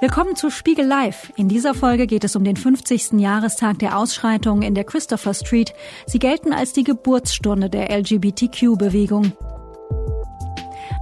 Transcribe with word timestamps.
Willkommen 0.00 0.34
zu 0.34 0.48
Spiegel 0.48 0.86
Live. 0.86 1.30
In 1.36 1.48
dieser 1.48 1.74
Folge 1.74 2.06
geht 2.06 2.24
es 2.24 2.34
um 2.34 2.42
den 2.42 2.56
50. 2.56 3.20
Jahrestag 3.20 3.80
der 3.80 3.98
Ausschreitungen 3.98 4.62
in 4.62 4.74
der 4.74 4.84
Christopher 4.84 5.34
Street. 5.34 5.74
Sie 6.06 6.18
gelten 6.18 6.54
als 6.54 6.72
die 6.72 6.84
Geburtsstunde 6.84 7.68
der 7.68 7.90
LGBTQ-Bewegung. 7.90 9.32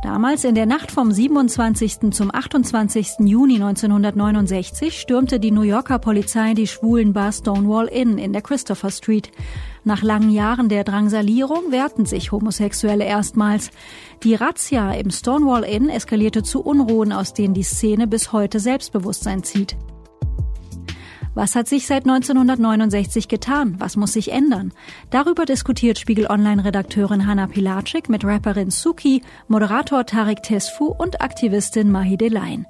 Damals 0.09 0.45
in 0.45 0.55
der 0.55 0.65
Nacht 0.65 0.91
vom 0.91 1.13
27. 1.13 2.13
zum 2.13 2.35
28. 2.35 3.27
Juni 3.27 3.57
1969 3.57 4.99
stürmte 4.99 5.39
die 5.39 5.51
New 5.51 5.61
Yorker 5.61 5.99
Polizei 5.99 6.55
die 6.55 6.67
schwulen 6.67 7.13
Bar 7.13 7.31
Stonewall 7.31 7.89
Inn 7.89 8.17
in 8.17 8.33
der 8.33 8.41
Christopher 8.41 8.91
Street. 8.91 9.31
Nach 9.85 10.03
langen 10.03 10.31
Jahren 10.31 10.71
der 10.71 10.85
Drangsalierung 10.85 11.73
wehrten 11.73 12.07
sich 12.07 12.33
Homosexuelle 12.33 13.05
erstmals. 13.05 13.71
Die 14.23 14.35
Razzia 14.35 14.93
im 14.93 15.11
Stonewall 15.11 15.65
Inn 15.65 15.91
eskalierte 15.91 16.43
zu 16.43 16.63
Unruhen, 16.63 17.13
aus 17.13 17.35
denen 17.35 17.53
die 17.53 17.63
Szene 17.63 18.07
bis 18.07 18.33
heute 18.33 18.61
Selbstbewusstsein 18.61 19.43
zieht. 19.43 19.77
Was 21.39 21.55
hat 21.55 21.69
sich 21.69 21.87
seit 21.87 22.03
1969 22.05 23.29
getan? 23.29 23.77
Was 23.79 23.95
muss 23.95 24.15
sich 24.15 24.33
ändern? 24.33 24.73
Darüber 25.11 25.45
diskutiert 25.45 25.97
Spiegel 25.97 26.27
Online-Redakteurin 26.27 27.29
Hanna 27.29 27.47
Pilatschik 27.47 28.09
mit 28.09 28.25
Rapperin 28.25 28.73
Suki, 28.73 29.23
Moderator 29.47 30.05
Tarek 30.05 30.43
Tesfu 30.43 30.87
und 30.87 31.21
Aktivistin 31.21 31.93
Mahi 31.93 32.17
Delain. 32.17 32.67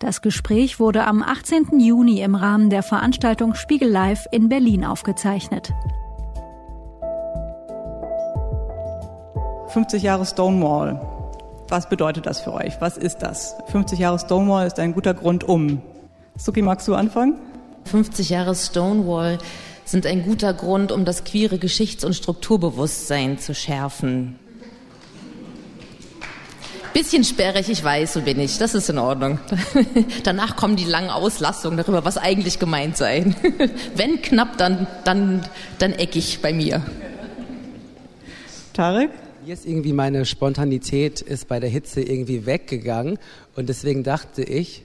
Das 0.00 0.20
Gespräch 0.20 0.80
wurde 0.80 1.06
am 1.06 1.22
18. 1.22 1.78
Juni 1.78 2.20
im 2.20 2.34
Rahmen 2.34 2.70
der 2.70 2.82
Veranstaltung 2.82 3.54
Spiegel 3.54 3.88
Live 3.88 4.26
in 4.32 4.48
Berlin 4.48 4.84
aufgezeichnet. 4.84 5.72
50 9.68 10.02
Jahre 10.02 10.26
Stonewall. 10.26 11.00
Was 11.68 11.88
bedeutet 11.88 12.26
das 12.26 12.40
für 12.40 12.52
euch? 12.52 12.80
Was 12.80 12.96
ist 12.96 13.18
das? 13.18 13.54
50 13.68 14.00
Jahre 14.00 14.18
Stonewall 14.18 14.66
ist 14.66 14.80
ein 14.80 14.92
guter 14.92 15.14
Grund 15.14 15.44
um. 15.44 15.80
Suki, 16.36 16.62
magst 16.62 16.88
du 16.88 16.96
anfangen? 16.96 17.47
50 17.88 18.28
Jahre 18.30 18.54
Stonewall 18.54 19.38
sind 19.84 20.06
ein 20.06 20.22
guter 20.22 20.52
Grund, 20.52 20.92
um 20.92 21.04
das 21.04 21.24
queere 21.24 21.58
Geschichts- 21.58 22.04
und 22.04 22.14
Strukturbewusstsein 22.14 23.38
zu 23.38 23.54
schärfen. 23.54 24.38
Bisschen 26.92 27.22
sperrig, 27.22 27.68
ich 27.68 27.82
weiß, 27.84 28.14
so 28.14 28.22
bin 28.22 28.40
ich. 28.40 28.58
Das 28.58 28.74
ist 28.74 28.88
in 28.90 28.98
Ordnung. 28.98 29.38
Danach 30.24 30.56
kommen 30.56 30.76
die 30.76 30.84
langen 30.84 31.10
Auslassungen 31.10 31.76
darüber, 31.76 32.04
was 32.04 32.18
eigentlich 32.18 32.58
gemeint 32.58 32.96
sei. 32.96 33.34
Wenn 33.94 34.20
knapp, 34.20 34.58
dann, 34.58 34.86
dann, 35.04 35.42
dann 35.78 35.92
eckig 35.92 36.40
bei 36.42 36.52
mir. 36.52 36.82
Tarek? 38.72 39.10
Mir 39.44 39.54
ist 39.54 39.64
irgendwie 39.64 39.92
meine 39.92 40.26
Spontanität 40.26 41.20
ist 41.20 41.48
bei 41.48 41.60
der 41.60 41.70
Hitze 41.70 42.02
irgendwie 42.02 42.46
weggegangen 42.46 43.18
und 43.56 43.68
deswegen 43.68 44.02
dachte 44.02 44.42
ich, 44.42 44.84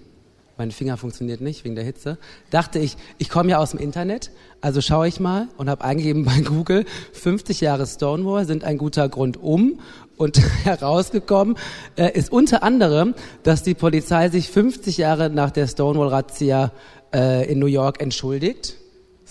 mein 0.64 0.72
Finger 0.72 0.96
funktioniert 0.96 1.42
nicht 1.42 1.66
wegen 1.66 1.76
der 1.76 1.84
Hitze, 1.84 2.18
dachte 2.50 2.80
ich, 2.80 2.96
ich 3.18 3.28
komme 3.28 3.50
ja 3.50 3.58
aus 3.58 3.72
dem 3.72 3.82
Internet, 3.82 4.32
also 4.62 4.80
schaue 4.80 5.10
ich 5.10 5.20
mal 5.20 5.50
und 5.58 5.70
habe 5.70 5.84
eingegeben 5.84 6.24
bei 6.24 6.40
Google, 6.46 6.86
50 7.12 7.60
Jahre 7.60 7.86
Stonewall 7.86 8.46
sind 8.46 8.64
ein 8.64 8.78
guter 8.78 9.10
Grund 9.10 9.36
um. 9.36 9.82
Und 10.16 10.40
herausgekommen 10.64 11.58
äh, 11.98 12.18
ist 12.18 12.32
unter 12.32 12.64
anderem, 12.64 13.14
dass 13.42 13.64
die 13.64 13.74
Polizei 13.74 14.30
sich 14.30 14.48
50 14.50 14.98
Jahre 14.98 15.30
nach 15.30 15.52
der 15.52 15.68
Stonewall-Razzia 15.68 16.72
äh, 17.14 17.52
in 17.52 17.60
New 17.60 17.66
York 17.66 18.00
entschuldigt 18.00 18.78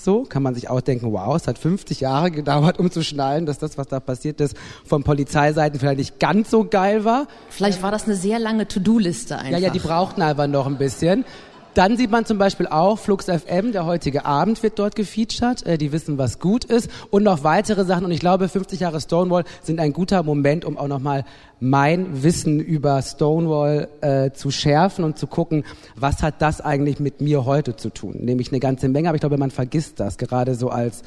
so 0.04 0.24
kann 0.24 0.42
man 0.42 0.54
sich 0.54 0.68
auch 0.68 0.80
denken, 0.80 1.12
wow, 1.12 1.34
es 1.36 1.46
hat 1.46 1.58
50 1.58 2.00
Jahre 2.00 2.30
gedauert, 2.30 2.78
um 2.78 2.90
zu 2.90 3.02
schnallen, 3.02 3.46
dass 3.46 3.58
das, 3.58 3.78
was 3.78 3.88
da 3.88 4.00
passiert 4.00 4.40
ist, 4.40 4.56
von 4.84 5.04
Polizeiseiten 5.04 5.78
vielleicht 5.78 5.98
nicht 5.98 6.18
ganz 6.20 6.50
so 6.50 6.64
geil 6.64 7.04
war. 7.04 7.26
Vielleicht 7.50 7.82
war 7.82 7.90
das 7.90 8.04
eine 8.04 8.16
sehr 8.16 8.38
lange 8.38 8.68
To-Do-Liste 8.68 9.38
einfach. 9.38 9.52
Ja, 9.52 9.58
ja, 9.58 9.70
die 9.70 9.78
brauchten 9.78 10.22
einfach 10.22 10.46
noch 10.46 10.66
ein 10.66 10.78
bisschen. 10.78 11.24
Dann 11.74 11.96
sieht 11.96 12.10
man 12.10 12.26
zum 12.26 12.38
Beispiel 12.38 12.66
auch 12.66 12.98
Flux 12.98 13.26
FM, 13.26 13.72
der 13.72 13.86
heutige 13.86 14.26
Abend 14.26 14.62
wird 14.62 14.78
dort 14.78 14.94
gefeatured. 14.94 15.64
Äh, 15.66 15.78
die 15.78 15.92
wissen, 15.92 16.18
was 16.18 16.38
gut 16.38 16.64
ist. 16.64 16.90
Und 17.10 17.22
noch 17.22 17.44
weitere 17.44 17.84
Sachen. 17.84 18.04
Und 18.04 18.10
ich 18.10 18.20
glaube, 18.20 18.48
50 18.48 18.80
Jahre 18.80 19.00
Stonewall 19.00 19.44
sind 19.62 19.80
ein 19.80 19.92
guter 19.92 20.22
Moment, 20.22 20.64
um 20.64 20.76
auch 20.76 20.88
nochmal 20.88 21.24
mein 21.60 22.22
Wissen 22.22 22.60
über 22.60 23.00
Stonewall 23.00 23.88
äh, 24.00 24.32
zu 24.32 24.50
schärfen 24.50 25.04
und 25.04 25.18
zu 25.18 25.26
gucken, 25.26 25.64
was 25.96 26.22
hat 26.22 26.42
das 26.42 26.60
eigentlich 26.60 27.00
mit 27.00 27.20
mir 27.20 27.46
heute 27.46 27.76
zu 27.76 27.90
tun. 27.90 28.16
Nämlich 28.18 28.50
eine 28.50 28.60
ganze 28.60 28.88
Menge, 28.88 29.08
aber 29.08 29.16
ich 29.16 29.20
glaube, 29.20 29.38
man 29.38 29.50
vergisst 29.50 30.00
das, 30.00 30.18
gerade 30.18 30.54
so 30.54 30.68
als 30.68 31.02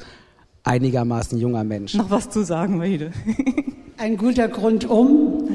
einigermaßen 0.64 1.38
junger 1.38 1.62
Mensch. 1.62 1.94
Noch 1.94 2.10
was 2.10 2.30
zu 2.30 2.44
sagen, 2.44 2.78
Mahide. 2.78 3.12
Ein 3.98 4.16
guter 4.16 4.48
Grund 4.48 4.84
um 4.84 5.48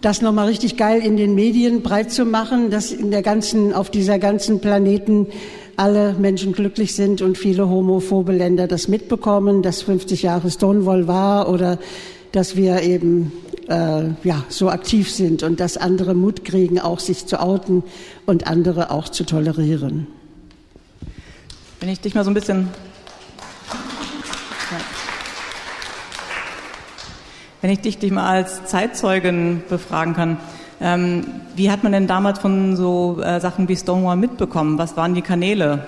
das 0.00 0.22
nochmal 0.22 0.46
richtig 0.48 0.76
geil 0.76 1.02
in 1.02 1.16
den 1.16 1.34
Medien 1.34 1.82
breit 1.82 2.10
zu 2.10 2.24
machen, 2.24 2.70
dass 2.70 2.92
in 2.92 3.10
der 3.10 3.22
ganzen, 3.22 3.72
auf 3.72 3.90
dieser 3.90 4.18
ganzen 4.18 4.60
Planeten 4.60 5.26
alle 5.76 6.14
Menschen 6.14 6.52
glücklich 6.52 6.94
sind 6.94 7.22
und 7.22 7.38
viele 7.38 7.68
homophobe 7.68 8.32
Länder 8.32 8.66
das 8.66 8.88
mitbekommen, 8.88 9.62
dass 9.62 9.82
50 9.82 10.22
Jahre 10.22 10.50
Stonewall 10.50 11.06
war 11.06 11.48
oder 11.48 11.78
dass 12.32 12.56
wir 12.56 12.82
eben 12.82 13.32
äh, 13.68 14.04
ja 14.24 14.44
so 14.48 14.68
aktiv 14.68 15.10
sind 15.10 15.42
und 15.42 15.60
dass 15.60 15.76
andere 15.76 16.14
Mut 16.14 16.44
kriegen, 16.44 16.78
auch 16.78 17.00
sich 17.00 17.26
zu 17.26 17.40
outen 17.40 17.82
und 18.26 18.46
andere 18.46 18.90
auch 18.90 19.08
zu 19.08 19.24
tolerieren. 19.24 20.06
Wenn 21.80 21.88
ich 21.88 22.00
dich 22.00 22.14
mal 22.14 22.24
so 22.24 22.30
ein 22.30 22.34
bisschen 22.34 22.68
Wenn 27.60 27.70
ich 27.70 27.80
dich, 27.80 27.98
dich 27.98 28.10
mal 28.10 28.26
als 28.26 28.64
Zeitzeugen 28.64 29.62
befragen 29.68 30.14
kann, 30.14 30.38
ähm, 30.80 31.26
wie 31.56 31.70
hat 31.70 31.82
man 31.82 31.92
denn 31.92 32.06
damals 32.06 32.38
von 32.38 32.74
so 32.74 33.20
äh, 33.22 33.38
Sachen 33.38 33.68
wie 33.68 33.76
Stonewall 33.76 34.16
mitbekommen? 34.16 34.78
Was 34.78 34.96
waren 34.96 35.14
die 35.14 35.20
Kanäle? 35.20 35.86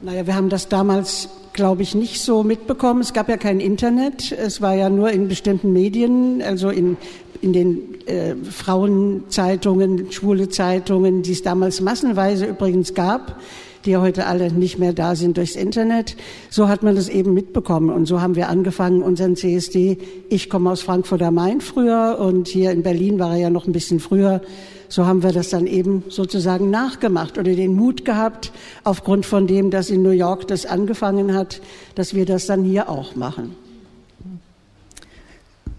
Naja, 0.00 0.26
wir 0.26 0.34
haben 0.34 0.48
das 0.48 0.68
damals, 0.68 1.28
glaube 1.52 1.82
ich, 1.82 1.94
nicht 1.94 2.20
so 2.20 2.42
mitbekommen. 2.42 3.02
Es 3.02 3.12
gab 3.12 3.28
ja 3.28 3.36
kein 3.36 3.60
Internet. 3.60 4.32
Es 4.32 4.60
war 4.60 4.74
ja 4.74 4.90
nur 4.90 5.10
in 5.12 5.28
bestimmten 5.28 5.72
Medien, 5.72 6.42
also 6.42 6.70
in, 6.70 6.96
in 7.40 7.52
den 7.52 8.06
äh, 8.08 8.34
Frauenzeitungen, 8.34 10.10
schwule 10.10 10.48
Zeitungen, 10.48 11.22
die 11.22 11.32
es 11.32 11.42
damals 11.42 11.80
massenweise 11.80 12.46
übrigens 12.46 12.94
gab 12.94 13.36
die 13.84 13.96
heute 13.96 14.26
alle 14.26 14.52
nicht 14.52 14.78
mehr 14.78 14.92
da 14.92 15.14
sind 15.14 15.36
durchs 15.36 15.56
Internet. 15.56 16.16
So 16.50 16.68
hat 16.68 16.82
man 16.82 16.96
das 16.96 17.08
eben 17.08 17.34
mitbekommen 17.34 17.90
und 17.90 18.06
so 18.06 18.20
haben 18.20 18.36
wir 18.36 18.48
angefangen, 18.48 19.02
unseren 19.02 19.36
CSD. 19.36 19.98
Ich 20.28 20.50
komme 20.50 20.70
aus 20.70 20.82
Frankfurt 20.82 21.22
am 21.22 21.34
Main 21.34 21.60
früher 21.60 22.18
und 22.20 22.48
hier 22.48 22.70
in 22.70 22.82
Berlin 22.82 23.18
war 23.18 23.32
er 23.32 23.38
ja 23.38 23.50
noch 23.50 23.66
ein 23.66 23.72
bisschen 23.72 24.00
früher. 24.00 24.42
So 24.88 25.06
haben 25.06 25.22
wir 25.22 25.32
das 25.32 25.50
dann 25.50 25.66
eben 25.66 26.02
sozusagen 26.08 26.68
nachgemacht 26.70 27.38
oder 27.38 27.54
den 27.54 27.74
Mut 27.76 28.04
gehabt, 28.04 28.52
aufgrund 28.82 29.24
von 29.24 29.46
dem, 29.46 29.70
dass 29.70 29.88
in 29.88 30.02
New 30.02 30.10
York 30.10 30.48
das 30.48 30.66
angefangen 30.66 31.34
hat, 31.34 31.60
dass 31.94 32.12
wir 32.14 32.26
das 32.26 32.46
dann 32.46 32.64
hier 32.64 32.88
auch 32.88 33.14
machen. 33.14 33.54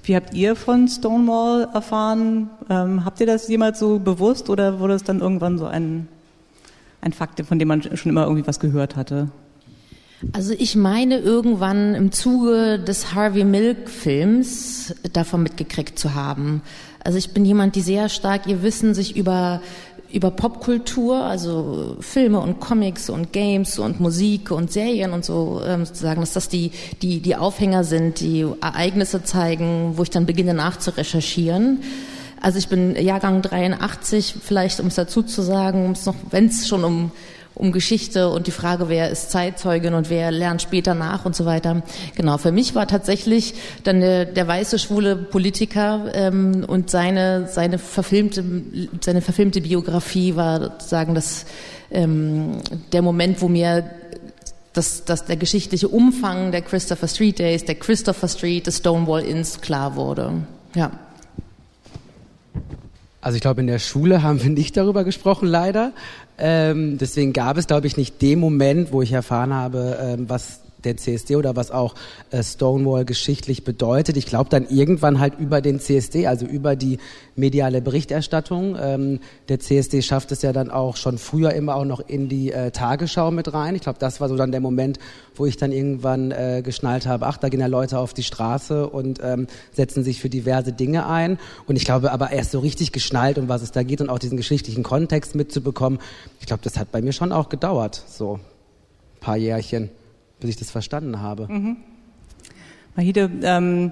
Wie 0.04 0.16
habt 0.16 0.34
ihr 0.34 0.56
von 0.56 0.88
Stonewall 0.88 1.68
erfahren? 1.74 2.50
Ähm, 2.70 3.06
habt 3.06 3.20
ihr 3.20 3.28
das 3.28 3.48
jemals 3.48 3.80
so 3.80 4.00
bewusst 4.00 4.50
oder 4.50 4.80
wurde 4.80 4.96
es 4.96 5.04
dann 5.04 5.20
irgendwann 5.20 5.60
so 5.60 5.66
ein 5.66 6.08
ein 7.02 7.14
Fakt, 7.14 7.44
von 7.46 7.60
dem 7.60 7.68
man 7.68 7.82
schon 7.82 8.10
immer 8.10 8.24
irgendwie 8.24 8.48
was 8.48 8.60
gehört 8.60 8.96
hatte? 8.96 9.30
Also 10.34 10.54
ich 10.58 10.76
meine 10.76 11.18
irgendwann 11.18 11.96
im 11.96 12.12
Zuge 12.12 12.80
des 12.80 13.14
Harvey 13.14 13.44
Milk 13.44 13.90
Films 13.90 14.94
davon 15.14 15.42
mitgekriegt 15.44 15.98
zu 15.98 16.14
haben. 16.14 16.62
Also 17.04 17.18
ich 17.18 17.32
bin 17.32 17.44
jemand, 17.44 17.76
die 17.76 17.82
sehr 17.82 18.08
stark 18.08 18.46
ihr 18.48 18.62
Wissen 18.62 18.94
sich 18.94 19.16
über 19.16 19.62
über 20.14 20.30
Popkultur, 20.30 21.24
also 21.24 21.96
Filme 22.02 22.42
und 22.42 22.60
Comics 22.60 23.10
und 23.10 23.32
Games 23.32 23.80
und 23.80 24.02
Musik 24.02 24.52
und 24.52 24.70
Serien 24.70 25.14
und 25.14 25.24
so 25.24 25.62
ähm, 25.66 25.86
sozusagen, 25.86 26.20
dass 26.20 26.34
das 26.34 26.50
die 26.50 26.72
die 27.02 27.22
die 27.22 27.36
Aufhänger 27.36 27.84
sind, 27.84 28.20
die 28.20 28.46
Ereignisse 28.62 29.24
zeigen, 29.24 29.94
wo 29.96 30.04
ich 30.04 30.10
dann 30.10 30.26
beginne 30.26 30.54
nachzurecherchieren. 30.54 31.80
Also 32.42 32.58
ich 32.58 32.68
bin 32.68 32.96
Jahrgang 32.96 33.42
83, 33.42 34.36
vielleicht 34.42 34.80
um 34.80 34.88
es 34.88 34.96
dazu 34.96 35.24
zu 35.24 35.42
sagen, 35.42 35.86
um 35.86 35.92
es 35.92 36.06
noch, 36.06 36.16
wenn 36.32 36.48
es 36.48 36.68
schon 36.68 36.84
um 36.84 37.12
um 37.54 37.72
Geschichte 37.72 38.30
und 38.30 38.48
die 38.48 38.52
Frage, 38.52 38.88
wer 38.88 39.10
ist 39.10 39.30
Zeitzeugin 39.30 39.94
und 39.94 40.10
wer 40.10 40.32
lernt 40.32 40.62
später 40.62 40.96
nach 40.96 41.26
und 41.26 41.36
so 41.36 41.46
weiter. 41.46 41.84
Genau, 42.16 42.38
für 42.38 42.52
mich 42.52 42.76
war 42.76 42.88
tatsächlich 42.88 43.54
dann 43.84 44.00
der, 44.00 44.26
der 44.26 44.48
weiße 44.48 44.80
schwule 44.80 45.16
Politiker 45.16 46.06
ähm, 46.14 46.66
und 46.66 46.90
seine 46.90 47.48
seine 47.50 47.78
verfilmte 47.78 48.44
seine 49.02 49.22
verfilmte 49.22 49.62
Biografie 49.62 50.36
war 50.36 50.62
sozusagen 50.62 51.14
das 51.14 51.46
ähm, 51.92 52.62
der 52.94 53.02
Moment, 53.02 53.42
wo 53.42 53.48
mir 53.48 53.84
dass, 54.74 55.04
dass 55.04 55.26
der 55.26 55.36
geschichtliche 55.36 55.90
Umfang 55.90 56.54
der 56.54 56.62
Christopher 56.62 57.10
Street 57.10 57.40
Days, 57.40 57.66
der 57.66 57.76
Christopher 57.76 58.30
Street, 58.30 58.68
des 58.68 58.78
Stonewall 58.78 59.24
Inns 59.24 59.60
klar 59.60 59.98
wurde. 59.98 60.32
Ja. 60.76 60.92
Also 63.22 63.36
ich 63.36 63.42
glaube, 63.42 63.62
in 63.62 63.68
der 63.68 63.80
Schule 63.80 64.24
haben 64.24 64.42
wir 64.42 64.50
nicht 64.50 64.76
darüber 64.78 65.04
gesprochen, 65.04 65.48
leider. 65.48 65.94
Ähm, 66.40 66.98
deswegen 66.98 67.34
gab 67.34 67.58
es, 67.58 67.68
glaube 67.68 67.86
ich, 67.86 67.96
nicht 67.96 68.22
den 68.22 68.40
Moment, 68.40 68.92
wo 68.92 69.04
ich 69.04 69.12
erfahren 69.12 69.54
habe, 69.54 69.98
ähm, 70.02 70.28
was 70.28 70.61
der 70.84 70.98
CSD 70.98 71.36
oder 71.36 71.56
was 71.56 71.72
auch 71.72 71.96
äh, 72.32 72.44
Stonewall 72.44 73.06
geschichtlich 73.06 73.64
bedeutet. 73.64 74.18
Ich 74.18 74.26
glaube 74.26 74.50
dann 74.50 74.68
irgendwann 74.68 75.20
halt 75.20 75.40
über 75.40 75.62
den 75.62 75.80
CSD, 75.80 76.28
also 76.28 76.46
über 76.46 76.76
die 76.76 76.98
mediale 77.36 77.82
Berichterstattung. 77.82 78.76
Ähm, 78.80 79.20
der 79.50 79.60
CSD 79.60 80.02
schafft 80.02 80.32
es 80.32 80.42
ja 80.42 80.54
dann 80.54 80.70
auch 80.70 80.98
schon 80.98 81.18
früher 81.18 81.54
immer 81.54 81.76
auch 81.76 81.86
noch 81.86 82.00
in 82.00 82.30
die 82.30 82.52
äh, 82.52 82.72
Tagesschau 82.72 83.32
mit 83.32 83.54
rein. 83.54 83.76
Ich 83.76 83.82
glaube, 83.82 84.00
das 84.00 84.22
war 84.22 84.30
so 84.30 84.36
dann 84.36 84.52
der 84.52 84.62
Moment, 84.62 85.00
wo 85.36 85.46
ich 85.46 85.58
dann 85.58 85.72
irgendwann 85.72 86.32
äh, 86.32 86.62
geschnallt 86.64 87.08
habe, 87.08 87.26
ach, 87.26 87.38
da 87.38 87.50
gehen 87.50 87.60
ja 87.60 87.68
Leute 87.68 88.00
auf 88.00 88.14
die 88.14 88.24
Straße 88.24 88.88
und 88.90 89.20
ähm, 89.24 89.48
setzen 89.72 90.04
sich 90.04 90.20
für 90.20 90.30
diverse 90.30 90.74
Dinge 90.74 91.08
ein. 91.08 91.40
Und 91.68 91.76
ich 91.76 91.86
glaube 91.86 92.12
aber 92.12 92.32
erst 92.32 92.52
so 92.52 92.60
richtig 92.60 92.92
geschnallt, 92.92 93.38
um 93.38 93.48
was 93.48 93.62
es 93.62 93.72
da 93.72 93.84
geht 93.84 94.02
und 94.02 94.10
auch 94.10 94.20
diesen 94.20 94.38
geschichtlichen 94.38 94.84
Kontext 94.84 95.36
mitzubekommen. 95.36 96.00
Ich 96.40 96.48
glaube, 96.48 96.64
das 96.64 96.78
hat 96.78 96.92
bei 96.92 97.02
mir 97.02 97.14
schon 97.14 97.32
auch 97.32 97.50
gedauert, 97.50 98.04
so 98.08 98.36
ein 98.36 99.20
paar 99.20 99.38
Jährchen 99.38 99.90
bis 100.42 100.50
ich 100.50 100.58
das 100.58 100.70
verstanden 100.70 101.22
habe. 101.22 101.48
Mhm. 101.48 101.78
Mahide, 102.96 103.32
ähm, 103.44 103.92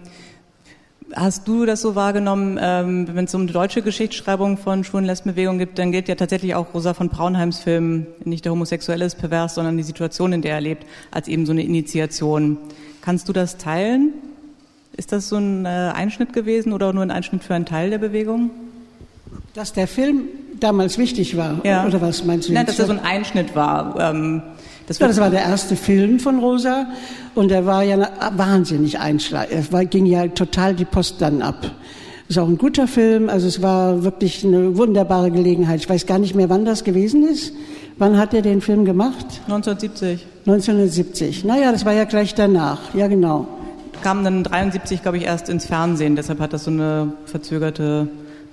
hast 1.15 1.47
du 1.47 1.65
das 1.65 1.81
so 1.81 1.95
wahrgenommen, 1.95 2.59
ähm, 2.61 3.07
wenn 3.13 3.25
es 3.25 3.33
um 3.33 3.47
die 3.47 3.53
deutsche 3.53 3.81
Geschichtsschreibung 3.81 4.57
von 4.57 4.83
Schwulen 4.83 5.05
Lesbenbewegung 5.05 5.57
gibt, 5.57 5.79
dann 5.79 5.91
gilt 5.91 6.07
ja 6.07 6.15
tatsächlich 6.15 6.55
auch 6.55 6.73
Rosa 6.73 6.93
von 6.93 7.09
Braunheims 7.09 7.59
Film, 7.59 8.07
nicht 8.25 8.45
der 8.45 8.51
Homosexuelle 8.51 9.05
ist 9.05 9.17
pervers, 9.17 9.55
sondern 9.55 9.77
die 9.77 9.83
Situation, 9.83 10.33
in 10.33 10.41
der 10.41 10.55
er 10.55 10.61
lebt, 10.61 10.85
als 11.11 11.27
eben 11.27 11.45
so 11.45 11.51
eine 11.51 11.63
Initiation. 11.63 12.57
Kannst 13.01 13.29
du 13.29 13.33
das 13.33 13.57
teilen? 13.57 14.13
Ist 14.97 15.11
das 15.11 15.29
so 15.29 15.37
ein 15.37 15.65
äh, 15.65 15.69
Einschnitt 15.69 16.33
gewesen 16.33 16.73
oder 16.73 16.91
nur 16.91 17.03
ein 17.03 17.11
Einschnitt 17.11 17.43
für 17.43 17.55
einen 17.55 17.65
Teil 17.65 17.89
der 17.89 17.99
Bewegung? 17.99 18.51
Dass 19.53 19.73
der 19.73 19.87
Film 19.87 20.23
damals 20.59 20.97
wichtig 20.97 21.37
war, 21.37 21.61
ja. 21.63 21.85
oder 21.85 22.01
was 22.01 22.25
meinst 22.25 22.49
du? 22.49 22.53
Nein, 22.53 22.65
dass 22.65 22.79
er 22.79 22.85
so 22.85 22.91
ein 22.91 22.99
Einschnitt 22.99 23.55
war. 23.55 23.97
Ähm, 23.99 24.41
das, 24.89 24.97
ja, 24.97 25.07
das 25.07 25.19
war 25.19 25.29
der 25.29 25.41
erste 25.41 25.75
Film 25.75 26.19
von 26.19 26.39
Rosa 26.39 26.87
und 27.35 27.51
er 27.51 27.67
war 27.67 27.83
ja 27.83 28.09
wahnsinnig 28.35 28.97
einschlagend. 28.97 29.71
Es 29.71 29.89
ging 29.91 30.07
ja 30.07 30.27
total 30.29 30.73
die 30.73 30.85
Post 30.85 31.21
dann 31.21 31.43
ab. 31.43 31.69
Ist 32.27 32.39
auch 32.39 32.47
ein 32.47 32.57
guter 32.57 32.87
Film, 32.87 33.29
also 33.29 33.47
es 33.47 33.61
war 33.61 34.03
wirklich 34.03 34.43
eine 34.43 34.77
wunderbare 34.77 35.29
Gelegenheit. 35.29 35.81
Ich 35.81 35.87
weiß 35.87 36.07
gar 36.07 36.17
nicht 36.17 36.33
mehr, 36.33 36.49
wann 36.49 36.65
das 36.65 36.83
gewesen 36.83 37.27
ist. 37.27 37.53
Wann 37.99 38.17
hat 38.17 38.33
er 38.33 38.41
den 38.41 38.61
Film 38.61 38.83
gemacht? 38.83 39.41
1970. 39.47 40.25
1970. 40.47 41.45
Naja, 41.45 41.71
das 41.71 41.85
war 41.85 41.93
ja 41.93 42.05
gleich 42.05 42.33
danach. 42.33 42.95
Ja, 42.95 43.07
genau. 43.07 43.47
Kam 44.01 44.23
dann 44.23 44.43
73, 44.43 45.03
glaube 45.03 45.17
ich, 45.17 45.25
erst 45.25 45.49
ins 45.49 45.67
Fernsehen. 45.67 46.15
Deshalb 46.15 46.39
hat 46.39 46.53
das 46.53 46.63
so 46.63 46.71
eine 46.71 47.13
verzögerte 47.25 48.07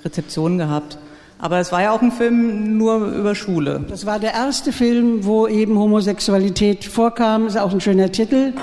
Rezeption 0.05 0.59
gehabt. 0.59 0.99
Aber 1.39 1.59
es 1.59 1.71
war 1.71 1.83
ja 1.83 1.93
auch 1.93 2.01
ein 2.01 2.13
Film 2.13 2.79
nur 2.79 2.97
über 3.09 3.35
Schule. 3.35 3.85
Das 3.89 4.07
war 4.07 4.19
der 4.19 4.33
erste 4.33 4.73
Film, 4.73 5.25
wo 5.25 5.47
eben 5.47 5.79
Homosexualität 5.79 6.85
vorkam. 6.85 7.47
Ist 7.47 7.59
auch 7.59 7.73
ein 7.73 7.81
schöner 7.81 8.11
Titel. 8.11 8.55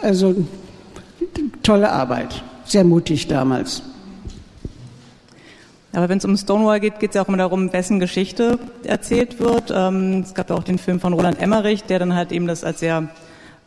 Also 0.00 0.34
tolle 1.62 1.90
Arbeit. 1.90 2.42
Sehr 2.64 2.84
mutig 2.84 3.28
damals. 3.28 3.82
Aber 5.92 6.08
wenn 6.08 6.18
es 6.18 6.24
um 6.24 6.36
Stonewall 6.38 6.80
geht, 6.80 7.00
geht 7.00 7.10
es 7.10 7.16
ja 7.16 7.22
auch 7.22 7.28
immer 7.28 7.36
darum, 7.36 7.70
wessen 7.72 8.00
Geschichte 8.00 8.58
erzählt 8.82 9.38
wird. 9.38 9.70
Ähm, 9.74 10.20
es 10.24 10.32
gab 10.32 10.48
ja 10.48 10.56
auch 10.56 10.64
den 10.64 10.78
Film 10.78 11.00
von 11.00 11.12
Roland 11.12 11.38
Emmerich, 11.38 11.84
der 11.84 11.98
dann 11.98 12.14
halt 12.14 12.32
eben 12.32 12.46
das 12.46 12.64
als 12.64 12.80
sehr 12.80 13.08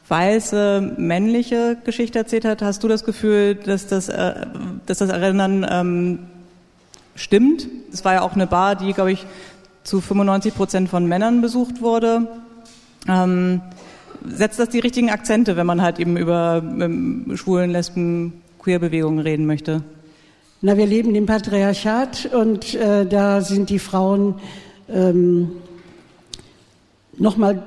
weiße, 0.07 0.93
männliche 0.97 1.77
Geschichte 1.83 2.17
erzählt 2.17 2.45
hat. 2.45 2.63
Hast 2.63 2.83
du 2.83 2.87
das 2.87 3.03
Gefühl, 3.03 3.53
dass 3.53 3.85
das, 3.85 4.09
äh, 4.09 4.33
dass 4.87 4.97
das 4.97 5.09
Erinnern 5.09 5.67
ähm, 5.69 6.19
stimmt. 7.15 7.67
Es 7.91 8.05
war 8.05 8.13
ja 8.13 8.21
auch 8.21 8.33
eine 8.33 8.47
Bar, 8.47 8.75
die, 8.75 8.93
glaube 8.93 9.11
ich, 9.11 9.25
zu 9.83 10.01
95 10.01 10.53
Prozent 10.53 10.89
von 10.89 11.05
Männern 11.07 11.41
besucht 11.41 11.81
wurde. 11.81 12.27
Ähm, 13.07 13.61
setzt 14.27 14.59
das 14.59 14.69
die 14.69 14.79
richtigen 14.79 15.09
Akzente, 15.09 15.55
wenn 15.57 15.65
man 15.65 15.81
halt 15.81 15.99
eben 15.99 16.17
über 16.17 16.61
ähm, 16.63 17.31
schwulen, 17.35 17.71
lesben, 17.71 18.41
Queerbewegungen 18.59 19.19
reden 19.19 19.45
möchte? 19.45 19.83
Na, 20.61 20.77
wir 20.77 20.87
leben 20.87 21.13
im 21.13 21.27
Patriarchat 21.27 22.29
und 22.33 22.73
äh, 22.73 23.05
da 23.05 23.41
sind 23.41 23.69
die 23.69 23.77
Frauen 23.77 24.35
ähm, 24.89 25.51
nochmal 27.17 27.61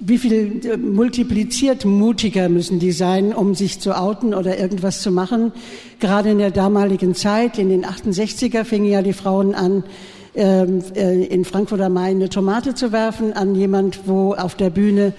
wie 0.00 0.18
viel 0.18 0.60
äh, 0.64 0.76
multipliziert 0.76 1.84
mutiger 1.84 2.48
müssen 2.48 2.78
die 2.78 2.92
sein, 2.92 3.34
um 3.34 3.54
sich 3.54 3.80
zu 3.80 3.96
outen 3.96 4.34
oder 4.34 4.58
irgendwas 4.58 5.02
zu 5.02 5.10
machen. 5.10 5.52
Gerade 6.00 6.30
in 6.30 6.38
der 6.38 6.50
damaligen 6.50 7.14
Zeit, 7.14 7.58
in 7.58 7.68
den 7.68 7.84
68er, 7.84 8.64
fingen 8.64 8.86
ja 8.86 9.02
die 9.02 9.12
Frauen 9.12 9.54
an, 9.54 9.84
ähm, 10.34 10.82
äh, 10.96 11.24
in 11.24 11.44
Frankfurt 11.44 11.82
am 11.82 11.92
Main 11.92 12.16
eine 12.16 12.30
Tomate 12.30 12.74
zu 12.74 12.92
werfen 12.92 13.34
an 13.34 13.54
jemand, 13.54 14.06
wo 14.06 14.32
auf 14.32 14.54
der 14.54 14.70
Bühne 14.70 15.12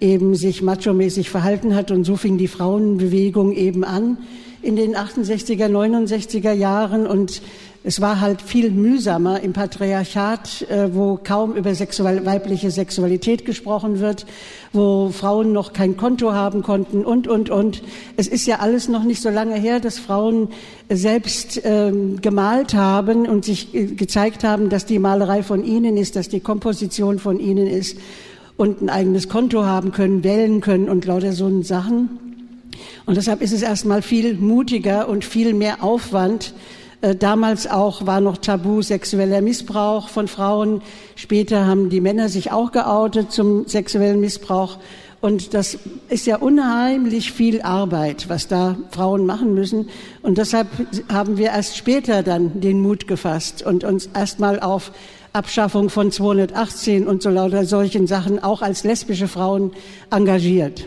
eben 0.00 0.34
sich 0.34 0.62
macho-mäßig 0.62 1.30
verhalten 1.30 1.74
hat. 1.74 1.92
Und 1.92 2.04
so 2.04 2.16
fing 2.16 2.36
die 2.36 2.48
Frauenbewegung 2.48 3.52
eben 3.52 3.84
an 3.84 4.18
in 4.62 4.74
den 4.76 4.96
68er, 4.96 5.68
69er 5.68 6.52
Jahren. 6.52 7.06
Und 7.06 7.40
es 7.86 8.00
war 8.00 8.22
halt 8.22 8.40
viel 8.40 8.70
mühsamer 8.70 9.40
im 9.40 9.52
Patriarchat, 9.52 10.62
äh, 10.70 10.94
wo 10.94 11.20
kaum 11.22 11.54
über 11.54 11.74
sexual, 11.74 12.24
weibliche 12.24 12.70
Sexualität 12.70 13.44
gesprochen 13.44 14.00
wird, 14.00 14.24
wo 14.72 15.10
Frauen 15.10 15.52
noch 15.52 15.74
kein 15.74 15.98
Konto 15.98 16.32
haben 16.32 16.62
konnten 16.62 17.04
und, 17.04 17.28
und, 17.28 17.50
und. 17.50 17.82
Es 18.16 18.26
ist 18.26 18.46
ja 18.46 18.60
alles 18.60 18.88
noch 18.88 19.04
nicht 19.04 19.20
so 19.20 19.28
lange 19.28 19.56
her, 19.56 19.80
dass 19.80 19.98
Frauen 19.98 20.48
selbst 20.88 21.60
ähm, 21.62 22.22
gemalt 22.22 22.72
haben 22.72 23.28
und 23.28 23.44
sich 23.44 23.74
äh, 23.74 23.84
gezeigt 23.84 24.44
haben, 24.44 24.70
dass 24.70 24.86
die 24.86 24.98
Malerei 24.98 25.42
von 25.42 25.62
ihnen 25.62 25.98
ist, 25.98 26.16
dass 26.16 26.30
die 26.30 26.40
Komposition 26.40 27.18
von 27.18 27.38
ihnen 27.38 27.66
ist 27.66 27.98
und 28.56 28.80
ein 28.80 28.88
eigenes 28.88 29.28
Konto 29.28 29.62
haben 29.66 29.92
können, 29.92 30.24
wählen 30.24 30.62
können 30.62 30.88
und 30.88 31.04
lauter 31.04 31.34
so 31.34 31.62
Sachen. 31.62 32.08
Und 33.04 33.18
deshalb 33.18 33.42
ist 33.42 33.52
es 33.52 33.60
erstmal 33.60 34.00
viel 34.00 34.36
mutiger 34.38 35.06
und 35.06 35.22
viel 35.22 35.52
mehr 35.52 35.84
Aufwand, 35.84 36.54
damals 37.12 37.66
auch 37.66 38.06
war 38.06 38.20
noch 38.20 38.38
tabu 38.38 38.80
sexueller 38.80 39.42
Missbrauch 39.42 40.08
von 40.08 40.28
Frauen. 40.28 40.80
Später 41.16 41.66
haben 41.66 41.90
die 41.90 42.00
Männer 42.00 42.28
sich 42.28 42.52
auch 42.52 42.72
geoutet 42.72 43.32
zum 43.32 43.66
sexuellen 43.66 44.20
Missbrauch. 44.20 44.78
Und 45.20 45.54
das 45.54 45.78
ist 46.08 46.26
ja 46.26 46.36
unheimlich 46.36 47.32
viel 47.32 47.62
Arbeit, 47.62 48.28
was 48.28 48.46
da 48.46 48.76
Frauen 48.90 49.26
machen 49.26 49.54
müssen. 49.54 49.88
Und 50.22 50.38
deshalb 50.38 50.68
haben 51.10 51.38
wir 51.38 51.46
erst 51.46 51.76
später 51.76 52.22
dann 52.22 52.60
den 52.60 52.80
Mut 52.80 53.06
gefasst 53.06 53.62
und 53.62 53.84
uns 53.84 54.10
erstmal 54.14 54.60
auf 54.60 54.92
Abschaffung 55.32 55.90
von 55.90 56.12
218 56.12 57.06
und 57.06 57.22
so 57.22 57.30
lauter 57.30 57.64
solchen 57.64 58.06
Sachen 58.06 58.42
auch 58.42 58.62
als 58.62 58.84
lesbische 58.84 59.26
Frauen 59.26 59.72
engagiert. 60.10 60.86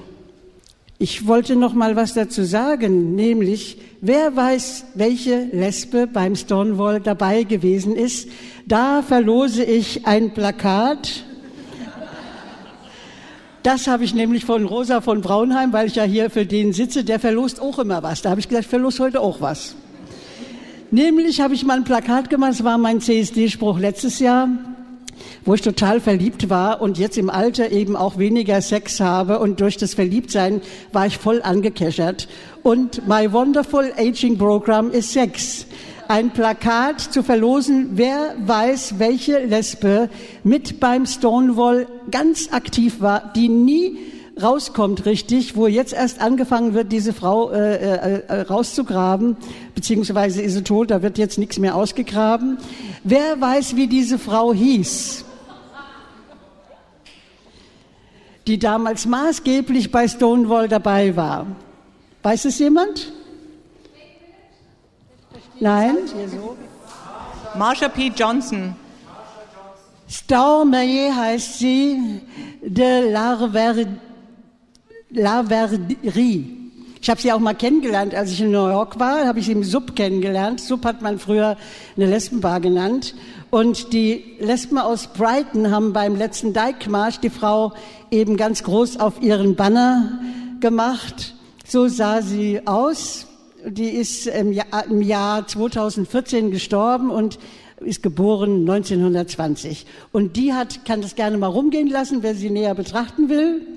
Ich 1.00 1.28
wollte 1.28 1.56
noch 1.56 1.74
mal 1.74 1.96
was 1.96 2.14
dazu 2.14 2.44
sagen, 2.44 3.16
nämlich 3.16 3.78
wer 4.02 4.36
weiß, 4.36 4.86
welche 4.96 5.46
Lesbe 5.52 6.08
beim 6.08 6.36
Stonewall 6.36 7.00
dabei 7.00 7.44
gewesen 7.44 7.96
ist. 7.96 8.30
Da 8.66 9.02
verlose 9.02 9.64
ich 9.64 10.06
ein 10.06 10.34
Plakat. 10.34 11.24
Das 13.64 13.88
habe 13.88 14.04
ich 14.04 14.14
nämlich 14.14 14.46
von 14.46 14.66
Rosa 14.66 15.02
von 15.02 15.22
Braunheim, 15.22 15.74
weil 15.74 15.88
ich 15.88 15.96
ja 15.96 16.04
hier 16.04 16.30
für 16.30 16.46
den 16.46 16.72
sitze, 16.74 17.04
der 17.04 17.20
verlost 17.20 17.60
auch 17.60 17.80
immer 17.80 18.02
was. 18.04 18.22
Da 18.22 18.30
habe 18.30 18.40
ich 18.40 18.48
gesagt, 18.48 18.66
ich 18.66 18.70
verlose 18.70 19.04
heute 19.04 19.20
auch 19.20 19.42
was. 19.42 19.76
Nämlich 20.90 21.42
habe 21.42 21.54
ich 21.54 21.66
mal 21.66 21.78
ein 21.78 21.84
Plakat 21.84 22.30
gemacht, 22.30 22.52
das 22.52 22.64
war 22.64 22.78
mein 22.78 23.02
CSD-Spruch 23.02 23.78
letztes 23.78 24.20
Jahr 24.20 24.48
wo 25.48 25.54
ich 25.54 25.62
total 25.62 26.02
verliebt 26.02 26.50
war 26.50 26.82
und 26.82 26.98
jetzt 26.98 27.18
im 27.18 27.30
Alter 27.30 27.72
eben 27.72 27.96
auch 27.96 28.18
weniger 28.18 28.62
Sex 28.62 29.00
habe 29.00 29.40
und 29.40 29.62
durch 29.62 29.78
das 29.78 29.94
Verliebtsein 29.94 30.62
war 30.92 31.08
ich 31.08 31.18
voll 31.18 31.42
angekeschert. 31.42 32.28
Und 32.64 33.08
My 33.08 33.32
Wonderful 33.32 33.94
Aging 33.98 34.38
Program 34.38 34.92
ist 34.92 35.14
Sex. 35.14 35.66
Ein 36.10 36.32
Plakat 36.32 37.00
zu 37.00 37.24
verlosen, 37.24 37.92
wer 37.94 38.36
weiß, 38.46 38.96
welche 38.98 39.40
Lesbe 39.40 40.10
mit 40.44 40.82
beim 40.82 41.06
Stonewall 41.06 41.88
ganz 42.12 42.52
aktiv 42.52 43.00
war, 43.00 43.32
die 43.34 43.48
nie 43.48 43.98
rauskommt 44.42 45.06
richtig, 45.06 45.56
wo 45.56 45.68
jetzt 45.68 45.94
erst 45.94 46.20
angefangen 46.20 46.74
wird, 46.74 46.92
diese 46.92 47.14
Frau 47.14 47.52
äh, 47.52 47.76
äh, 47.76 48.22
äh, 48.28 48.42
rauszugraben, 48.42 49.38
beziehungsweise 49.76 50.42
ist 50.42 50.56
sie 50.56 50.64
tot, 50.64 50.92
da 50.92 51.02
wird 51.02 51.18
jetzt 51.18 51.38
nichts 51.38 51.58
mehr 51.58 51.76
ausgegraben. 51.76 52.58
Wer 53.06 53.40
weiß, 53.40 53.78
wie 53.78 53.88
diese 53.88 54.20
Frau 54.20 54.54
hieß? 54.54 55.24
Die 58.48 58.58
damals 58.58 59.06
maßgeblich 59.06 59.92
bei 59.92 60.08
Stonewall 60.08 60.70
dabei 60.70 61.16
war. 61.16 61.46
Weiß 62.24 62.46
es 62.46 62.58
jemand? 62.60 63.12
Nein? 65.60 65.98
Marsha 67.58 67.90
P. 67.90 68.12
Johnson. 68.16 68.74
Stormeye 70.10 71.14
heißt 71.14 71.60
sie, 71.60 72.22
de 72.62 73.12
Larver 73.12 73.76
La 75.10 75.44
Verderie. 75.44 76.57
Ich 77.08 77.10
habe 77.10 77.22
sie 77.22 77.32
auch 77.32 77.40
mal 77.40 77.54
kennengelernt, 77.54 78.14
als 78.14 78.34
ich 78.34 78.42
in 78.42 78.52
New 78.52 78.68
York 78.68 79.00
war, 79.00 79.26
habe 79.26 79.40
ich 79.40 79.46
sie 79.46 79.54
im 79.54 79.64
Sub 79.64 79.96
kennengelernt. 79.96 80.60
Sub 80.60 80.84
hat 80.84 81.02
man 81.02 81.20
früher 81.20 81.56
eine 81.96 82.06
Lesbenbar 82.06 82.60
genannt. 82.60 83.16
Und 83.50 83.94
die 83.94 84.36
Lesben 84.42 84.78
aus 84.78 85.08
Brighton 85.08 85.72
haben 85.72 85.94
beim 85.94 86.18
letzten 86.18 86.52
Dijkmarsch 86.52 87.22
die 87.22 87.30
Frau 87.30 87.72
eben 88.12 88.36
ganz 88.36 88.62
groß 88.62 89.00
auf 89.00 89.22
ihren 89.22 89.56
Banner 89.56 90.20
gemacht. 90.60 91.34
So 91.66 91.88
sah 91.88 92.22
sie 92.22 92.68
aus. 92.68 93.28
Die 93.66 93.88
ist 93.88 94.28
im 94.28 94.52
Jahr, 94.52 94.86
im 94.90 95.02
Jahr 95.02 95.48
2014 95.48 96.52
gestorben 96.52 97.10
und 97.10 97.40
ist 97.80 98.04
geboren 98.04 98.70
1920. 98.70 99.86
Und 100.12 100.36
die 100.36 100.52
hat, 100.52 100.84
kann 100.84 101.02
das 101.02 101.16
gerne 101.16 101.38
mal 101.38 101.48
rumgehen 101.48 101.88
lassen, 101.88 102.22
wer 102.22 102.36
sie 102.36 102.50
näher 102.50 102.76
betrachten 102.76 103.30
will. 103.30 103.77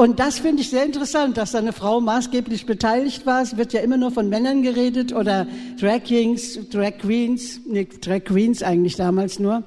Und 0.00 0.18
das 0.18 0.38
finde 0.38 0.62
ich 0.62 0.70
sehr 0.70 0.86
interessant, 0.86 1.36
dass 1.36 1.52
da 1.52 1.58
eine 1.58 1.74
Frau 1.74 2.00
maßgeblich 2.00 2.64
beteiligt 2.64 3.26
war. 3.26 3.42
Es 3.42 3.58
wird 3.58 3.74
ja 3.74 3.82
immer 3.82 3.98
nur 3.98 4.10
von 4.10 4.30
Männern 4.30 4.62
geredet 4.62 5.12
oder 5.12 5.46
Drag 5.78 6.04
Kings, 6.04 6.58
Drag 6.70 6.96
Queens, 6.96 7.60
nee, 7.66 7.86
Drag 8.00 8.24
Queens 8.24 8.62
eigentlich 8.62 8.96
damals 8.96 9.38
nur. 9.38 9.62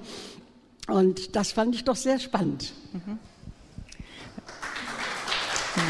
Und 0.87 1.35
das 1.35 1.51
fand 1.51 1.75
ich 1.75 1.83
doch 1.83 1.95
sehr 1.95 2.17
spannend. 2.17 2.73
Mhm. 2.93 3.19
Ja. 5.75 5.83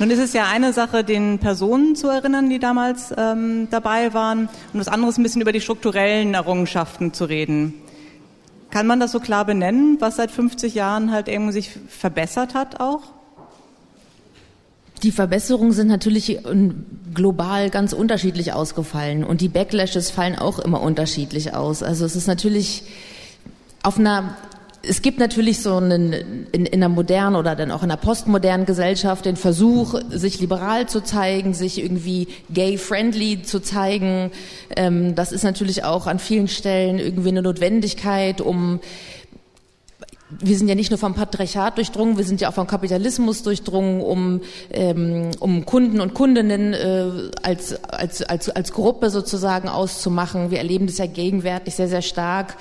Nun 0.00 0.10
ist 0.10 0.18
es 0.18 0.34
ja 0.34 0.46
eine 0.48 0.74
Sache, 0.74 1.02
den 1.02 1.38
Personen 1.38 1.96
zu 1.96 2.08
erinnern, 2.08 2.50
die 2.50 2.58
damals 2.58 3.10
ähm, 3.16 3.68
dabei 3.70 4.12
waren, 4.12 4.50
und 4.74 4.80
das 4.80 4.88
andere 4.88 5.08
ist 5.08 5.16
ein 5.16 5.22
bisschen 5.22 5.40
über 5.40 5.52
die 5.52 5.62
strukturellen 5.62 6.34
Errungenschaften 6.34 7.14
zu 7.14 7.24
reden. 7.24 7.83
Kann 8.74 8.88
man 8.88 8.98
das 8.98 9.12
so 9.12 9.20
klar 9.20 9.44
benennen, 9.44 9.98
was 10.00 10.16
seit 10.16 10.32
50 10.32 10.74
Jahren 10.74 11.12
halt 11.12 11.28
irgendwie 11.28 11.52
sich 11.52 11.70
verbessert 11.86 12.54
hat 12.54 12.80
auch? 12.80 13.02
Die 15.04 15.12
Verbesserungen 15.12 15.70
sind 15.70 15.86
natürlich 15.86 16.40
global 17.14 17.70
ganz 17.70 17.92
unterschiedlich 17.92 18.52
ausgefallen 18.52 19.22
und 19.22 19.42
die 19.42 19.48
Backlashes 19.48 20.10
fallen 20.10 20.36
auch 20.36 20.58
immer 20.58 20.80
unterschiedlich 20.80 21.54
aus. 21.54 21.84
Also 21.84 22.04
es 22.04 22.16
ist 22.16 22.26
natürlich 22.26 22.82
auf 23.84 23.96
einer 23.96 24.36
es 24.88 25.02
gibt 25.02 25.18
natürlich 25.18 25.60
so 25.60 25.76
einen, 25.76 26.12
in, 26.52 26.66
in 26.66 26.74
einer 26.74 26.88
modernen 26.88 27.36
oder 27.36 27.56
dann 27.56 27.70
auch 27.70 27.82
in 27.82 27.90
einer 27.90 28.00
postmodernen 28.00 28.66
Gesellschaft 28.66 29.24
den 29.24 29.36
Versuch, 29.36 30.00
sich 30.10 30.40
liberal 30.40 30.88
zu 30.88 31.02
zeigen, 31.02 31.54
sich 31.54 31.82
irgendwie 31.82 32.28
gay-friendly 32.50 33.42
zu 33.42 33.60
zeigen. 33.60 34.30
Ähm, 34.76 35.14
das 35.14 35.32
ist 35.32 35.44
natürlich 35.44 35.84
auch 35.84 36.06
an 36.06 36.18
vielen 36.18 36.48
Stellen 36.48 36.98
irgendwie 36.98 37.30
eine 37.30 37.42
Notwendigkeit, 37.42 38.40
um 38.40 38.80
wir 40.30 40.56
sind 40.56 40.68
ja 40.68 40.74
nicht 40.74 40.90
nur 40.90 40.98
vom 40.98 41.14
Patriarchat 41.14 41.76
durchdrungen, 41.76 42.16
wir 42.16 42.24
sind 42.24 42.40
ja 42.40 42.48
auch 42.48 42.54
vom 42.54 42.66
Kapitalismus 42.66 43.42
durchdrungen, 43.42 44.00
um, 44.00 44.40
ähm, 44.70 45.30
um 45.38 45.66
Kunden 45.66 46.00
und 46.00 46.14
Kundinnen 46.14 46.72
äh, 46.72 47.10
als, 47.42 47.82
als, 47.84 48.22
als, 48.22 48.48
als 48.48 48.72
Gruppe 48.72 49.10
sozusagen 49.10 49.68
auszumachen. 49.68 50.50
Wir 50.50 50.58
erleben 50.58 50.86
das 50.86 50.98
ja 50.98 51.06
gegenwärtig 51.06 51.74
sehr, 51.74 51.88
sehr 51.88 52.02
stark. 52.02 52.56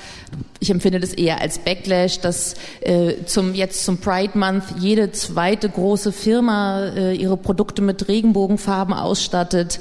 Ich 0.59 0.69
empfinde 0.69 0.99
das 0.99 1.13
eher 1.13 1.41
als 1.41 1.57
Backlash, 1.57 2.19
dass 2.19 2.55
äh, 2.81 3.23
zum, 3.25 3.53
jetzt 3.53 3.85
zum 3.85 3.97
Pride 3.97 4.37
Month 4.37 4.65
jede 4.79 5.11
zweite 5.11 5.69
große 5.69 6.11
Firma 6.11 6.87
äh, 6.87 7.15
ihre 7.15 7.37
Produkte 7.37 7.81
mit 7.81 8.07
Regenbogenfarben 8.07 8.93
ausstattet. 8.93 9.79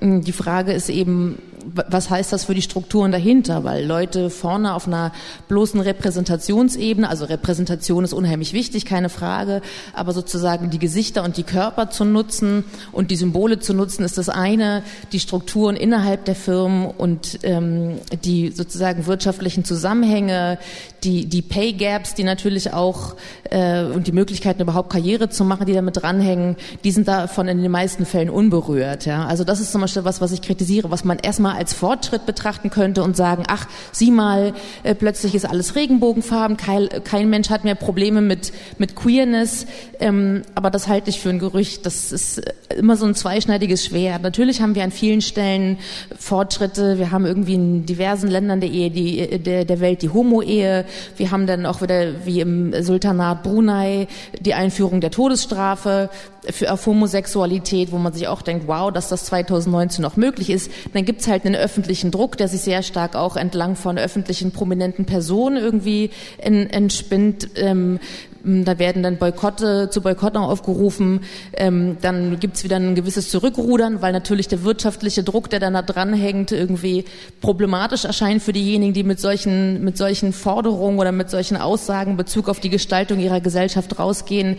Die 0.00 0.32
Frage 0.32 0.72
ist 0.72 0.88
eben, 0.88 1.38
was 1.64 2.10
heißt 2.10 2.32
das 2.32 2.44
für 2.44 2.54
die 2.54 2.62
Strukturen 2.62 3.12
dahinter? 3.12 3.64
Weil 3.64 3.84
Leute 3.84 4.30
vorne 4.30 4.74
auf 4.74 4.86
einer 4.86 5.12
bloßen 5.48 5.80
Repräsentationsebene, 5.80 7.08
also 7.08 7.24
Repräsentation 7.24 8.04
ist 8.04 8.12
unheimlich 8.12 8.52
wichtig, 8.52 8.84
keine 8.84 9.08
Frage, 9.08 9.62
aber 9.92 10.12
sozusagen 10.12 10.70
die 10.70 10.78
Gesichter 10.78 11.24
und 11.24 11.36
die 11.36 11.42
Körper 11.42 11.90
zu 11.90 12.04
nutzen 12.04 12.64
und 12.92 13.10
die 13.10 13.16
Symbole 13.16 13.58
zu 13.58 13.74
nutzen, 13.74 14.04
ist 14.04 14.18
das 14.18 14.28
eine, 14.28 14.82
die 15.12 15.20
Strukturen 15.20 15.76
innerhalb 15.76 16.24
der 16.24 16.34
Firmen 16.34 16.86
und 16.86 17.40
ähm, 17.42 17.98
die 18.24 18.50
sozusagen 18.50 19.06
wirtschaftlichen 19.06 19.64
Zusammenhänge, 19.64 20.58
die, 21.02 21.26
die 21.26 21.42
Pay 21.42 21.74
Gaps, 21.74 22.14
die 22.14 22.24
natürlich 22.24 22.72
auch 22.72 23.16
äh, 23.50 23.84
und 23.84 24.06
die 24.06 24.12
Möglichkeiten 24.12 24.62
überhaupt 24.62 24.90
Karriere 24.90 25.28
zu 25.28 25.44
machen, 25.44 25.66
die 25.66 25.74
damit 25.74 26.02
dranhängen, 26.02 26.56
die 26.82 26.90
sind 26.90 27.08
davon 27.08 27.48
in 27.48 27.62
den 27.62 27.70
meisten 27.70 28.06
Fällen 28.06 28.30
unberührt. 28.30 29.06
Ja? 29.06 29.26
Also 29.26 29.44
das 29.44 29.60
ist 29.60 29.72
zum 29.72 29.80
Beispiel 29.80 30.04
was, 30.04 30.20
was 30.20 30.32
ich 30.32 30.42
kritisiere, 30.42 30.90
was 30.90 31.04
man 31.04 31.18
erstmal 31.18 31.53
als 31.54 31.74
Fortschritt 31.74 32.26
betrachten 32.26 32.70
könnte 32.70 33.02
und 33.02 33.16
sagen, 33.16 33.44
ach, 33.48 33.66
sieh 33.92 34.10
mal, 34.10 34.54
äh, 34.82 34.94
plötzlich 34.94 35.34
ist 35.34 35.48
alles 35.48 35.74
Regenbogenfarben, 35.74 36.56
kein, 36.56 36.88
kein 37.04 37.30
Mensch 37.30 37.50
hat 37.50 37.64
mehr 37.64 37.74
Probleme 37.74 38.20
mit, 38.20 38.52
mit 38.78 38.96
Queerness, 38.96 39.66
ähm, 40.00 40.42
aber 40.54 40.70
das 40.70 40.88
halte 40.88 41.10
ich 41.10 41.20
für 41.20 41.30
ein 41.30 41.38
Gerücht, 41.38 41.86
das 41.86 42.12
ist 42.12 42.42
immer 42.76 42.96
so 42.96 43.06
ein 43.06 43.14
zweischneidiges 43.14 43.84
Schwert. 43.84 44.22
Natürlich 44.22 44.60
haben 44.60 44.74
wir 44.74 44.84
an 44.84 44.90
vielen 44.90 45.20
Stellen 45.20 45.78
Fortschritte, 46.18 46.98
wir 46.98 47.10
haben 47.10 47.26
irgendwie 47.26 47.54
in 47.54 47.86
diversen 47.86 48.28
Ländern 48.28 48.60
der 48.60 48.70
Ehe, 48.70 48.90
die, 48.90 49.38
der, 49.38 49.64
der 49.64 49.80
Welt 49.80 50.02
die 50.02 50.10
Homo-Ehe, 50.10 50.84
wir 51.16 51.30
haben 51.30 51.46
dann 51.46 51.66
auch 51.66 51.82
wieder, 51.82 52.24
wie 52.26 52.40
im 52.40 52.82
Sultanat 52.82 53.42
Brunei, 53.42 54.08
die 54.40 54.54
Einführung 54.54 55.00
der 55.00 55.10
Todesstrafe 55.10 56.10
für 56.50 56.72
auf 56.72 56.86
Homosexualität, 56.86 57.92
wo 57.92 57.98
man 57.98 58.12
sich 58.12 58.28
auch 58.28 58.42
denkt, 58.42 58.66
wow, 58.66 58.92
dass 58.92 59.08
das 59.08 59.24
2019 59.26 60.02
noch 60.02 60.16
möglich 60.16 60.50
ist. 60.50 60.70
Dann 60.92 61.04
gibt's 61.04 61.26
halt 61.26 61.43
einen 61.44 61.56
öffentlichen 61.56 62.10
Druck, 62.10 62.36
der 62.36 62.48
sich 62.48 62.62
sehr 62.62 62.82
stark 62.82 63.16
auch 63.16 63.36
entlang 63.36 63.76
von 63.76 63.98
öffentlichen 63.98 64.52
prominenten 64.52 65.04
Personen 65.04 65.56
irgendwie 65.56 66.10
entspinnt. 66.38 67.48
Ähm, 67.56 68.00
da 68.44 68.78
werden 68.78 69.02
dann 69.02 69.16
Boykotte 69.16 69.88
zu 69.90 70.02
Boykotten 70.02 70.38
aufgerufen. 70.38 71.20
Ähm, 71.54 71.96
dann 72.02 72.38
gibt's 72.40 72.62
wieder 72.64 72.76
ein 72.76 72.94
gewisses 72.94 73.30
Zurückrudern, 73.30 74.02
weil 74.02 74.12
natürlich 74.12 74.48
der 74.48 74.64
wirtschaftliche 74.64 75.22
Druck, 75.22 75.48
der 75.50 75.60
dann 75.60 75.72
da 75.72 75.82
dranhängt, 75.82 76.52
irgendwie 76.52 77.04
problematisch 77.40 78.04
erscheint 78.04 78.42
für 78.42 78.52
diejenigen, 78.52 78.92
die 78.92 79.02
mit 79.02 79.18
solchen, 79.18 79.82
mit 79.82 79.96
solchen 79.96 80.32
Forderungen 80.32 80.98
oder 80.98 81.12
mit 81.12 81.30
solchen 81.30 81.56
Aussagen 81.56 82.12
in 82.12 82.16
Bezug 82.16 82.48
auf 82.48 82.60
die 82.60 82.70
Gestaltung 82.70 83.18
ihrer 83.18 83.40
Gesellschaft 83.40 83.98
rausgehen. 83.98 84.56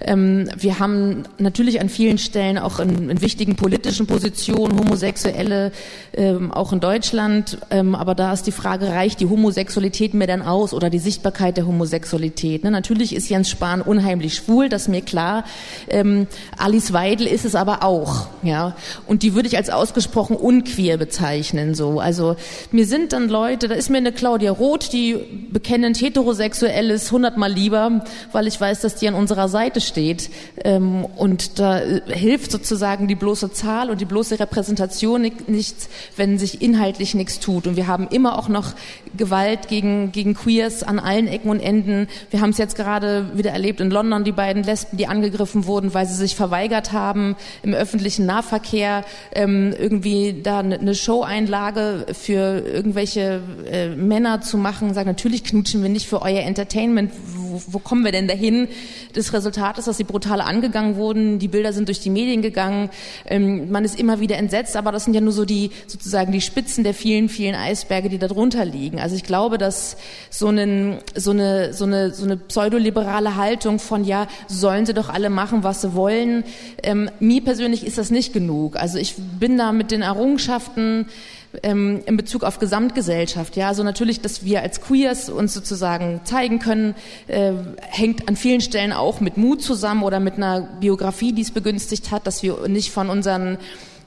Ähm, 0.00 0.48
wir 0.56 0.80
haben 0.80 1.24
natürlich 1.38 1.80
an 1.80 1.88
vielen 1.88 2.18
Stellen 2.18 2.58
auch 2.58 2.80
in, 2.80 3.10
in 3.10 3.20
wichtigen 3.20 3.56
politischen 3.56 4.06
Positionen 4.06 4.78
Homosexuelle, 4.78 5.72
ähm, 6.12 6.50
auch 6.50 6.72
in 6.72 6.80
Deutschland. 6.80 7.58
Ähm, 7.70 7.94
aber 7.94 8.14
da 8.14 8.32
ist 8.32 8.46
die 8.46 8.52
Frage, 8.52 8.88
reicht 8.88 9.20
die 9.20 9.26
Homosexualität 9.26 10.14
mir 10.14 10.26
dann 10.26 10.42
aus 10.42 10.74
oder 10.74 10.90
die 10.90 10.98
Sichtbarkeit 10.98 11.56
der 11.56 11.66
Homosexualität? 11.66 12.64
Ne? 12.64 12.70
Natürlich 12.70 13.14
ist 13.14 13.27
Jens 13.28 13.50
Spahn 13.50 13.82
unheimlich 13.82 14.34
schwul, 14.36 14.68
das 14.68 14.82
ist 14.82 14.88
mir 14.88 15.02
klar. 15.02 15.44
Ähm, 15.88 16.26
Alice 16.56 16.92
Weidel 16.92 17.26
ist 17.26 17.44
es 17.44 17.54
aber 17.54 17.82
auch, 17.82 18.26
ja. 18.42 18.76
Und 19.06 19.22
die 19.22 19.34
würde 19.34 19.48
ich 19.48 19.56
als 19.56 19.70
ausgesprochen 19.70 20.36
unqueer 20.36 20.96
bezeichnen, 20.96 21.74
so. 21.74 22.00
Also, 22.00 22.36
mir 22.72 22.86
sind 22.86 23.12
dann 23.12 23.28
Leute, 23.28 23.68
da 23.68 23.74
ist 23.74 23.90
mir 23.90 23.98
eine 23.98 24.12
Claudia 24.12 24.52
Roth, 24.52 24.92
die 24.92 25.16
bekennend 25.50 26.00
heterosexuell 26.00 26.90
ist, 26.90 27.12
hundertmal 27.12 27.52
lieber, 27.52 28.04
weil 28.32 28.46
ich 28.46 28.60
weiß, 28.60 28.80
dass 28.80 28.94
die 28.96 29.08
an 29.08 29.14
unserer 29.14 29.48
Seite 29.48 29.80
steht. 29.80 30.30
Ähm, 30.64 31.04
und 31.04 31.58
da 31.58 31.80
äh, 31.80 32.00
hilft 32.06 32.50
sozusagen 32.50 33.08
die 33.08 33.14
bloße 33.14 33.52
Zahl 33.52 33.90
und 33.90 34.00
die 34.00 34.04
bloße 34.04 34.38
Repräsentation 34.38 35.30
nichts, 35.46 35.88
wenn 36.16 36.38
sich 36.38 36.62
inhaltlich 36.62 37.14
nichts 37.14 37.40
tut. 37.40 37.66
Und 37.66 37.76
wir 37.76 37.86
haben 37.86 38.08
immer 38.08 38.38
auch 38.38 38.48
noch 38.48 38.74
Gewalt 39.16 39.68
gegen, 39.68 40.12
gegen 40.12 40.34
Queers 40.34 40.82
an 40.82 40.98
allen 40.98 41.28
Ecken 41.28 41.50
und 41.50 41.60
Enden. 41.60 42.08
Wir 42.30 42.40
haben 42.40 42.50
es 42.50 42.58
jetzt 42.58 42.76
gerade 42.76 43.17
wieder 43.34 43.50
erlebt 43.50 43.80
in 43.80 43.90
London, 43.90 44.24
die 44.24 44.32
beiden 44.32 44.62
Lesben, 44.62 44.96
die 44.96 45.06
angegriffen 45.06 45.66
wurden, 45.66 45.94
weil 45.94 46.06
sie 46.06 46.14
sich 46.14 46.36
verweigert 46.36 46.92
haben, 46.92 47.36
im 47.62 47.74
öffentlichen 47.74 48.26
Nahverkehr 48.26 49.04
ähm, 49.32 49.74
irgendwie 49.78 50.40
da 50.42 50.60
eine 50.60 50.78
ne 50.82 50.94
Show-Einlage 50.94 52.06
für 52.12 52.60
irgendwelche 52.60 53.40
äh, 53.70 53.88
Männer 53.88 54.40
zu 54.40 54.58
machen, 54.58 54.94
sagen, 54.94 55.08
natürlich 55.08 55.44
knutschen 55.44 55.82
wir 55.82 55.88
nicht 55.88 56.08
für 56.08 56.22
euer 56.22 56.42
Entertainment, 56.42 57.12
wo, 57.66 57.74
wo 57.74 57.78
kommen 57.78 58.04
wir 58.04 58.12
denn 58.12 58.28
dahin? 58.28 58.68
Das 59.14 59.32
Resultat 59.32 59.78
ist, 59.78 59.88
dass 59.88 59.96
sie 59.96 60.04
brutal 60.04 60.40
angegangen 60.40 60.96
wurden, 60.96 61.38
die 61.38 61.48
Bilder 61.48 61.72
sind 61.72 61.88
durch 61.88 62.00
die 62.00 62.10
Medien 62.10 62.42
gegangen, 62.42 62.90
ähm, 63.26 63.70
man 63.70 63.84
ist 63.84 63.98
immer 63.98 64.20
wieder 64.20 64.36
entsetzt, 64.36 64.76
aber 64.76 64.92
das 64.92 65.04
sind 65.04 65.14
ja 65.14 65.20
nur 65.20 65.32
so 65.32 65.44
die, 65.44 65.70
sozusagen 65.86 66.32
die 66.32 66.40
Spitzen 66.40 66.84
der 66.84 66.94
vielen, 66.94 67.28
vielen 67.28 67.54
Eisberge, 67.54 68.08
die 68.08 68.18
da 68.18 68.28
drunter 68.28 68.64
liegen. 68.64 69.00
Also 69.00 69.16
ich 69.16 69.24
glaube, 69.24 69.58
dass 69.58 69.96
so, 70.30 70.48
einen, 70.48 70.98
so 71.14 71.32
eine, 71.32 71.72
so 71.72 71.84
eine, 71.84 72.14
so 72.14 72.24
eine 72.24 72.36
pseudoliberale 72.36 73.08
liberale 73.08 73.36
Haltung 73.36 73.78
von, 73.78 74.04
ja, 74.04 74.26
sollen 74.46 74.86
sie 74.86 74.94
doch 74.94 75.08
alle 75.08 75.30
machen, 75.30 75.64
was 75.64 75.80
sie 75.80 75.94
wollen. 75.94 76.44
Ähm, 76.82 77.10
mir 77.20 77.42
persönlich 77.42 77.86
ist 77.86 77.98
das 77.98 78.10
nicht 78.10 78.32
genug. 78.32 78.76
Also 78.76 78.98
ich 78.98 79.14
bin 79.16 79.56
da 79.56 79.72
mit 79.72 79.90
den 79.90 80.02
Errungenschaften 80.02 81.06
ähm, 81.62 82.02
in 82.06 82.16
Bezug 82.16 82.44
auf 82.44 82.58
Gesamtgesellschaft. 82.58 83.56
Ja, 83.56 83.68
also 83.68 83.82
natürlich, 83.82 84.20
dass 84.20 84.44
wir 84.44 84.62
als 84.62 84.80
Queers 84.80 85.30
uns 85.30 85.54
sozusagen 85.54 86.20
zeigen 86.24 86.58
können, 86.58 86.94
äh, 87.26 87.52
hängt 87.78 88.28
an 88.28 88.36
vielen 88.36 88.60
Stellen 88.60 88.92
auch 88.92 89.20
mit 89.20 89.36
Mut 89.36 89.62
zusammen 89.62 90.02
oder 90.02 90.20
mit 90.20 90.34
einer 90.34 90.60
Biografie, 90.80 91.32
die 91.32 91.42
es 91.42 91.50
begünstigt 91.50 92.10
hat, 92.10 92.26
dass 92.26 92.42
wir 92.42 92.68
nicht 92.68 92.90
von 92.90 93.10
unseren 93.10 93.58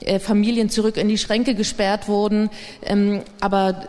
äh, 0.01 0.19
Familien 0.19 0.69
zurück 0.69 0.97
in 0.97 1.07
die 1.07 1.17
Schränke 1.17 1.55
gesperrt 1.55 2.07
wurden. 2.07 2.49
Ähm, 2.83 3.21
aber 3.39 3.87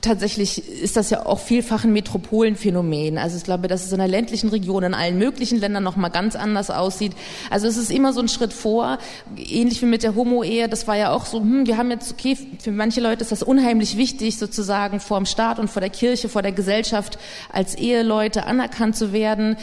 tatsächlich 0.00 0.68
ist 0.68 0.96
das 0.96 1.10
ja 1.10 1.26
auch 1.26 1.40
vielfach 1.40 1.84
ein 1.84 1.92
Metropolenphänomen. 1.92 3.18
Also 3.18 3.36
ich 3.36 3.44
glaube, 3.44 3.68
dass 3.68 3.84
es 3.84 3.92
in 3.92 3.98
der 3.98 4.08
ländlichen 4.08 4.48
Region 4.48 4.82
in 4.82 4.94
allen 4.94 5.18
möglichen 5.18 5.58
Ländern 5.58 5.82
noch 5.82 5.96
mal 5.96 6.08
ganz 6.08 6.36
anders 6.36 6.70
aussieht. 6.70 7.12
Also 7.50 7.66
es 7.66 7.76
ist 7.76 7.90
immer 7.90 8.12
so 8.12 8.20
ein 8.20 8.28
Schritt 8.28 8.52
vor, 8.52 8.98
ähnlich 9.36 9.82
wie 9.82 9.86
mit 9.86 10.02
der 10.02 10.14
Homo-Ehe. 10.14 10.68
Das 10.68 10.86
war 10.86 10.96
ja 10.96 11.12
auch 11.12 11.26
so, 11.26 11.40
hm, 11.40 11.66
wir 11.66 11.76
haben 11.76 11.90
jetzt, 11.90 12.12
okay, 12.12 12.36
für 12.60 12.70
manche 12.70 13.00
Leute 13.00 13.22
ist 13.22 13.32
das 13.32 13.42
unheimlich 13.42 13.96
wichtig, 13.96 14.38
sozusagen 14.38 15.00
vor 15.00 15.18
dem 15.18 15.26
Staat 15.26 15.58
und 15.58 15.68
vor 15.68 15.80
der 15.80 15.90
Kirche, 15.90 16.28
vor 16.28 16.42
der 16.42 16.52
Gesellschaft 16.52 17.18
als 17.52 17.74
Eheleute 17.74 18.46
anerkannt 18.46 18.96
zu 18.96 19.12
werden 19.12 19.56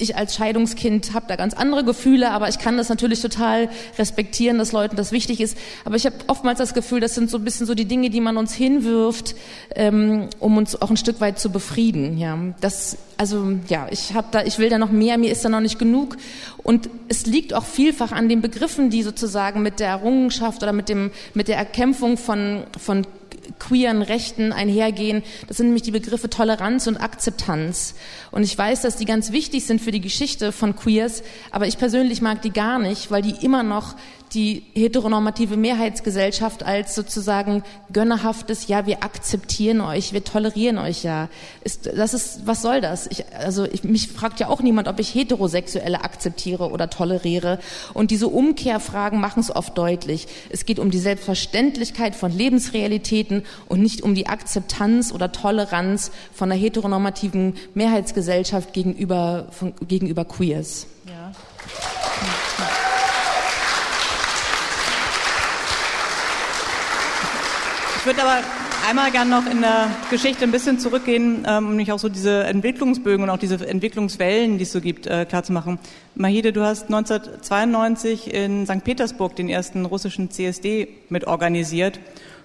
ich 0.00 0.16
als 0.16 0.34
Scheidungskind 0.34 1.14
habe 1.14 1.26
da 1.28 1.36
ganz 1.36 1.54
andere 1.54 1.84
Gefühle, 1.84 2.30
aber 2.30 2.48
ich 2.48 2.58
kann 2.58 2.76
das 2.76 2.88
natürlich 2.88 3.20
total 3.20 3.68
respektieren, 3.98 4.58
dass 4.58 4.72
Leuten 4.72 4.96
das 4.96 5.12
wichtig 5.12 5.40
ist. 5.40 5.56
Aber 5.84 5.96
ich 5.96 6.06
habe 6.06 6.16
oftmals 6.26 6.58
das 6.58 6.74
Gefühl, 6.74 7.00
das 7.00 7.14
sind 7.14 7.30
so 7.30 7.38
ein 7.38 7.44
bisschen 7.44 7.66
so 7.66 7.74
die 7.74 7.84
Dinge, 7.84 8.10
die 8.10 8.20
man 8.20 8.36
uns 8.36 8.54
hinwirft, 8.54 9.34
ähm, 9.74 10.28
um 10.38 10.56
uns 10.56 10.80
auch 10.80 10.90
ein 10.90 10.96
Stück 10.96 11.20
weit 11.20 11.38
zu 11.38 11.50
befrieden. 11.50 12.18
Ja, 12.18 12.38
das 12.60 12.96
also 13.20 13.52
ja, 13.68 13.86
ich 13.90 14.14
habe 14.14 14.28
da, 14.30 14.44
ich 14.44 14.58
will 14.58 14.70
da 14.70 14.78
noch 14.78 14.90
mehr, 14.90 15.18
mir 15.18 15.30
ist 15.30 15.44
da 15.44 15.50
noch 15.50 15.60
nicht 15.60 15.78
genug. 15.78 16.16
Und 16.62 16.88
es 17.08 17.26
liegt 17.26 17.52
auch 17.52 17.64
vielfach 17.64 18.12
an 18.12 18.30
den 18.30 18.40
Begriffen, 18.40 18.88
die 18.88 19.02
sozusagen 19.02 19.60
mit 19.62 19.78
der 19.78 19.88
Errungenschaft 19.88 20.62
oder 20.62 20.72
mit 20.72 20.88
dem 20.88 21.10
mit 21.34 21.48
der 21.48 21.58
Erkämpfung 21.58 22.16
von 22.16 22.64
von 22.78 23.06
queeren 23.58 24.02
Rechten 24.02 24.52
einhergehen. 24.52 25.22
Das 25.48 25.58
sind 25.58 25.66
nämlich 25.66 25.82
die 25.82 25.90
Begriffe 25.90 26.30
Toleranz 26.30 26.86
und 26.86 26.96
Akzeptanz. 26.96 27.94
Und 28.30 28.42
ich 28.42 28.56
weiß, 28.56 28.82
dass 28.82 28.96
die 28.96 29.04
ganz 29.04 29.32
wichtig 29.32 29.64
sind 29.64 29.80
für 29.80 29.90
die 29.90 30.00
Geschichte 30.00 30.52
von 30.52 30.76
Queers, 30.76 31.22
aber 31.50 31.66
ich 31.66 31.78
persönlich 31.78 32.22
mag 32.22 32.42
die 32.42 32.52
gar 32.52 32.78
nicht, 32.78 33.10
weil 33.10 33.22
die 33.22 33.44
immer 33.44 33.62
noch 33.62 33.96
die 34.34 34.62
heteronormative 34.74 35.56
Mehrheitsgesellschaft 35.56 36.62
als 36.62 36.94
sozusagen 36.94 37.64
gönnerhaftes, 37.92 38.68
ja, 38.68 38.86
wir 38.86 39.02
akzeptieren 39.02 39.80
euch, 39.80 40.12
wir 40.12 40.22
tolerieren 40.22 40.78
euch 40.78 41.02
ja. 41.02 41.28
Ist, 41.64 41.86
das 41.86 42.14
ist, 42.14 42.46
was 42.46 42.62
soll 42.62 42.80
das? 42.80 43.08
Ich, 43.08 43.24
also 43.34 43.64
ich, 43.64 43.82
mich 43.82 44.08
fragt 44.08 44.38
ja 44.38 44.48
auch 44.48 44.62
niemand, 44.62 44.86
ob 44.86 45.00
ich 45.00 45.14
Heterosexuelle 45.14 46.04
akzeptiere 46.04 46.70
oder 46.70 46.90
toleriere. 46.90 47.58
Und 47.92 48.12
diese 48.12 48.28
Umkehrfragen 48.28 49.20
machen 49.20 49.40
es 49.40 49.54
oft 49.54 49.76
deutlich. 49.76 50.28
Es 50.48 50.64
geht 50.64 50.78
um 50.78 50.92
die 50.92 50.98
Selbstverständlichkeit 50.98 52.14
von 52.14 52.30
Lebensrealitäten 52.30 53.42
und 53.68 53.82
nicht 53.82 54.02
um 54.02 54.14
die 54.14 54.28
Akzeptanz 54.28 55.12
oder 55.12 55.32
Toleranz 55.32 56.12
von 56.32 56.52
einer 56.52 56.60
heteronormativen 56.60 57.54
Mehrheitsgesellschaft 57.74 58.19
gegenüber, 58.72 59.46
von, 59.50 59.72
gegenüber 59.86 60.24
Queers. 60.24 60.86
Ja. 61.06 61.32
Ich 67.96 68.06
würde 68.06 68.22
aber 68.22 68.42
einmal 68.88 69.10
gern 69.10 69.28
noch 69.28 69.44
in 69.46 69.60
der 69.60 69.90
Geschichte 70.10 70.44
ein 70.44 70.50
bisschen 70.50 70.78
zurückgehen, 70.78 71.44
ähm, 71.46 71.68
um 71.68 71.76
mich 71.76 71.92
auch 71.92 71.98
so 71.98 72.08
diese 72.08 72.44
Entwicklungsbögen 72.44 73.22
und 73.22 73.30
auch 73.30 73.38
diese 73.38 73.66
Entwicklungswellen, 73.66 74.56
die 74.56 74.64
es 74.64 74.72
so 74.72 74.80
gibt, 74.80 75.06
äh, 75.06 75.26
klarzumachen. 75.26 75.78
Mahide, 76.14 76.52
du 76.52 76.62
hast 76.62 76.84
1992 76.84 78.32
in 78.32 78.66
St. 78.66 78.82
Petersburg 78.84 79.36
den 79.36 79.48
ersten 79.48 79.84
russischen 79.84 80.30
CSD 80.30 80.88
mitorganisiert. 81.10 82.00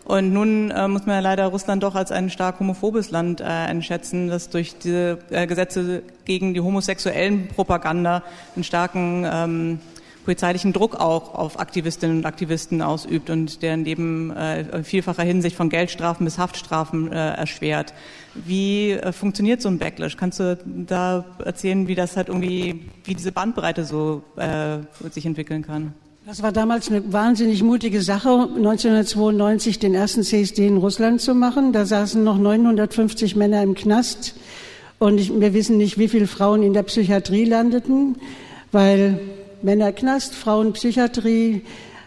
Und 0.05 0.31
nun 0.33 0.69
äh, 0.69 0.87
muss 0.87 1.07
man 1.07 1.15
ja 1.15 1.19
leider 1.19 1.47
Russland 1.47 1.81
doch 1.81 1.95
als 1.95 2.11
ein 2.11 2.29
stark 2.29 2.59
homophobes 2.59 3.09
Land 3.09 3.41
äh, 3.41 3.45
einschätzen, 3.45 4.29
das 4.29 4.49
durch 4.49 4.77
diese 4.77 5.17
äh, 5.31 5.47
Gesetze 5.47 6.03
gegen 6.25 6.53
die 6.53 6.61
homosexuellen 6.61 7.47
Propaganda 7.47 8.21
einen 8.55 8.63
starken 8.63 9.25
ähm, 9.27 9.79
polizeilichen 10.25 10.73
Druck 10.73 10.95
auch 10.95 11.33
auf 11.33 11.59
Aktivistinnen 11.59 12.17
und 12.17 12.25
Aktivisten 12.25 12.83
ausübt 12.83 13.29
und 13.31 13.63
der 13.63 13.77
neben 13.77 14.31
äh, 14.35 14.83
vielfacher 14.83 15.23
Hinsicht 15.23 15.55
von 15.55 15.69
Geldstrafen 15.69 16.25
bis 16.25 16.37
Haftstrafen 16.37 17.11
äh, 17.11 17.33
erschwert. 17.33 17.93
Wie 18.33 18.91
äh, 18.91 19.11
funktioniert 19.11 19.61
so 19.61 19.69
ein 19.69 19.79
Backlash? 19.79 20.17
Kannst 20.17 20.39
du 20.39 20.57
da 20.65 21.25
erzählen, 21.43 21.87
wie 21.87 21.95
das 21.95 22.17
halt 22.17 22.27
irgendwie, 22.27 22.89
wie 23.05 23.15
diese 23.15 23.31
Bandbreite 23.31 23.85
so 23.85 24.23
äh, 24.35 24.79
sich 25.09 25.25
entwickeln 25.25 25.63
kann? 25.63 25.93
Das 26.27 26.41
war 26.41 26.51
damals 26.51 26.89
eine 26.89 27.13
wahnsinnig 27.13 27.61
mutige 27.61 28.01
Sache, 28.01 28.29
1992 28.29 29.77
den 29.77 29.93
ersten 29.93 30.23
CSD 30.23 30.65
in 30.65 30.77
Russland 30.77 31.21
zu 31.21 31.35
machen. 31.35 31.71
Da 31.71 31.85
saßen 31.85 32.23
noch 32.23 32.39
950 32.39 33.35
Männer 33.35 33.61
im 33.61 33.75
Knast 33.75 34.33
und 34.97 35.19
ich, 35.19 35.39
wir 35.39 35.53
wissen 35.53 35.77
nicht, 35.77 35.99
wie 35.99 36.07
viele 36.07 36.25
Frauen 36.25 36.63
in 36.63 36.73
der 36.73 36.81
Psychiatrie 36.81 37.45
landeten, 37.45 38.15
weil 38.71 39.19
Männer 39.61 39.91
Knast, 39.91 40.33
Frauen 40.33 40.73
Psychiatrie. 40.73 41.61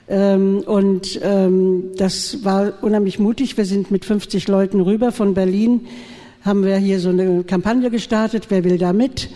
Ähm, 0.08 0.64
und 0.66 1.20
ähm, 1.22 1.90
das 1.96 2.42
war 2.42 2.72
unheimlich 2.82 3.20
mutig. 3.20 3.56
Wir 3.56 3.66
sind 3.66 3.92
mit 3.92 4.04
50 4.04 4.48
Leuten 4.48 4.80
rüber 4.80 5.12
von 5.12 5.34
Berlin, 5.34 5.86
haben 6.44 6.64
wir 6.64 6.76
hier 6.78 6.98
so 6.98 7.10
eine 7.10 7.44
Kampagne 7.44 7.88
gestartet, 7.88 8.46
wer 8.48 8.64
will 8.64 8.78
da 8.78 8.92
mit? 8.92 9.28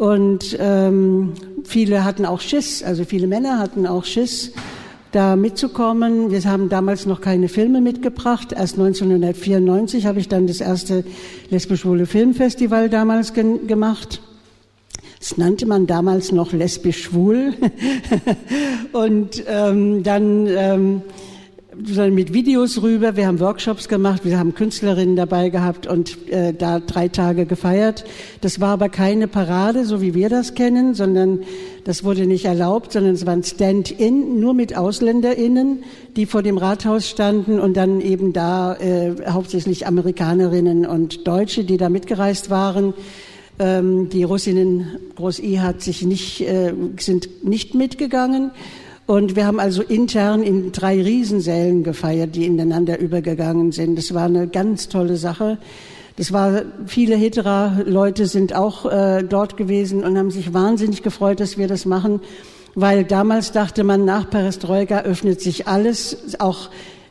Und 0.00 0.56
ähm, 0.58 1.34
viele 1.62 2.04
hatten 2.04 2.24
auch 2.24 2.40
Schiss, 2.40 2.82
also 2.82 3.04
viele 3.04 3.26
Männer 3.26 3.58
hatten 3.58 3.86
auch 3.86 4.06
Schiss, 4.06 4.52
da 5.12 5.36
mitzukommen. 5.36 6.30
Wir 6.30 6.42
haben 6.44 6.70
damals 6.70 7.04
noch 7.04 7.20
keine 7.20 7.48
Filme 7.48 7.82
mitgebracht. 7.82 8.52
Erst 8.52 8.78
1994 8.78 10.06
habe 10.06 10.18
ich 10.18 10.28
dann 10.28 10.46
das 10.46 10.62
erste 10.62 11.04
lesbisch-schwule 11.50 12.06
Filmfestival 12.06 12.88
damals 12.88 13.34
gemacht. 13.34 14.22
Das 15.18 15.36
nannte 15.36 15.66
man 15.66 15.86
damals 15.86 16.32
noch 16.32 16.54
lesbisch-schwul. 16.54 17.52
und 18.92 19.44
ähm, 19.48 20.02
dann 20.02 20.46
ähm, 20.46 21.02
mit 21.80 22.34
Videos 22.34 22.82
rüber. 22.82 23.16
Wir 23.16 23.26
haben 23.26 23.40
Workshops 23.40 23.88
gemacht, 23.88 24.24
wir 24.24 24.38
haben 24.38 24.54
Künstlerinnen 24.54 25.16
dabei 25.16 25.48
gehabt 25.48 25.86
und 25.86 26.28
äh, 26.28 26.52
da 26.52 26.78
drei 26.78 27.08
Tage 27.08 27.46
gefeiert. 27.46 28.04
Das 28.42 28.60
war 28.60 28.70
aber 28.70 28.88
keine 28.88 29.28
Parade, 29.28 29.86
so 29.86 30.02
wie 30.02 30.14
wir 30.14 30.28
das 30.28 30.54
kennen, 30.54 30.94
sondern 30.94 31.40
das 31.84 32.04
wurde 32.04 32.26
nicht 32.26 32.44
erlaubt, 32.44 32.92
sondern 32.92 33.14
es 33.14 33.24
war 33.24 33.32
ein 33.32 33.44
Stand-in, 33.44 34.40
nur 34.40 34.52
mit 34.52 34.76
AusländerInnen, 34.76 35.84
die 36.16 36.26
vor 36.26 36.42
dem 36.42 36.58
Rathaus 36.58 37.08
standen 37.08 37.58
und 37.58 37.76
dann 37.76 38.00
eben 38.00 38.32
da 38.32 38.74
äh, 38.74 39.14
hauptsächlich 39.28 39.86
Amerikanerinnen 39.86 40.84
und 40.84 41.26
Deutsche, 41.26 41.64
die 41.64 41.78
da 41.78 41.88
mitgereist 41.88 42.50
waren. 42.50 42.92
Ähm, 43.58 44.10
die 44.10 44.24
Russinnen 44.24 44.98
Groß-I 45.16 45.56
hat 45.56 45.80
sich 45.80 46.02
nicht, 46.02 46.42
äh, 46.42 46.74
sind 46.98 47.44
nicht 47.44 47.74
mitgegangen. 47.74 48.50
Und 49.10 49.34
wir 49.34 49.44
haben 49.44 49.58
also 49.58 49.82
intern 49.82 50.40
in 50.44 50.70
drei 50.70 51.02
Riesensälen 51.02 51.82
gefeiert, 51.82 52.36
die 52.36 52.46
ineinander 52.46 52.96
übergegangen 53.00 53.72
sind. 53.72 53.98
Das 53.98 54.14
war 54.14 54.26
eine 54.26 54.46
ganz 54.46 54.88
tolle 54.88 55.16
Sache. 55.16 55.58
Das 56.14 56.30
war, 56.30 56.62
viele 56.86 57.16
Hetera-Leute 57.16 58.26
sind 58.26 58.54
auch 58.54 58.86
äh, 58.86 59.24
dort 59.24 59.56
gewesen 59.56 60.04
und 60.04 60.16
haben 60.16 60.30
sich 60.30 60.54
wahnsinnig 60.54 61.02
gefreut, 61.02 61.40
dass 61.40 61.58
wir 61.58 61.66
das 61.66 61.86
machen, 61.86 62.20
weil 62.76 63.02
damals 63.02 63.50
dachte 63.50 63.82
man, 63.82 64.04
nach 64.04 64.30
Perestroika 64.30 65.00
öffnet 65.00 65.40
sich 65.40 65.66
alles, 65.66 66.38
auch 66.38 66.70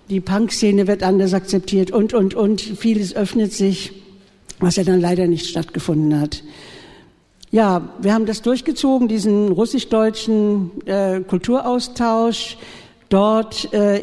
die 0.10 0.22
Punk-Szene 0.22 0.88
wird 0.88 1.04
anders 1.04 1.34
akzeptiert 1.34 1.92
und, 1.92 2.14
und, 2.14 2.34
und, 2.34 2.62
vieles 2.62 3.14
öffnet 3.14 3.52
sich 3.52 3.92
was 4.62 4.76
ja 4.76 4.84
dann 4.84 5.00
leider 5.00 5.28
nicht 5.28 5.48
stattgefunden 5.48 6.20
hat. 6.20 6.44
Ja, 7.52 7.82
wir 8.00 8.14
haben 8.14 8.28
das 8.28 8.44
durchgezogen, 8.44 9.08
diesen 9.08 9.52
russisch-deutschen 9.52 10.70
äh, 10.86 11.22
Kulturaustausch, 11.22 12.58
dort 13.10 13.74
äh, 13.74 14.02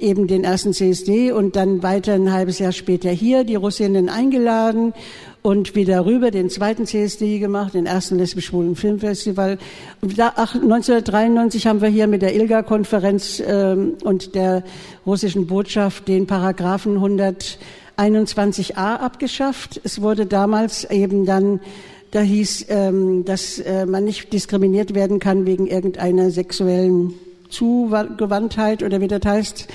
eben 0.00 0.26
den 0.26 0.42
ersten 0.42 0.72
CSD 0.72 1.30
und 1.30 1.54
dann 1.54 1.84
weiter 1.84 2.14
ein 2.14 2.32
halbes 2.32 2.58
Jahr 2.58 2.72
später 2.72 3.10
hier 3.10 3.44
die 3.44 3.54
Russinnen 3.54 4.08
eingeladen 4.08 4.94
und 5.42 5.76
wieder 5.76 6.06
rüber 6.06 6.32
den 6.32 6.50
zweiten 6.50 6.86
CSD 6.86 7.38
gemacht, 7.38 7.74
den 7.74 7.86
ersten 7.86 8.18
lesbisch-schwulen 8.18 8.74
Filmfestival. 8.74 9.58
Und 10.00 10.18
da, 10.18 10.32
ach, 10.34 10.56
1993 10.56 11.68
haben 11.68 11.80
wir 11.80 11.88
hier 11.88 12.08
mit 12.08 12.22
der 12.22 12.34
ILGA-Konferenz 12.34 13.38
äh, 13.38 13.76
und 14.02 14.34
der 14.34 14.64
russischen 15.06 15.46
Botschaft 15.46 16.08
den 16.08 16.26
Paragraphen 16.26 16.94
100 16.94 17.60
21a 17.98 18.96
abgeschafft. 18.98 19.80
Es 19.82 20.00
wurde 20.00 20.24
damals 20.24 20.84
eben 20.84 21.26
dann, 21.26 21.60
da 22.10 22.20
hieß, 22.20 22.66
ähm, 22.68 23.24
dass 23.24 23.58
äh, 23.58 23.86
man 23.86 24.04
nicht 24.04 24.32
diskriminiert 24.32 24.94
werden 24.94 25.18
kann 25.18 25.46
wegen 25.46 25.66
irgendeiner 25.66 26.30
sexuellen 26.30 27.14
Zugewandtheit 27.50 28.82
oder 28.82 29.00
wie 29.00 29.08
das 29.08 29.24
heißt. 29.24 29.68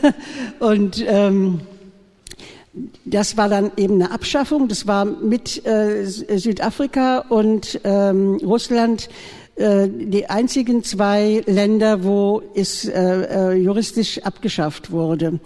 Und 0.60 1.04
ähm, 1.06 1.60
das 3.04 3.36
war 3.36 3.48
dann 3.48 3.72
eben 3.76 3.94
eine 3.94 4.12
Abschaffung. 4.12 4.68
Das 4.68 4.86
war 4.86 5.04
mit 5.04 5.66
äh, 5.66 6.04
Südafrika 6.04 7.24
und 7.28 7.80
ähm, 7.82 8.36
Russland 8.44 9.08
äh, 9.56 9.88
die 9.88 10.30
einzigen 10.30 10.84
zwei 10.84 11.42
Länder, 11.46 12.04
wo 12.04 12.42
es 12.54 12.86
äh, 12.86 13.00
äh, 13.00 13.52
juristisch 13.54 14.22
abgeschafft 14.22 14.92
wurde. 14.92 15.40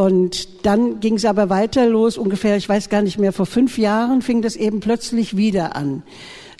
Und 0.00 0.64
dann 0.64 1.00
ging 1.00 1.16
es 1.16 1.26
aber 1.26 1.50
weiter 1.50 1.84
los, 1.84 2.16
ungefähr, 2.16 2.56
ich 2.56 2.66
weiß 2.66 2.88
gar 2.88 3.02
nicht 3.02 3.18
mehr, 3.18 3.34
vor 3.34 3.44
fünf 3.44 3.76
Jahren 3.76 4.22
fing 4.22 4.40
das 4.40 4.56
eben 4.56 4.80
plötzlich 4.80 5.36
wieder 5.36 5.76
an. 5.76 6.02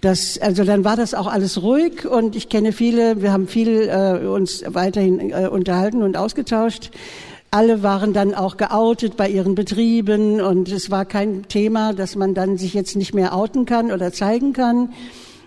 Das, 0.02 0.38
also 0.38 0.62
dann 0.62 0.84
war 0.84 0.94
das 0.94 1.14
auch 1.14 1.26
alles 1.26 1.62
ruhig 1.62 2.04
und 2.04 2.36
ich 2.36 2.50
kenne 2.50 2.72
viele, 2.72 3.22
wir 3.22 3.32
haben 3.32 3.48
viel 3.48 3.88
äh, 3.88 4.26
uns 4.26 4.62
weiterhin 4.66 5.30
äh, 5.30 5.48
unterhalten 5.50 6.02
und 6.02 6.18
ausgetauscht. 6.18 6.90
alle 7.50 7.82
waren 7.82 8.12
dann 8.12 8.34
auch 8.34 8.58
geoutet 8.58 9.16
bei 9.16 9.30
ihren 9.30 9.54
Betrieben 9.54 10.42
und 10.42 10.70
es 10.70 10.90
war 10.90 11.06
kein 11.06 11.48
Thema, 11.48 11.94
dass 11.94 12.16
man 12.16 12.34
dann 12.34 12.58
sich 12.58 12.74
jetzt 12.74 12.94
nicht 12.94 13.14
mehr 13.14 13.34
outen 13.34 13.64
kann 13.64 13.90
oder 13.90 14.12
zeigen 14.12 14.52
kann. 14.52 14.90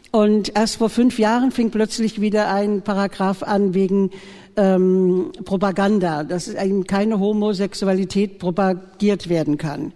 Und 0.09 0.55
erst 0.55 0.77
vor 0.77 0.89
fünf 0.89 1.19
Jahren 1.19 1.51
fing 1.51 1.69
plötzlich 1.69 2.21
wieder 2.21 2.51
ein 2.51 2.81
Paragraph 2.81 3.43
an 3.43 3.75
wegen 3.75 4.09
ähm, 4.55 5.31
Propaganda, 5.45 6.23
dass 6.23 6.47
eben 6.47 6.85
keine 6.85 7.19
Homosexualität 7.19 8.39
propagiert 8.39 9.29
werden 9.29 9.57
kann. 9.57 9.93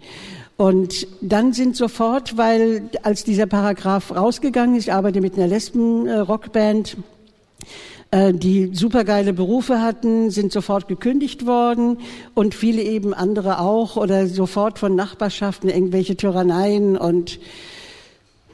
Und 0.57 1.07
dann 1.21 1.53
sind 1.53 1.75
sofort, 1.75 2.37
weil 2.37 2.89
als 3.03 3.23
dieser 3.23 3.45
Paragraph 3.45 4.15
rausgegangen 4.15 4.75
ist, 4.75 4.85
ich 4.85 4.93
arbeite 4.93 5.21
mit 5.21 5.35
einer 5.35 5.47
Lesben-Rockband, 5.47 6.97
äh, 8.09 8.33
die 8.33 8.71
supergeile 8.73 9.33
Berufe 9.33 9.81
hatten, 9.81 10.31
sind 10.31 10.51
sofort 10.51 10.87
gekündigt 10.87 11.45
worden 11.45 11.99
und 12.33 12.55
viele 12.55 12.81
eben 12.81 13.13
andere 13.13 13.59
auch 13.59 13.97
oder 13.97 14.25
sofort 14.27 14.79
von 14.79 14.95
Nachbarschaften 14.95 15.69
irgendwelche 15.69 16.17
Tyranneien 16.17 16.97
und 16.97 17.39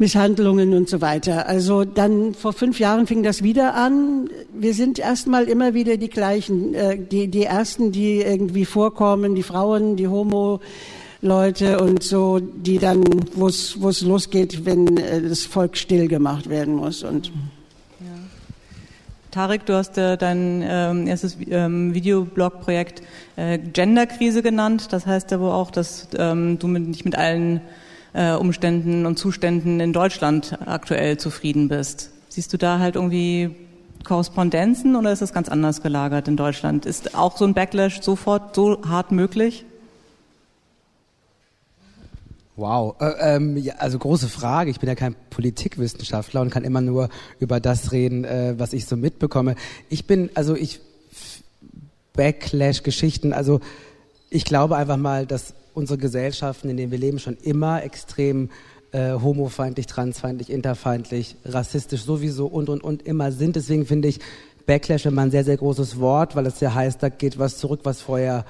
Misshandlungen 0.03 0.73
und 0.73 0.89
so 0.89 0.99
weiter. 0.99 1.47
Also 1.47 1.85
dann 1.85 2.33
vor 2.33 2.51
fünf 2.51 2.77
Jahren 2.77 3.07
fing 3.07 3.23
das 3.23 3.41
wieder 3.41 3.73
an. 3.73 4.29
Wir 4.53 4.73
sind 4.73 4.99
erstmal 4.99 5.45
immer 5.45 5.73
wieder 5.73 5.95
die 5.95 6.09
gleichen, 6.09 6.73
äh, 6.73 6.97
die, 6.97 7.29
die 7.29 7.45
ersten, 7.45 7.93
die 7.93 8.17
irgendwie 8.19 8.65
vorkommen, 8.65 9.33
die 9.33 9.43
Frauen, 9.43 9.95
die 9.95 10.09
Homo, 10.09 10.59
Leute 11.21 11.79
und 11.79 12.03
so, 12.03 12.41
die 12.41 12.79
dann, 12.79 13.01
wo 13.35 13.47
es 13.47 14.01
losgeht, 14.01 14.65
wenn 14.65 14.97
äh, 14.97 15.21
das 15.21 15.43
Volk 15.43 15.77
still 15.77 16.09
gemacht 16.09 16.49
werden 16.49 16.75
muss 16.75 17.03
und. 17.03 17.31
Tarek, 19.31 19.65
du 19.65 19.73
hast 19.73 19.97
äh, 19.97 20.15
dein 20.15 20.63
ähm, 20.63 21.07
erstes 21.07 21.37
ähm, 21.49 21.93
Videoblog-Projekt 21.95 23.01
äh, 23.35 23.57
Genderkrise 23.57 24.43
genannt. 24.43 24.89
Das 24.91 25.07
heißt 25.07 25.31
wohl 25.39 25.49
auch, 25.49 25.71
dass 25.71 26.09
ähm, 26.15 26.59
du 26.59 26.67
nicht 26.67 27.03
mit 27.03 27.15
allen 27.15 27.61
äh, 28.13 28.33
Umständen 28.33 29.05
und 29.05 29.17
Zuständen 29.17 29.79
in 29.79 29.93
Deutschland 29.93 30.57
aktuell 30.65 31.17
zufrieden 31.17 31.67
bist. 31.67 32.11
Siehst 32.29 32.53
du 32.53 32.57
da 32.57 32.79
halt 32.79 32.95
irgendwie 32.95 33.55
Korrespondenzen 34.03 34.95
oder 34.95 35.11
ist 35.11 35.21
das 35.21 35.33
ganz 35.33 35.49
anders 35.49 35.81
gelagert 35.81 36.27
in 36.27 36.37
Deutschland? 36.37 36.85
Ist 36.85 37.15
auch 37.15 37.37
so 37.37 37.45
ein 37.45 37.53
Backlash 37.53 38.01
sofort 38.01 38.55
so 38.55 38.81
hart 38.87 39.11
möglich? 39.11 39.65
Wow, 42.55 42.95
äh, 43.01 43.35
ähm, 43.35 43.57
ja, 43.57 43.75
also 43.77 43.97
große 43.97 44.29
Frage. 44.29 44.69
Ich 44.69 44.79
bin 44.79 44.87
ja 44.87 44.93
kein 44.93 45.15
Politikwissenschaftler 45.31 46.41
und 46.41 46.51
kann 46.51 46.63
immer 46.63 46.81
nur 46.81 47.09
über 47.39 47.59
das 47.59 47.91
reden, 47.91 48.25
äh, 48.25 48.53
was 48.57 48.73
ich 48.73 48.85
so 48.85 48.95
mitbekomme. 48.95 49.55
Ich 49.89 50.05
bin, 50.05 50.29
also 50.35 50.55
ich 50.55 50.79
Backlash-Geschichten, 52.13 53.33
also 53.33 53.59
ich 54.29 54.45
glaube 54.45 54.75
einfach 54.77 54.97
mal, 54.97 55.25
dass 55.25 55.55
unsere 55.73 55.97
Gesellschaften, 55.97 56.69
in 56.69 56.77
denen 56.77 56.91
wir 56.91 56.97
leben, 56.97 57.19
schon 57.19 57.37
immer 57.41 57.83
extrem 57.83 58.49
äh, 58.91 59.13
homofeindlich, 59.13 59.87
transfeindlich, 59.87 60.49
interfeindlich, 60.49 61.35
rassistisch 61.45 62.03
sowieso 62.03 62.45
und 62.45 62.69
und 62.69 62.83
und 62.83 63.01
immer 63.03 63.31
sind. 63.31 63.55
Deswegen 63.55 63.85
finde 63.85 64.07
ich 64.07 64.19
Backlash 64.65 65.05
immer 65.05 65.23
ein 65.23 65.31
sehr, 65.31 65.43
sehr 65.43 65.57
großes 65.57 65.99
Wort, 65.99 66.35
weil 66.35 66.45
es 66.45 66.59
ja 66.59 66.73
heißt, 66.73 67.01
da 67.01 67.09
geht 67.09 67.39
was 67.39 67.57
zurück, 67.57 67.81
was 67.83 68.01
vorher 68.01 68.45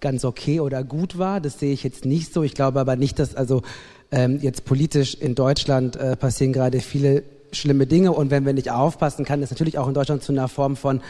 ganz 0.00 0.24
okay 0.24 0.60
oder 0.60 0.84
gut 0.84 1.18
war. 1.18 1.40
Das 1.40 1.58
sehe 1.58 1.72
ich 1.72 1.82
jetzt 1.82 2.04
nicht 2.04 2.32
so. 2.32 2.42
Ich 2.42 2.54
glaube 2.54 2.80
aber 2.80 2.96
nicht, 2.96 3.18
dass 3.18 3.34
also 3.34 3.62
ähm, 4.10 4.38
jetzt 4.42 4.64
politisch 4.64 5.14
in 5.14 5.34
Deutschland 5.34 5.96
äh, 5.96 6.16
passieren 6.16 6.52
gerade 6.52 6.80
viele 6.80 7.22
schlimme 7.52 7.86
Dinge 7.86 8.12
und 8.12 8.30
wenn 8.30 8.44
wir 8.44 8.52
nicht 8.52 8.70
aufpassen, 8.70 9.24
kann 9.24 9.42
es 9.42 9.50
natürlich 9.50 9.78
auch 9.78 9.88
in 9.88 9.94
Deutschland 9.94 10.22
zu 10.22 10.32
einer 10.32 10.48
Form 10.48 10.76
von 10.76 11.00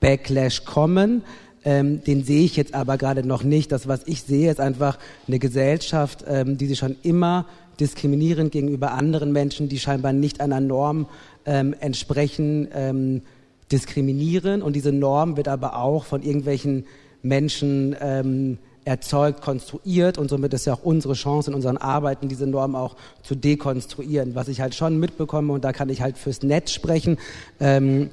Backlash 0.00 0.64
kommen. 0.64 1.22
Ähm, 1.64 2.02
den 2.04 2.24
sehe 2.24 2.44
ich 2.44 2.56
jetzt 2.56 2.74
aber 2.74 2.98
gerade 2.98 3.26
noch 3.26 3.44
nicht. 3.44 3.70
Das, 3.72 3.86
was 3.86 4.02
ich 4.06 4.22
sehe, 4.22 4.50
ist 4.50 4.60
einfach 4.60 4.98
eine 5.28 5.38
Gesellschaft, 5.38 6.24
ähm, 6.26 6.58
die 6.58 6.66
sich 6.66 6.78
schon 6.78 6.96
immer 7.02 7.46
diskriminierend 7.78 8.52
gegenüber 8.52 8.92
anderen 8.92 9.32
Menschen, 9.32 9.68
die 9.68 9.78
scheinbar 9.78 10.12
nicht 10.12 10.40
einer 10.40 10.60
Norm 10.60 11.06
ähm, 11.46 11.74
entsprechen, 11.80 12.68
ähm, 12.74 13.22
diskriminieren. 13.70 14.62
Und 14.62 14.74
diese 14.74 14.92
Norm 14.92 15.36
wird 15.36 15.48
aber 15.48 15.76
auch 15.76 16.04
von 16.04 16.22
irgendwelchen 16.22 16.84
Menschen 17.22 17.96
ähm, 18.00 18.58
erzeugt, 18.84 19.42
konstruiert 19.42 20.18
und 20.18 20.28
somit 20.28 20.52
ist 20.54 20.66
ja 20.66 20.74
auch 20.74 20.82
unsere 20.82 21.14
Chance 21.14 21.50
in 21.50 21.54
unseren 21.54 21.76
Arbeiten, 21.76 22.28
diese 22.28 22.46
Norm 22.46 22.74
auch 22.74 22.96
zu 23.22 23.36
dekonstruieren. 23.36 24.34
Was 24.34 24.48
ich 24.48 24.60
halt 24.60 24.74
schon 24.74 24.98
mitbekomme 24.98 25.52
und 25.52 25.64
da 25.64 25.72
kann 25.72 25.88
ich 25.88 26.02
halt 26.02 26.18
fürs 26.18 26.42
Netz 26.42 26.72
sprechen, 26.72 27.18
ähm, 27.60 28.10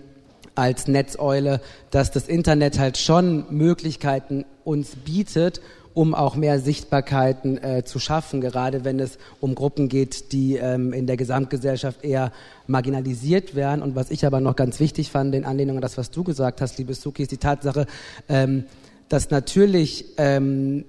als 0.59 0.87
Netzeule, 0.87 1.61
dass 1.91 2.11
das 2.11 2.27
Internet 2.27 2.79
halt 2.79 2.97
schon 2.97 3.45
Möglichkeiten 3.49 4.45
uns 4.63 4.95
bietet, 4.95 5.61
um 5.93 6.13
auch 6.13 6.35
mehr 6.35 6.59
Sichtbarkeiten 6.59 7.57
äh, 7.63 7.83
zu 7.83 7.99
schaffen, 7.99 8.41
gerade 8.41 8.85
wenn 8.85 8.99
es 8.99 9.17
um 9.39 9.55
Gruppen 9.55 9.89
geht, 9.89 10.31
die 10.31 10.57
ähm, 10.57 10.93
in 10.93 11.07
der 11.07 11.17
Gesamtgesellschaft 11.17 12.03
eher 12.03 12.31
marginalisiert 12.67 13.55
werden. 13.55 13.81
Und 13.81 13.95
was 13.95 14.11
ich 14.11 14.25
aber 14.25 14.39
noch 14.39 14.55
ganz 14.55 14.79
wichtig 14.79 15.11
fand, 15.11 15.33
in 15.33 15.45
Anlehnung 15.45 15.77
an 15.77 15.81
das, 15.81 15.97
was 15.97 16.11
du 16.11 16.23
gesagt 16.23 16.61
hast, 16.61 16.77
liebe 16.77 16.93
Suki, 16.93 17.23
ist 17.23 17.31
die 17.31 17.37
Tatsache, 17.37 17.87
ähm, 18.27 18.65
dass 19.09 19.31
natürlich 19.31 20.05
ähm, 20.17 20.85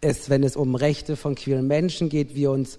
es, 0.00 0.30
wenn 0.30 0.42
es 0.42 0.56
um 0.56 0.74
Rechte 0.74 1.16
von 1.16 1.34
queeren 1.34 1.66
Menschen 1.66 2.08
geht, 2.08 2.34
wir 2.34 2.50
uns 2.50 2.78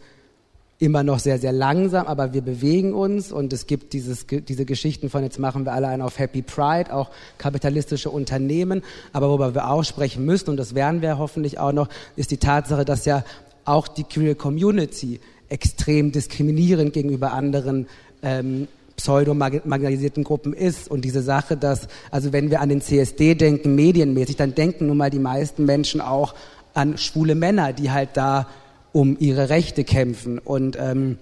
immer 0.81 1.03
noch 1.03 1.19
sehr, 1.19 1.37
sehr 1.37 1.51
langsam, 1.51 2.07
aber 2.07 2.33
wir 2.33 2.41
bewegen 2.41 2.93
uns 2.93 3.31
und 3.31 3.53
es 3.53 3.67
gibt 3.67 3.93
dieses, 3.93 4.25
diese 4.27 4.65
Geschichten 4.65 5.11
von 5.11 5.23
jetzt 5.23 5.37
machen 5.37 5.63
wir 5.63 5.73
alle 5.73 5.87
einen 5.87 6.01
auf 6.01 6.17
Happy 6.17 6.41
Pride, 6.41 6.91
auch 6.93 7.11
kapitalistische 7.37 8.09
Unternehmen, 8.09 8.81
aber 9.13 9.29
worüber 9.29 9.53
wir 9.53 9.69
auch 9.69 9.83
sprechen 9.83 10.25
müssen 10.25 10.49
und 10.49 10.57
das 10.57 10.73
werden 10.73 11.03
wir 11.03 11.19
hoffentlich 11.19 11.59
auch 11.59 11.71
noch, 11.71 11.87
ist 12.15 12.31
die 12.31 12.37
Tatsache, 12.37 12.83
dass 12.83 13.05
ja 13.05 13.23
auch 13.63 13.87
die 13.87 14.03
queer 14.03 14.33
Community 14.33 15.19
extrem 15.49 16.11
diskriminierend 16.11 16.93
gegenüber 16.93 17.33
anderen 17.33 17.87
ähm, 18.23 18.67
pseudo-marginalisierten 18.95 20.23
Gruppen 20.23 20.53
ist. 20.53 20.89
Und 20.89 21.05
diese 21.05 21.21
Sache, 21.21 21.57
dass, 21.57 21.87
also 22.09 22.33
wenn 22.33 22.49
wir 22.49 22.61
an 22.61 22.69
den 22.69 22.81
CSD 22.81 23.35
denken, 23.35 23.75
medienmäßig, 23.75 24.35
dann 24.35 24.55
denken 24.55 24.87
nun 24.87 24.97
mal 24.97 25.09
die 25.09 25.19
meisten 25.19 25.65
Menschen 25.65 26.01
auch 26.01 26.35
an 26.73 26.97
schwule 26.97 27.35
Männer, 27.35 27.73
die 27.73 27.91
halt 27.91 28.09
da 28.13 28.47
um 28.93 29.17
ihre 29.19 29.49
Rechte 29.49 29.83
kämpfen. 29.83 30.39
Und 30.39 30.77
ähm, 30.79 31.17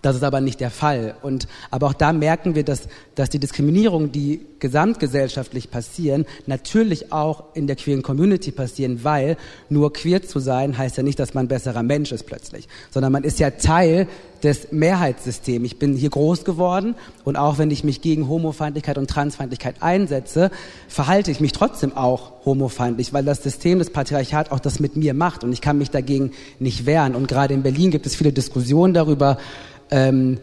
das 0.00 0.16
ist 0.16 0.22
aber 0.22 0.40
nicht 0.40 0.60
der 0.60 0.70
Fall. 0.70 1.16
Und, 1.22 1.46
aber 1.70 1.88
auch 1.88 1.92
da 1.92 2.12
merken 2.12 2.54
wir, 2.54 2.64
dass, 2.64 2.88
dass 3.14 3.28
die 3.28 3.38
Diskriminierung, 3.38 4.10
die 4.10 4.46
gesamtgesellschaftlich 4.62 5.70
passieren, 5.70 6.24
natürlich 6.46 7.12
auch 7.12 7.44
in 7.52 7.66
der 7.66 7.76
queeren 7.76 8.02
Community 8.02 8.52
passieren, 8.52 9.00
weil 9.02 9.36
nur 9.68 9.92
queer 9.92 10.22
zu 10.22 10.38
sein 10.38 10.78
heißt 10.78 10.96
ja 10.96 11.02
nicht, 11.02 11.18
dass 11.18 11.34
man 11.34 11.44
ein 11.44 11.48
besserer 11.48 11.82
Mensch 11.82 12.12
ist 12.12 12.24
plötzlich, 12.24 12.68
sondern 12.90 13.12
man 13.12 13.24
ist 13.24 13.40
ja 13.40 13.50
Teil 13.50 14.06
des 14.42 14.70
Mehrheitssystems. 14.70 15.66
Ich 15.66 15.78
bin 15.78 15.94
hier 15.94 16.10
groß 16.10 16.44
geworden 16.44 16.94
und 17.24 17.36
auch 17.36 17.58
wenn 17.58 17.70
ich 17.70 17.84
mich 17.84 18.00
gegen 18.00 18.28
Homofeindlichkeit 18.28 18.98
und 18.98 19.10
Transfeindlichkeit 19.10 19.76
einsetze, 19.80 20.50
verhalte 20.88 21.30
ich 21.32 21.40
mich 21.40 21.52
trotzdem 21.52 21.96
auch 21.96 22.32
homofeindlich, 22.44 23.12
weil 23.12 23.24
das 23.24 23.42
System 23.42 23.80
des 23.80 23.90
Patriarchat 23.90 24.52
auch 24.52 24.60
das 24.60 24.78
mit 24.78 24.96
mir 24.96 25.12
macht 25.12 25.42
und 25.42 25.52
ich 25.52 25.60
kann 25.60 25.76
mich 25.76 25.90
dagegen 25.90 26.32
nicht 26.60 26.86
wehren. 26.86 27.16
Und 27.16 27.26
gerade 27.26 27.52
in 27.52 27.62
Berlin 27.62 27.90
gibt 27.90 28.06
es 28.06 28.14
viele 28.14 28.32
Diskussionen 28.32 28.94
darüber, 28.94 29.38
ähm, 29.90 30.38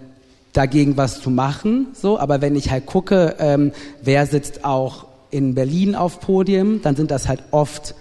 dagegen 0.53 0.97
was 0.97 1.21
zu 1.21 1.29
machen. 1.29 1.87
So, 1.93 2.19
aber 2.19 2.41
wenn 2.41 2.55
ich 2.55 2.71
halt 2.71 2.85
gucke, 2.85 3.35
ähm, 3.39 3.71
wer 4.01 4.25
sitzt 4.25 4.65
auch 4.65 5.05
in 5.31 5.53
Berlin 5.53 5.95
auf 5.95 6.19
Podien, 6.19 6.81
dann 6.81 6.95
sind 6.95 7.11
das 7.11 7.27
halt 7.27 7.43
oft 7.51 7.95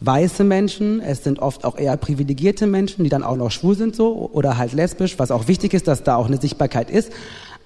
weiße 0.00 0.44
Menschen, 0.44 1.00
es 1.00 1.24
sind 1.24 1.40
oft 1.40 1.64
auch 1.64 1.76
eher 1.76 1.96
privilegierte 1.98 2.66
Menschen, 2.66 3.04
die 3.04 3.10
dann 3.10 3.22
auch 3.22 3.36
noch 3.36 3.50
schwul 3.50 3.76
sind 3.76 3.94
so 3.94 4.30
oder 4.32 4.56
halt 4.56 4.72
lesbisch, 4.72 5.18
was 5.18 5.30
auch 5.30 5.46
wichtig 5.46 5.74
ist, 5.74 5.88
dass 5.88 6.02
da 6.02 6.16
auch 6.16 6.26
eine 6.26 6.38
Sichtbarkeit 6.38 6.90
ist. 6.90 7.12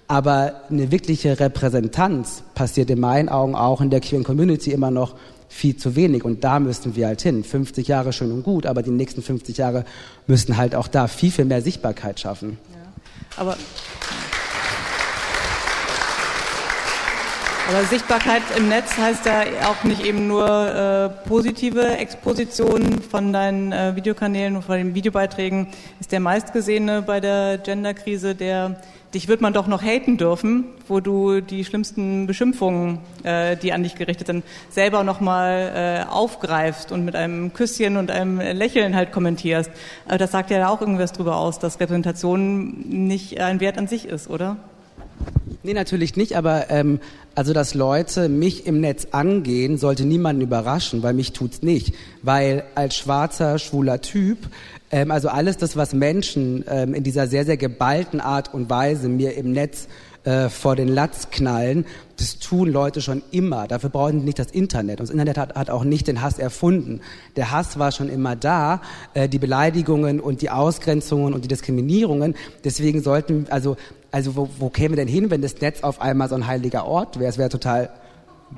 Aber 0.08 0.62
eine 0.68 0.90
wirkliche 0.90 1.40
Repräsentanz 1.40 2.42
passiert 2.54 2.90
in 2.90 3.00
meinen 3.00 3.28
Augen 3.28 3.54
auch 3.54 3.80
in 3.80 3.88
der 3.88 4.00
queeren 4.00 4.24
Community 4.24 4.72
immer 4.72 4.90
noch 4.90 5.14
viel 5.48 5.76
zu 5.76 5.96
wenig. 5.96 6.24
Und 6.24 6.44
da 6.44 6.58
müssten 6.58 6.96
wir 6.96 7.06
halt 7.06 7.22
hin. 7.22 7.44
50 7.44 7.86
Jahre 7.86 8.12
schön 8.12 8.32
und 8.32 8.42
gut, 8.42 8.66
aber 8.66 8.82
die 8.82 8.90
nächsten 8.90 9.22
50 9.22 9.56
Jahre 9.56 9.84
müssten 10.26 10.56
halt 10.56 10.74
auch 10.74 10.88
da 10.88 11.06
viel, 11.06 11.30
viel 11.30 11.44
mehr 11.44 11.62
Sichtbarkeit 11.62 12.20
schaffen. 12.20 12.58
Aber, 13.36 13.56
aber 17.68 17.85
Sichtbarkeit 17.85 18.42
im 18.57 18.68
Netz 18.68 18.96
heißt 18.96 19.27
ja 19.27 19.42
auch 19.68 19.85
nicht 19.85 20.05
eben 20.05 20.29
nur 20.29 20.46
äh, 20.46 21.29
positive 21.29 21.96
Exposition 21.96 23.00
von 23.00 23.33
deinen 23.33 23.72
äh, 23.72 23.96
Videokanälen 23.96 24.57
und 24.57 24.62
von 24.62 24.77
den 24.77 24.94
Videobeiträgen. 24.94 25.68
Ist 26.00 26.12
der 26.12 26.20
meistgesehene 26.20 27.03
bei 27.03 27.20
der 27.20 27.59
Genderkrise 27.59 28.35
der 28.35 28.77
dich 29.14 29.29
wird 29.29 29.40
man 29.40 29.53
doch 29.53 29.68
noch 29.68 29.83
haten 29.83 30.16
dürfen, 30.16 30.64
wo 30.88 31.00
du 31.00 31.40
die 31.40 31.64
schlimmsten 31.64 32.27
Beschimpfungen, 32.27 32.98
äh, 33.22 33.57
die 33.57 33.72
an 33.72 33.83
dich 33.83 33.94
gerichtet 33.94 34.27
sind, 34.27 34.44
selber 34.70 35.05
nochmal 35.05 36.05
äh, 36.09 36.12
aufgreifst 36.12 36.90
und 36.90 37.05
mit 37.05 37.14
einem 37.14 37.53
Küsschen 37.53 37.96
und 37.96 38.11
einem 38.11 38.40
Lächeln 38.40 38.94
halt 38.96 39.12
kommentierst. 39.12 39.70
Aber 40.07 40.18
das 40.18 40.33
sagt 40.33 40.50
ja 40.50 40.68
auch 40.68 40.81
irgendwas 40.81 41.12
drüber 41.12 41.37
aus, 41.37 41.59
dass 41.61 41.81
Repräsentation 41.81 42.81
nicht 42.88 43.40
ein 43.40 43.61
Wert 43.61 43.79
an 43.79 43.87
sich 43.87 44.07
ist, 44.07 44.29
oder? 44.29 44.57
Nee, 45.62 45.72
natürlich 45.72 46.14
nicht, 46.16 46.37
aber 46.37 46.70
ähm, 46.70 47.00
also 47.35 47.55
dass 47.55 47.74
Leute 47.74 48.29
mich 48.29 48.66
im 48.66 48.81
Netz 48.81 49.09
angehen, 49.12 49.79
sollte 49.79 50.05
niemanden 50.05 50.42
überraschen, 50.42 51.03
weil 51.03 51.14
mich 51.14 51.33
tut's 51.33 51.62
nicht. 51.62 51.94
Weil 52.22 52.64
als 52.74 52.96
schwarzer, 52.96 53.59
schwuler 53.59 54.03
Typ, 54.03 54.38
ähm, 54.90 55.11
also 55.11 55.29
alles 55.29 55.57
das, 55.57 55.77
was 55.77 55.94
Menschen 55.94 56.64
ähm, 56.68 56.92
in 56.92 57.03
dieser 57.03 57.27
sehr, 57.27 57.46
sehr 57.46 57.57
geballten 57.57 58.20
Art 58.20 58.53
und 58.53 58.68
Weise 58.68 59.09
mir 59.09 59.37
im 59.37 59.53
Netz 59.53 59.88
äh, 60.24 60.48
vor 60.48 60.77
den 60.77 60.88
Latz 60.88 61.29
knallen, 61.31 61.85
das 62.16 62.38
tun 62.38 62.70
Leute 62.70 63.00
schon 63.00 63.22
immer. 63.31 63.66
Dafür 63.66 63.90
brauchen 63.90 64.20
sie 64.20 64.24
nicht 64.24 64.38
das 64.38 64.50
Internet. 64.50 65.00
Und 65.00 65.09
das 65.09 65.11
Internet 65.11 65.37
hat, 65.37 65.55
hat 65.55 65.70
auch 65.70 65.85
nicht 65.85 66.07
den 66.07 66.22
Hass 66.22 66.38
erfunden. 66.38 67.00
Der 67.37 67.50
Hass 67.50 67.79
war 67.79 67.92
schon 67.92 68.09
immer 68.09 68.37
da, 68.37 68.81
äh, 69.14 69.29
die 69.29 69.38
Beleidigungen 69.38 70.20
und 70.20 70.42
die 70.42 70.50
Ausgrenzungen 70.50 71.35
und 71.35 71.44
die 71.44 71.48
Diskriminierungen. 71.48 72.35
Deswegen 72.64 73.03
sollten, 73.03 73.46
also 73.50 73.77
also 74.14 74.37
wo, 74.37 74.48
wo 74.61 74.70
käme 74.70 74.94
denn 74.94 75.09
hin, 75.09 75.31
wenn 75.31 75.42
das 75.42 75.61
Netz 75.61 75.83
auf 75.83 76.00
einmal 76.00 76.29
so 76.29 76.37
ein 76.37 76.46
heiliger 76.46 76.87
Ort 76.87 77.18
wäre? 77.18 77.29
Es 77.29 77.37
wäre 77.37 77.48
total 77.48 77.90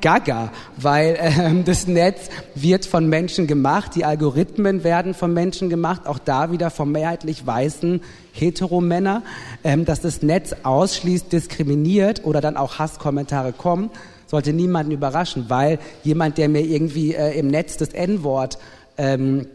gaga, 0.03 0.53
weil 0.77 1.16
ähm, 1.19 1.64
das 1.64 1.87
Netz 1.87 2.29
wird 2.55 2.85
von 2.85 3.09
Menschen 3.09 3.47
gemacht, 3.47 3.92
die 3.95 4.05
Algorithmen 4.05 4.85
werden 4.85 5.14
von 5.14 5.33
Menschen 5.33 5.71
gemacht, 5.71 6.07
auch 6.07 6.19
da 6.19 6.53
wieder 6.53 6.69
von 6.69 6.92
mehrheitlich 6.92 7.47
weißen 7.47 8.03
Heteromänner, 8.33 9.23
ähm, 9.64 9.87
dass 9.87 10.03
das 10.03 10.21
Netz 10.21 10.55
ausschließt, 10.62 11.33
diskriminiert 11.33 12.27
oder 12.27 12.42
dann 12.42 12.59
auch 12.59 12.79
Hasskommentare 12.79 13.55
kommen, 13.55 13.88
sollte 14.27 14.53
niemanden 14.53 14.92
überraschen, 14.92 15.47
weil 15.49 15.79
jemand, 16.05 16.37
der 16.37 16.51
mir 16.51 16.66
irgendwie 16.66 17.14
äh, 17.14 17.38
im 17.38 17.47
Netz 17.47 17.79
das 17.79 17.95
N-Wort 17.95 18.59
ähm, 18.99 19.47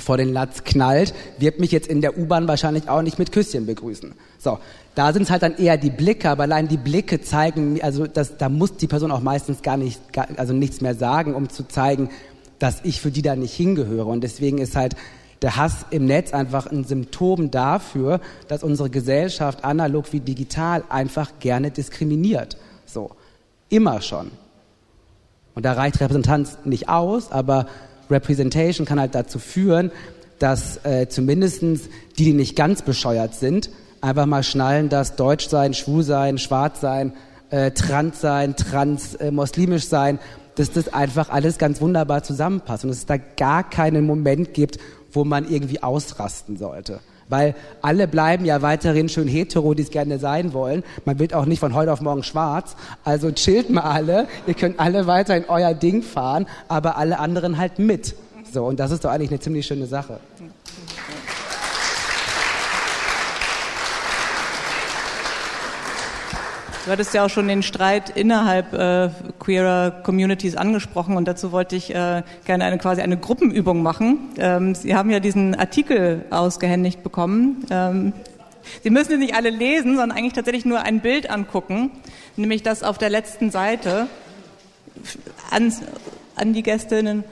vor 0.00 0.16
den 0.16 0.32
Latz 0.32 0.64
knallt, 0.64 1.14
wird 1.38 1.60
mich 1.60 1.72
jetzt 1.72 1.88
in 1.88 2.00
der 2.00 2.18
U-Bahn 2.18 2.48
wahrscheinlich 2.48 2.88
auch 2.88 3.02
nicht 3.02 3.18
mit 3.18 3.32
Küsschen 3.32 3.66
begrüßen. 3.66 4.12
So, 4.38 4.58
da 4.94 5.12
sind 5.12 5.22
es 5.22 5.30
halt 5.30 5.42
dann 5.42 5.56
eher 5.56 5.76
die 5.76 5.90
Blicke, 5.90 6.30
aber 6.30 6.44
allein 6.44 6.68
die 6.68 6.76
Blicke 6.76 7.20
zeigen, 7.20 7.80
also 7.82 8.06
das, 8.06 8.36
da 8.36 8.48
muss 8.48 8.76
die 8.76 8.86
Person 8.86 9.10
auch 9.10 9.20
meistens 9.20 9.62
gar 9.62 9.76
nicht, 9.76 10.12
gar, 10.12 10.28
also 10.36 10.52
nichts 10.52 10.80
mehr 10.80 10.94
sagen, 10.94 11.34
um 11.34 11.48
zu 11.48 11.66
zeigen, 11.66 12.10
dass 12.58 12.80
ich 12.82 13.00
für 13.00 13.10
die 13.10 13.22
da 13.22 13.36
nicht 13.36 13.54
hingehöre. 13.54 14.06
Und 14.06 14.22
deswegen 14.22 14.58
ist 14.58 14.76
halt 14.76 14.96
der 15.42 15.56
Hass 15.56 15.86
im 15.90 16.06
Netz 16.06 16.32
einfach 16.32 16.66
ein 16.66 16.84
Symptom 16.84 17.50
dafür, 17.50 18.20
dass 18.48 18.62
unsere 18.62 18.90
Gesellschaft 18.90 19.64
analog 19.64 20.12
wie 20.12 20.20
digital 20.20 20.82
einfach 20.88 21.38
gerne 21.38 21.70
diskriminiert. 21.70 22.56
So, 22.84 23.12
immer 23.68 24.00
schon. 24.00 24.30
Und 25.54 25.64
da 25.64 25.72
reicht 25.72 26.00
Repräsentanz 26.00 26.58
nicht 26.64 26.88
aus, 26.88 27.32
aber 27.32 27.66
Representation 28.10 28.86
kann 28.86 29.00
halt 29.00 29.14
dazu 29.14 29.38
führen, 29.38 29.90
dass 30.38 30.84
äh, 30.84 31.08
zumindest 31.08 31.62
die, 31.62 32.24
die 32.24 32.32
nicht 32.32 32.56
ganz 32.56 32.82
bescheuert 32.82 33.34
sind, 33.34 33.70
einfach 34.00 34.26
mal 34.26 34.42
schnallen, 34.42 34.88
dass 34.88 35.16
Deutsch 35.16 35.48
sein, 35.48 35.74
schwul 35.74 36.02
sein, 36.02 36.38
schwarz 36.38 36.80
sein, 36.80 37.12
äh, 37.50 37.70
trans 37.72 38.20
sein, 38.20 38.56
trans 38.56 39.14
äh, 39.14 39.30
muslimisch 39.30 39.86
sein, 39.86 40.18
dass 40.54 40.72
das 40.72 40.92
einfach 40.92 41.28
alles 41.30 41.58
ganz 41.58 41.80
wunderbar 41.80 42.22
zusammenpasst 42.22 42.84
und 42.84 42.90
dass 42.90 42.98
es 42.98 43.06
da 43.06 43.16
gar 43.16 43.68
keinen 43.68 44.06
Moment 44.06 44.54
gibt, 44.54 44.78
wo 45.12 45.24
man 45.24 45.48
irgendwie 45.48 45.82
ausrasten 45.82 46.56
sollte. 46.56 47.00
Weil 47.28 47.54
alle 47.82 48.08
bleiben 48.08 48.44
ja 48.44 48.62
weiterhin 48.62 49.08
schön 49.08 49.28
hetero, 49.28 49.74
die 49.74 49.82
es 49.82 49.90
gerne 49.90 50.18
sein 50.18 50.52
wollen. 50.52 50.82
Man 51.04 51.18
wird 51.18 51.34
auch 51.34 51.44
nicht 51.44 51.60
von 51.60 51.74
heute 51.74 51.92
auf 51.92 52.00
morgen 52.00 52.22
schwarz. 52.22 52.76
Also 53.04 53.30
chillt 53.30 53.70
mal 53.70 53.82
alle. 53.82 54.28
Ihr 54.46 54.54
könnt 54.54 54.80
alle 54.80 55.06
weiterhin 55.06 55.44
euer 55.48 55.74
Ding 55.74 56.02
fahren, 56.02 56.46
aber 56.68 56.96
alle 56.96 57.18
anderen 57.18 57.58
halt 57.58 57.78
mit. 57.78 58.14
So, 58.50 58.64
und 58.64 58.80
das 58.80 58.90
ist 58.90 59.04
doch 59.04 59.10
eigentlich 59.10 59.30
eine 59.30 59.40
ziemlich 59.40 59.66
schöne 59.66 59.86
Sache. 59.86 60.20
Du 66.88 66.92
hattest 66.92 67.12
ja 67.12 67.26
auch 67.26 67.28
schon 67.28 67.48
den 67.48 67.62
Streit 67.62 68.08
innerhalb 68.08 68.72
äh, 68.72 69.10
queerer 69.38 69.90
Communities 69.90 70.56
angesprochen 70.56 71.18
und 71.18 71.28
dazu 71.28 71.52
wollte 71.52 71.76
ich 71.76 71.94
äh, 71.94 72.22
gerne 72.46 72.64
eine 72.64 72.78
quasi 72.78 73.02
eine 73.02 73.18
Gruppenübung 73.18 73.82
machen. 73.82 74.30
Ähm, 74.38 74.74
Sie 74.74 74.94
haben 74.94 75.10
ja 75.10 75.20
diesen 75.20 75.54
Artikel 75.54 76.24
ausgehändigt 76.30 77.02
bekommen. 77.02 77.66
Ähm, 77.68 78.14
Sie 78.82 78.88
müssen 78.88 79.12
es 79.12 79.18
nicht 79.18 79.34
alle 79.34 79.50
lesen, 79.50 79.98
sondern 79.98 80.16
eigentlich 80.16 80.32
tatsächlich 80.32 80.64
nur 80.64 80.80
ein 80.80 81.00
Bild 81.00 81.28
angucken, 81.28 81.90
nämlich 82.36 82.62
das 82.62 82.82
auf 82.82 82.96
der 82.96 83.10
letzten 83.10 83.50
Seite 83.50 84.06
an, 85.50 85.70
an 86.36 86.54
die 86.54 86.62
Gästinnen 86.62 87.22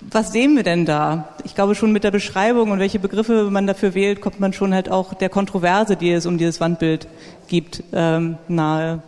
was 0.00 0.32
sehen 0.32 0.56
wir 0.56 0.62
denn 0.62 0.84
da? 0.84 1.28
Ich 1.44 1.54
glaube 1.54 1.74
schon 1.74 1.92
mit 1.92 2.04
der 2.04 2.10
Beschreibung 2.10 2.70
und 2.70 2.78
welche 2.78 2.98
Begriffe 2.98 3.50
man 3.50 3.66
dafür 3.66 3.94
wählt, 3.94 4.20
kommt 4.20 4.40
man 4.40 4.52
schon 4.52 4.72
halt 4.72 4.90
auch 4.90 5.14
der 5.14 5.28
Kontroverse, 5.28 5.96
die 5.96 6.10
es 6.10 6.26
um 6.26 6.38
dieses 6.38 6.60
Wandbild 6.60 7.08
gibt, 7.48 7.82
ähm, 7.92 8.38
nahe. 8.48 9.02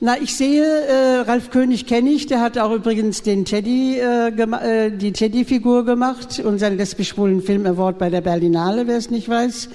Na, 0.00 0.16
ich 0.20 0.34
sehe, 0.34 0.64
äh, 0.64 1.20
Ralf 1.20 1.50
König 1.50 1.86
kenne 1.86 2.10
ich, 2.10 2.26
der 2.26 2.40
hat 2.40 2.56
auch 2.58 2.72
übrigens 2.72 3.22
den 3.22 3.44
Teddy, 3.44 3.98
äh, 3.98 4.28
äh, 4.28 4.90
die 4.90 5.12
Teddy-Figur 5.12 5.84
gemacht 5.84 6.40
und 6.40 6.58
seinen 6.58 6.78
lesbisch-schwulen 6.78 7.42
Film-Award 7.42 7.98
bei 7.98 8.08
der 8.08 8.22
Berlinale, 8.22 8.86
wer 8.86 8.96
es 8.96 9.10
nicht 9.10 9.28
weiß. 9.28 9.68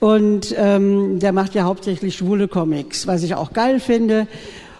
Und 0.00 0.54
ähm, 0.58 1.20
der 1.20 1.32
macht 1.32 1.54
ja 1.54 1.62
hauptsächlich 1.62 2.16
schwule 2.16 2.48
Comics, 2.48 3.06
was 3.06 3.22
ich 3.22 3.36
auch 3.36 3.52
geil 3.52 3.80
finde. 3.80 4.26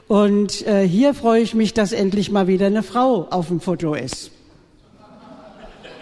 Und 0.09 0.67
äh, 0.67 0.87
hier 0.87 1.15
freue 1.15 1.41
ich 1.41 1.55
mich, 1.55 1.73
dass 1.73 1.93
endlich 1.93 2.31
mal 2.31 2.49
wieder 2.49 2.67
eine 2.67 2.83
Frau 2.83 3.29
auf 3.31 3.49
dem 3.49 3.61
Foto 3.61 3.95
ist 3.95 4.33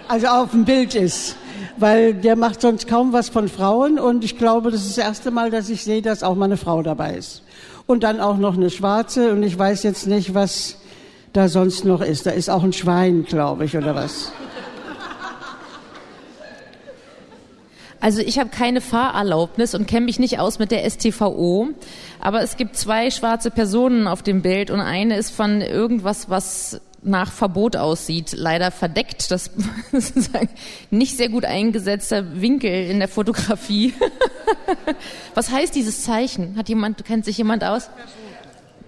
also 0.09 0.27
auf 0.27 0.51
dem 0.51 0.64
Bild 0.64 0.95
ist. 0.95 1.37
Weil 1.77 2.14
der 2.14 2.37
macht 2.37 2.61
sonst 2.61 2.87
kaum 2.87 3.12
was 3.12 3.29
von 3.29 3.49
Frauen 3.49 3.99
und 3.99 4.25
ich 4.25 4.38
glaube, 4.38 4.71
das 4.71 4.85
ist 4.85 4.97
das 4.97 5.05
erste 5.05 5.31
Mal, 5.31 5.51
dass 5.51 5.69
ich 5.69 5.83
sehe, 5.83 6.03
dass 6.03 6.23
auch 6.23 6.37
mal 6.37 6.45
eine 6.45 6.57
Frau 6.57 6.83
dabei 6.83 7.14
ist. 7.14 7.43
Und 7.87 8.05
dann 8.05 8.21
auch 8.21 8.37
noch 8.37 8.55
eine 8.55 8.71
schwarze 8.71 9.33
und 9.33 9.43
ich 9.43 9.59
weiß 9.59 9.83
jetzt 9.83 10.07
nicht, 10.07 10.35
was 10.35 10.77
da 11.33 11.49
sonst 11.49 11.85
noch 11.85 12.01
ist. 12.01 12.27
Da 12.27 12.31
ist 12.31 12.49
auch 12.49 12.62
ein 12.62 12.73
Schwein, 12.73 13.25
glaube 13.25 13.64
ich, 13.64 13.77
oder 13.77 13.95
was. 13.95 14.33
Also 18.01 18.21
ich 18.21 18.38
habe 18.38 18.51
keine 18.51 18.83
Fahrerlaubnis 18.83 19.75
und 19.75 19.87
kenne 19.87 20.05
mich 20.05 20.19
nicht 20.19 20.38
aus 20.38 20.59
mit 20.59 20.71
der 20.71 20.88
STVO, 20.88 21.69
aber 22.21 22.43
es 22.43 22.59
gibt 22.59 22.77
zwei 22.77 23.11
schwarze 23.11 23.51
Personen 23.51 24.07
auf 24.07 24.23
dem 24.23 24.43
Bild 24.43 24.71
und 24.71 24.81
eine 24.81 25.17
ist 25.17 25.31
von 25.31 25.62
irgendwas, 25.62 26.29
was 26.29 26.83
nach 27.05 27.31
Verbot 27.31 27.77
aussieht, 27.77 28.33
leider 28.33 28.71
verdeckt. 28.71 29.31
Das 29.31 29.51
ist 29.93 30.31
nicht 30.90 31.17
sehr 31.17 31.29
gut 31.29 31.45
eingesetzter 31.45 32.40
Winkel 32.40 32.90
in 32.90 32.99
der 32.99 33.09
Fotografie. 33.09 33.95
Was 35.35 35.51
heißt 35.51 35.75
dieses 35.75 36.03
Zeichen? 36.03 36.57
Hat 36.57 36.69
jemand, 36.69 37.05
kennt 37.05 37.25
sich 37.25 37.38
jemand 37.38 37.64
aus? 37.64 37.90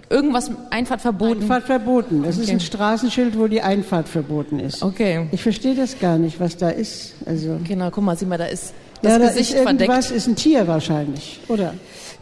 Irgendwas 0.08 0.50
Einfahrt 0.70 1.00
verboten. 1.00 1.42
Einfahrt 1.42 1.64
verboten. 1.64 2.22
Das 2.22 2.36
okay. 2.36 2.44
ist 2.44 2.50
ein 2.50 2.60
Straßenschild, 2.60 3.36
wo 3.38 3.48
die 3.48 3.60
Einfahrt 3.60 4.08
verboten 4.08 4.60
ist. 4.60 4.82
Okay. 4.82 5.26
Ich 5.32 5.42
verstehe 5.42 5.74
das 5.74 5.98
gar 5.98 6.16
nicht, 6.16 6.38
was 6.38 6.56
da 6.56 6.70
ist. 6.70 7.14
Also 7.26 7.58
genau, 7.66 7.90
guck 7.90 8.04
mal, 8.04 8.16
sieh 8.16 8.26
mal, 8.26 8.38
da 8.38 8.46
ist 8.46 8.72
das 9.02 9.12
ja, 9.12 9.18
da 9.18 9.26
Gesicht 9.26 9.50
ist 9.50 9.56
irgendwas, 9.56 9.86
verdeckt. 9.86 10.10
ist 10.16 10.26
ein 10.28 10.36
Tier 10.36 10.68
wahrscheinlich, 10.68 11.40
oder? 11.48 11.74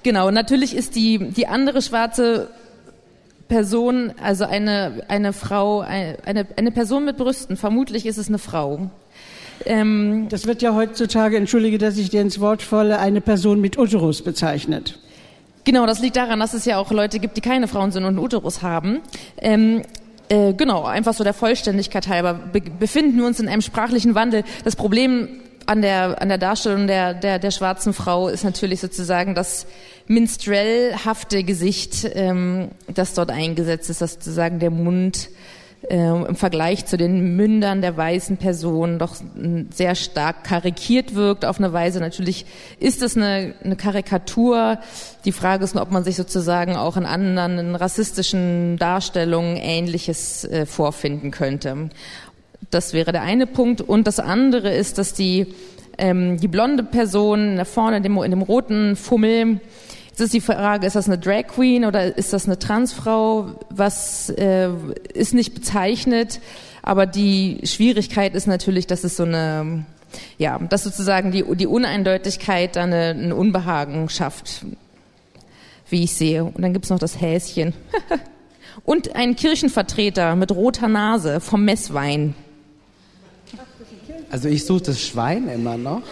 Genau, 0.02 0.30
natürlich 0.30 0.74
ist 0.74 0.96
die 0.96 1.18
die 1.18 1.46
andere 1.46 1.82
schwarze 1.82 2.48
Person, 3.54 4.12
also 4.20 4.46
eine, 4.46 5.04
eine 5.06 5.32
Frau, 5.32 5.78
eine, 5.78 6.16
eine 6.56 6.72
Person 6.72 7.04
mit 7.04 7.16
Brüsten, 7.16 7.56
vermutlich 7.56 8.04
ist 8.04 8.18
es 8.18 8.26
eine 8.26 8.38
Frau. 8.38 8.90
Ähm, 9.64 10.26
das 10.28 10.48
wird 10.48 10.60
ja 10.60 10.74
heutzutage, 10.74 11.36
entschuldige, 11.36 11.78
dass 11.78 11.96
ich 11.96 12.10
dir 12.10 12.20
ins 12.20 12.40
Wort 12.40 12.62
falle, 12.62 12.98
eine 12.98 13.20
Person 13.20 13.60
mit 13.60 13.78
Uterus 13.78 14.22
bezeichnet. 14.22 14.98
Genau, 15.62 15.86
das 15.86 16.00
liegt 16.00 16.16
daran, 16.16 16.40
dass 16.40 16.52
es 16.52 16.64
ja 16.64 16.78
auch 16.78 16.90
Leute 16.90 17.20
gibt, 17.20 17.36
die 17.36 17.42
keine 17.42 17.68
Frauen 17.68 17.92
sind 17.92 18.02
und 18.02 18.08
einen 18.08 18.18
Uterus 18.18 18.60
haben. 18.60 19.02
Ähm, 19.38 19.82
äh, 20.28 20.52
genau, 20.52 20.82
einfach 20.82 21.14
so 21.14 21.22
der 21.22 21.32
Vollständigkeit 21.32 22.08
halber 22.08 22.34
be 22.34 22.60
befinden 22.60 23.18
wir 23.18 23.24
uns 23.24 23.38
in 23.38 23.46
einem 23.46 23.62
sprachlichen 23.62 24.16
Wandel. 24.16 24.42
Das 24.64 24.74
Problem 24.74 25.28
an 25.66 25.80
der, 25.80 26.20
an 26.20 26.28
der 26.28 26.38
Darstellung 26.38 26.88
der, 26.88 27.14
der, 27.14 27.38
der 27.38 27.52
schwarzen 27.52 27.92
Frau 27.92 28.26
ist 28.26 28.42
natürlich 28.42 28.80
sozusagen 28.80 29.36
das 29.36 29.68
minstrellhafte 30.06 31.44
Gesicht, 31.44 32.10
ähm, 32.14 32.68
das 32.92 33.14
dort 33.14 33.30
eingesetzt 33.30 33.90
ist, 33.90 34.00
dass 34.00 34.14
sozusagen 34.14 34.58
der 34.58 34.70
Mund 34.70 35.30
äh, 35.88 35.96
im 35.96 36.36
Vergleich 36.36 36.86
zu 36.86 36.96
den 36.96 37.36
Mündern 37.36 37.82
der 37.82 37.96
weißen 37.96 38.36
Person 38.36 38.98
doch 38.98 39.16
sehr 39.74 39.94
stark 39.94 40.44
karikiert 40.44 41.14
wirkt 41.14 41.44
auf 41.44 41.58
eine 41.58 41.72
Weise. 41.72 42.00
Natürlich 42.00 42.46
ist 42.80 43.02
es 43.02 43.16
eine, 43.16 43.54
eine 43.62 43.76
Karikatur. 43.76 44.78
Die 45.24 45.32
Frage 45.32 45.64
ist 45.64 45.74
nur, 45.74 45.82
ob 45.82 45.90
man 45.90 46.04
sich 46.04 46.16
sozusagen 46.16 46.76
auch 46.76 46.96
in 46.96 47.06
anderen 47.06 47.74
rassistischen 47.74 48.76
Darstellungen 48.78 49.56
Ähnliches 49.56 50.44
äh, 50.44 50.66
vorfinden 50.66 51.30
könnte. 51.30 51.90
Das 52.70 52.92
wäre 52.92 53.12
der 53.12 53.22
eine 53.22 53.46
Punkt. 53.46 53.80
Und 53.80 54.06
das 54.06 54.20
andere 54.20 54.72
ist, 54.72 54.98
dass 54.98 55.12
die, 55.12 55.54
ähm, 55.98 56.38
die 56.38 56.48
blonde 56.48 56.82
Person 56.82 57.56
da 57.56 57.64
vorne 57.64 57.98
in 57.98 58.02
dem, 58.02 58.16
in 58.22 58.30
dem 58.30 58.42
roten 58.42 58.96
Fummel, 58.96 59.60
Jetzt 60.14 60.20
ist 60.20 60.34
die 60.34 60.40
Frage, 60.40 60.86
ist 60.86 60.94
das 60.94 61.08
eine 61.08 61.18
Drag 61.18 61.48
Queen 61.48 61.84
oder 61.84 62.16
ist 62.16 62.32
das 62.32 62.46
eine 62.46 62.56
Transfrau? 62.56 63.48
Was 63.68 64.30
äh, 64.30 64.68
ist 65.12 65.34
nicht 65.34 65.54
bezeichnet, 65.54 66.38
aber 66.82 67.04
die 67.04 67.58
Schwierigkeit 67.64 68.36
ist 68.36 68.46
natürlich, 68.46 68.86
dass 68.86 69.02
es 69.02 69.16
so 69.16 69.24
eine, 69.24 69.84
ja, 70.38 70.60
dass 70.60 70.84
sozusagen 70.84 71.32
die, 71.32 71.42
die 71.56 71.66
Uneindeutigkeit 71.66 72.76
dann 72.76 72.92
ein 72.92 73.32
Unbehagen 73.32 74.08
schafft. 74.08 74.64
wie 75.90 76.04
ich 76.04 76.14
sehe. 76.14 76.44
Und 76.44 76.62
dann 76.62 76.72
gibt's 76.74 76.90
noch 76.90 77.00
das 77.00 77.20
Häschen. 77.20 77.74
Und 78.84 79.16
einen 79.16 79.34
Kirchenvertreter 79.34 80.36
mit 80.36 80.52
roter 80.52 80.86
Nase 80.86 81.40
vom 81.40 81.64
Messwein. 81.64 82.36
Also 84.34 84.48
ich 84.48 84.64
suche 84.64 84.82
das 84.82 85.00
Schwein 85.00 85.48
immer 85.48 85.76
noch. 85.76 86.02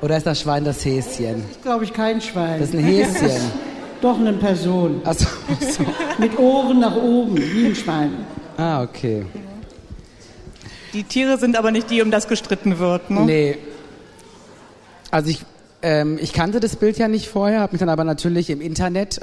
Oder 0.00 0.16
ist 0.16 0.24
das 0.24 0.40
Schwein 0.40 0.64
das 0.64 0.82
Häschen? 0.82 1.42
Das 1.42 1.50
ist, 1.50 1.62
glaube 1.62 1.84
ich, 1.84 1.92
kein 1.92 2.22
Schwein. 2.22 2.58
Das 2.58 2.70
ist 2.70 2.74
ein 2.74 2.82
Häschen. 2.82 3.50
Doch 4.00 4.18
eine 4.18 4.32
Person. 4.32 5.02
Ach 5.04 5.12
so, 5.12 5.26
so. 5.60 5.84
Mit 6.16 6.38
Ohren 6.38 6.80
nach 6.80 6.96
oben, 6.96 7.36
wie 7.36 7.66
ein 7.66 7.74
Schwein. 7.74 8.12
Ah, 8.56 8.82
okay. 8.82 9.26
Die 10.94 11.02
Tiere 11.02 11.36
sind 11.36 11.58
aber 11.58 11.70
nicht 11.70 11.90
die, 11.90 12.00
um 12.00 12.10
das 12.10 12.28
gestritten 12.28 12.78
wird. 12.78 13.10
Ne? 13.10 13.20
Nee. 13.26 13.58
Also 15.10 15.28
ich, 15.28 15.44
ähm, 15.82 16.16
ich 16.18 16.32
kannte 16.32 16.60
das 16.60 16.76
Bild 16.76 16.96
ja 16.96 17.08
nicht 17.08 17.28
vorher, 17.28 17.60
habe 17.60 17.72
mich 17.74 17.80
dann 17.80 17.90
aber 17.90 18.04
natürlich 18.04 18.48
im 18.48 18.62
Internet 18.62 19.20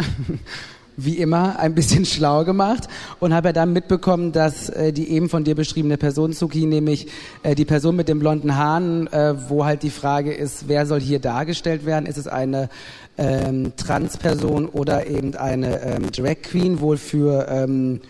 wie 0.97 1.17
immer 1.17 1.59
ein 1.59 1.75
bisschen 1.75 2.05
schlau 2.05 2.43
gemacht 2.43 2.87
und 3.19 3.33
habe 3.33 3.49
ja 3.49 3.53
dann 3.53 3.73
mitbekommen, 3.73 4.31
dass 4.31 4.69
äh, 4.69 4.91
die 4.93 5.09
eben 5.09 5.29
von 5.29 5.43
dir 5.43 5.55
beschriebene 5.55 5.97
Person 5.97 6.33
Suki, 6.33 6.65
nämlich 6.65 7.07
äh, 7.43 7.55
die 7.55 7.65
Person 7.65 7.95
mit 7.95 8.07
den 8.07 8.19
blonden 8.19 8.55
Haaren, 8.55 9.07
äh, 9.07 9.35
wo 9.49 9.65
halt 9.65 9.83
die 9.83 9.89
Frage 9.89 10.33
ist, 10.33 10.67
wer 10.67 10.85
soll 10.85 10.99
hier 10.99 11.19
dargestellt 11.19 11.85
werden? 11.85 12.05
Ist 12.05 12.17
es 12.17 12.27
eine 12.27 12.69
ähm, 13.17 13.73
Transperson 13.75 14.67
oder 14.67 15.07
eben 15.07 15.35
eine 15.35 15.81
ähm, 15.81 16.11
Drag 16.11 16.41
Queen, 16.41 16.79
wohl 16.79 16.97
für 16.97 17.47
ähm, 17.49 18.01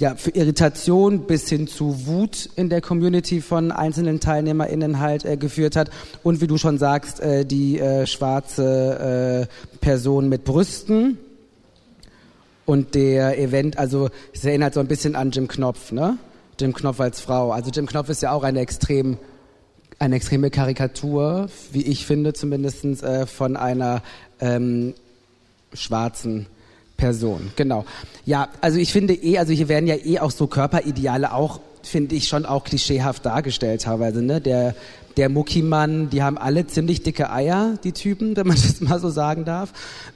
ja, 0.00 0.14
für 0.16 0.30
Irritation 0.30 1.26
bis 1.26 1.48
hin 1.48 1.66
zu 1.66 2.06
Wut 2.06 2.48
in 2.56 2.70
der 2.70 2.80
Community 2.80 3.42
von 3.42 3.70
einzelnen 3.70 4.18
TeilnehmerInnen 4.18 4.98
halt 4.98 5.26
äh, 5.26 5.36
geführt 5.36 5.76
hat. 5.76 5.90
Und 6.22 6.40
wie 6.40 6.46
du 6.46 6.56
schon 6.56 6.78
sagst, 6.78 7.20
äh, 7.20 7.44
die 7.44 7.78
äh, 7.78 8.06
schwarze 8.06 9.48
äh, 9.50 9.76
Person 9.78 10.30
mit 10.30 10.44
Brüsten. 10.44 11.18
Und 12.70 12.94
der 12.94 13.36
Event, 13.36 13.78
also 13.78 14.10
es 14.32 14.44
erinnert 14.44 14.74
so 14.74 14.78
ein 14.78 14.86
bisschen 14.86 15.16
an 15.16 15.32
Jim 15.32 15.48
Knopf, 15.48 15.90
ne? 15.90 16.18
Jim 16.60 16.72
Knopf 16.72 17.00
als 17.00 17.18
Frau. 17.18 17.50
Also 17.50 17.72
Jim 17.72 17.86
Knopf 17.86 18.08
ist 18.10 18.22
ja 18.22 18.30
auch 18.30 18.44
eine 18.44 18.60
extrem 18.60 19.18
eine 19.98 20.14
extreme 20.14 20.50
Karikatur, 20.50 21.48
wie 21.72 21.82
ich 21.82 22.06
finde 22.06 22.32
zumindestens 22.32 23.02
äh, 23.02 23.26
von 23.26 23.56
einer 23.56 24.02
ähm, 24.38 24.94
schwarzen 25.72 26.46
Person, 26.96 27.50
genau. 27.56 27.86
Ja, 28.24 28.50
also 28.60 28.78
ich 28.78 28.92
finde 28.92 29.14
eh, 29.14 29.38
also 29.38 29.52
hier 29.52 29.68
werden 29.68 29.88
ja 29.88 29.96
eh 29.96 30.20
auch 30.20 30.30
so 30.30 30.46
Körperideale 30.46 31.34
auch, 31.34 31.58
finde 31.82 32.14
ich, 32.14 32.28
schon 32.28 32.46
auch 32.46 32.64
klischeehaft 32.64 33.24
dargestellt 33.24 33.82
teilweise, 33.82 34.22
ne? 34.22 34.40
Der, 34.40 34.74
der 35.16 35.28
Muckimann, 35.28 36.10
die 36.10 36.22
haben 36.22 36.38
alle 36.38 36.66
ziemlich 36.66 37.02
dicke 37.02 37.30
Eier, 37.30 37.78
die 37.84 37.92
Typen, 37.92 38.36
wenn 38.36 38.46
man 38.46 38.56
das 38.62 38.80
mal 38.80 39.00
so 39.00 39.10
sagen 39.10 39.44
darf. 39.44 39.72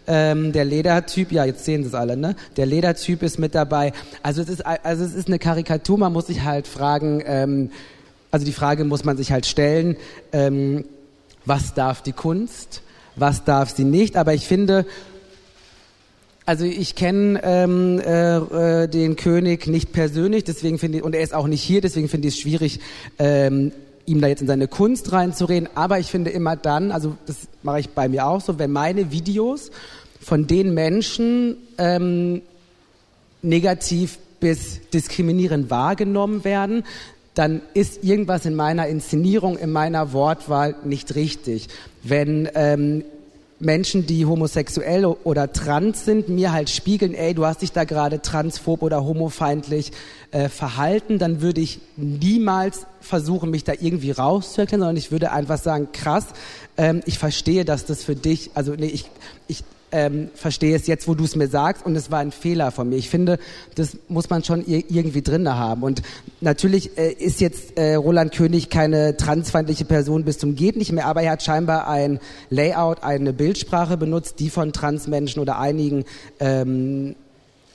Ähm, 0.06 0.52
der 0.52 0.64
Ledertyp, 0.64 1.32
ja, 1.32 1.44
jetzt 1.44 1.64
sehen 1.64 1.82
sie 1.82 1.88
es 1.88 1.94
alle, 1.94 2.16
ne? 2.16 2.36
Der 2.56 2.66
Ledertyp 2.66 3.22
ist 3.22 3.38
mit 3.38 3.54
dabei. 3.54 3.92
Also 4.22 4.42
es 4.42 4.48
ist, 4.48 4.64
also 4.64 5.04
es 5.04 5.14
ist 5.14 5.28
eine 5.28 5.38
Karikatur, 5.38 5.98
man 5.98 6.12
muss 6.12 6.28
sich 6.28 6.42
halt 6.42 6.66
fragen, 6.66 7.22
ähm, 7.26 7.70
also 8.30 8.44
die 8.44 8.52
Frage 8.52 8.84
muss 8.84 9.04
man 9.04 9.16
sich 9.16 9.30
halt 9.30 9.46
stellen, 9.46 9.96
ähm, 10.32 10.84
was 11.44 11.74
darf 11.74 12.02
die 12.02 12.12
Kunst, 12.12 12.82
was 13.16 13.44
darf 13.44 13.70
sie 13.70 13.84
nicht, 13.84 14.16
aber 14.16 14.34
ich 14.34 14.46
finde, 14.46 14.86
also 16.46 16.64
ich 16.64 16.94
kenne 16.94 17.40
ähm, 17.42 17.98
äh, 18.00 18.82
äh, 18.82 18.88
den 18.88 19.16
König 19.16 19.66
nicht 19.66 19.92
persönlich, 19.92 20.44
deswegen 20.44 20.78
finde 20.78 21.02
und 21.02 21.14
er 21.14 21.22
ist 21.22 21.34
auch 21.34 21.46
nicht 21.46 21.62
hier, 21.62 21.80
deswegen 21.80 22.08
finde 22.08 22.28
ich 22.28 22.34
es 22.34 22.40
schwierig, 22.40 22.80
ähm, 23.18 23.72
ihm 24.06 24.20
da 24.20 24.28
jetzt 24.28 24.42
in 24.42 24.46
seine 24.46 24.68
Kunst 24.68 25.12
reinzureden. 25.12 25.70
Aber 25.74 25.98
ich 25.98 26.10
finde 26.10 26.30
immer 26.30 26.56
dann, 26.56 26.92
also 26.92 27.16
das 27.24 27.36
mache 27.62 27.80
ich 27.80 27.90
bei 27.90 28.08
mir 28.08 28.26
auch 28.26 28.42
so, 28.42 28.58
wenn 28.58 28.72
meine 28.72 29.10
Videos 29.10 29.70
von 30.20 30.46
den 30.46 30.74
Menschen 30.74 31.56
ähm, 31.78 32.42
negativ 33.40 34.18
bis 34.40 34.80
diskriminierend 34.90 35.70
wahrgenommen 35.70 36.44
werden, 36.44 36.84
dann 37.34 37.62
ist 37.72 38.04
irgendwas 38.04 38.44
in 38.44 38.54
meiner 38.54 38.86
Inszenierung, 38.86 39.56
in 39.56 39.72
meiner 39.72 40.12
Wortwahl 40.12 40.76
nicht 40.84 41.14
richtig. 41.14 41.68
Wenn 42.02 42.48
ähm, 42.54 43.04
Menschen, 43.60 44.06
die 44.06 44.26
homosexuell 44.26 45.04
oder 45.04 45.52
trans 45.52 46.04
sind, 46.04 46.28
mir 46.28 46.52
halt 46.52 46.70
spiegeln, 46.70 47.14
ey, 47.14 47.34
du 47.34 47.46
hast 47.46 47.62
dich 47.62 47.72
da 47.72 47.84
gerade 47.84 48.20
transphob 48.20 48.82
oder 48.82 49.04
homofeindlich 49.04 49.92
äh, 50.32 50.48
verhalten, 50.48 51.18
dann 51.18 51.40
würde 51.40 51.60
ich 51.60 51.80
niemals 51.96 52.86
versuchen, 53.00 53.50
mich 53.50 53.64
da 53.64 53.72
irgendwie 53.80 54.10
rauszuerklären, 54.10 54.80
sondern 54.80 54.96
ich 54.96 55.12
würde 55.12 55.30
einfach 55.32 55.58
sagen, 55.58 55.88
krass, 55.92 56.26
ähm, 56.76 57.00
ich 57.06 57.18
verstehe, 57.18 57.64
dass 57.64 57.84
das 57.84 58.02
für 58.02 58.16
dich, 58.16 58.50
also 58.54 58.72
nee, 58.72 58.86
ich, 58.86 59.10
ich 59.46 59.62
ähm, 59.94 60.28
verstehe 60.34 60.74
es 60.74 60.88
jetzt, 60.88 61.06
wo 61.06 61.14
du 61.14 61.22
es 61.22 61.36
mir 61.36 61.46
sagst 61.46 61.86
und 61.86 61.94
es 61.94 62.10
war 62.10 62.18
ein 62.18 62.32
Fehler 62.32 62.72
von 62.72 62.88
mir. 62.88 62.96
Ich 62.96 63.08
finde, 63.08 63.38
das 63.76 63.96
muss 64.08 64.28
man 64.28 64.42
schon 64.42 64.64
irgendwie 64.66 65.22
drin 65.22 65.48
haben. 65.48 65.84
Und 65.84 66.02
natürlich 66.40 66.98
äh, 66.98 67.12
ist 67.12 67.40
jetzt 67.40 67.78
äh, 67.78 67.94
Roland 67.94 68.32
König 68.32 68.70
keine 68.70 69.16
transfeindliche 69.16 69.84
Person 69.84 70.24
bis 70.24 70.38
zum 70.38 70.56
geht 70.56 70.76
nicht 70.76 70.90
mehr, 70.90 71.06
aber 71.06 71.22
er 71.22 71.32
hat 71.32 71.44
scheinbar 71.44 71.88
ein 71.88 72.18
Layout, 72.50 73.04
eine 73.04 73.32
Bildsprache 73.32 73.96
benutzt, 73.96 74.40
die 74.40 74.50
von 74.50 74.72
Transmenschen 74.72 75.40
oder 75.40 75.60
einigen 75.60 76.04
ähm, 76.40 77.14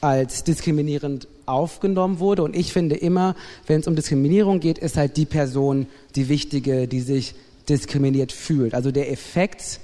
als 0.01 0.43
diskriminierend 0.43 1.27
aufgenommen 1.45 2.19
wurde. 2.19 2.43
Und 2.43 2.53
ich 2.53 2.73
finde 2.73 2.97
immer, 2.97 3.33
wenn 3.65 3.79
es 3.79 3.87
um 3.87 3.95
Diskriminierung 3.95 4.59
geht, 4.59 4.77
ist 4.77 4.97
halt 4.97 5.15
die 5.15 5.25
Person 5.25 5.87
die 6.15 6.27
wichtige, 6.27 6.87
die 6.89 6.99
sich 6.99 7.33
diskriminiert 7.69 8.33
fühlt. 8.33 8.73
Also 8.73 8.91
der 8.91 9.09
Effekt 9.09 9.79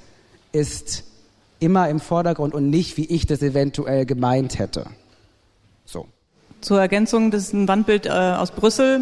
ist 0.51 1.03
immer 1.59 1.89
im 1.89 1.99
Vordergrund 1.99 2.53
und 2.53 2.69
nicht, 2.69 2.97
wie 2.97 3.05
ich 3.05 3.25
das 3.25 3.41
eventuell 3.41 4.05
gemeint 4.05 4.59
hätte. 4.59 4.85
So. 5.85 6.07
Zur 6.61 6.79
Ergänzung, 6.79 7.31
das 7.31 7.43
ist 7.43 7.53
ein 7.53 7.67
Wandbild 7.67 8.05
äh, 8.05 8.09
aus 8.09 8.51
Brüssel. 8.51 9.01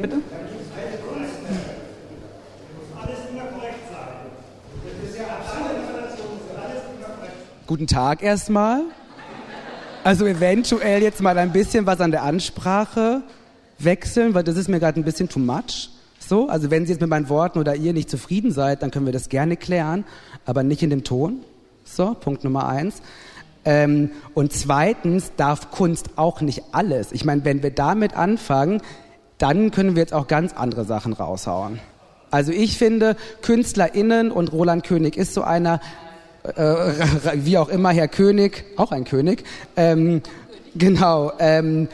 Bitte? 0.00 0.16
Guten 7.66 7.88
Tag 7.88 8.22
erstmal. 8.22 8.82
Also 10.04 10.24
eventuell 10.24 11.02
jetzt 11.02 11.20
mal 11.20 11.36
ein 11.36 11.50
bisschen 11.50 11.84
was 11.84 12.00
an 12.00 12.12
der 12.12 12.22
Ansprache 12.22 13.22
wechseln, 13.80 14.34
weil 14.34 14.44
das 14.44 14.56
ist 14.56 14.68
mir 14.68 14.78
gerade 14.78 15.00
ein 15.00 15.04
bisschen 15.04 15.28
too 15.28 15.40
much. 15.40 15.90
So, 16.28 16.48
also 16.48 16.70
wenn 16.70 16.86
Sie 16.86 16.92
jetzt 16.92 17.00
mit 17.00 17.10
meinen 17.10 17.28
Worten 17.28 17.58
oder 17.58 17.76
ihr 17.76 17.92
nicht 17.92 18.10
zufrieden 18.10 18.50
seid, 18.50 18.82
dann 18.82 18.90
können 18.90 19.06
wir 19.06 19.12
das 19.12 19.28
gerne 19.28 19.56
klären, 19.56 20.04
aber 20.44 20.64
nicht 20.64 20.82
in 20.82 20.90
dem 20.90 21.04
Ton. 21.04 21.40
So, 21.84 22.14
Punkt 22.14 22.42
Nummer 22.42 22.66
eins. 22.66 23.00
Ähm, 23.64 24.10
und 24.34 24.52
zweitens 24.52 25.32
darf 25.36 25.70
Kunst 25.70 26.10
auch 26.16 26.40
nicht 26.40 26.62
alles. 26.72 27.12
Ich 27.12 27.24
meine, 27.24 27.44
wenn 27.44 27.62
wir 27.62 27.70
damit 27.70 28.16
anfangen, 28.16 28.82
dann 29.38 29.70
können 29.70 29.94
wir 29.94 30.02
jetzt 30.02 30.14
auch 30.14 30.26
ganz 30.26 30.52
andere 30.52 30.84
Sachen 30.84 31.12
raushauen. 31.12 31.78
Also 32.30 32.50
ich 32.50 32.76
finde, 32.76 33.16
KünstlerInnen 33.42 34.32
und 34.32 34.52
Roland 34.52 34.84
König 34.84 35.16
ist 35.16 35.32
so 35.32 35.42
einer, 35.42 35.80
äh, 36.42 36.62
wie 37.34 37.56
auch 37.58 37.68
immer, 37.68 37.90
Herr 37.90 38.08
König, 38.08 38.64
auch 38.76 38.90
ein 38.90 39.04
König, 39.04 39.44
ähm, 39.76 40.22
genau, 40.74 41.32
ähm, 41.38 41.88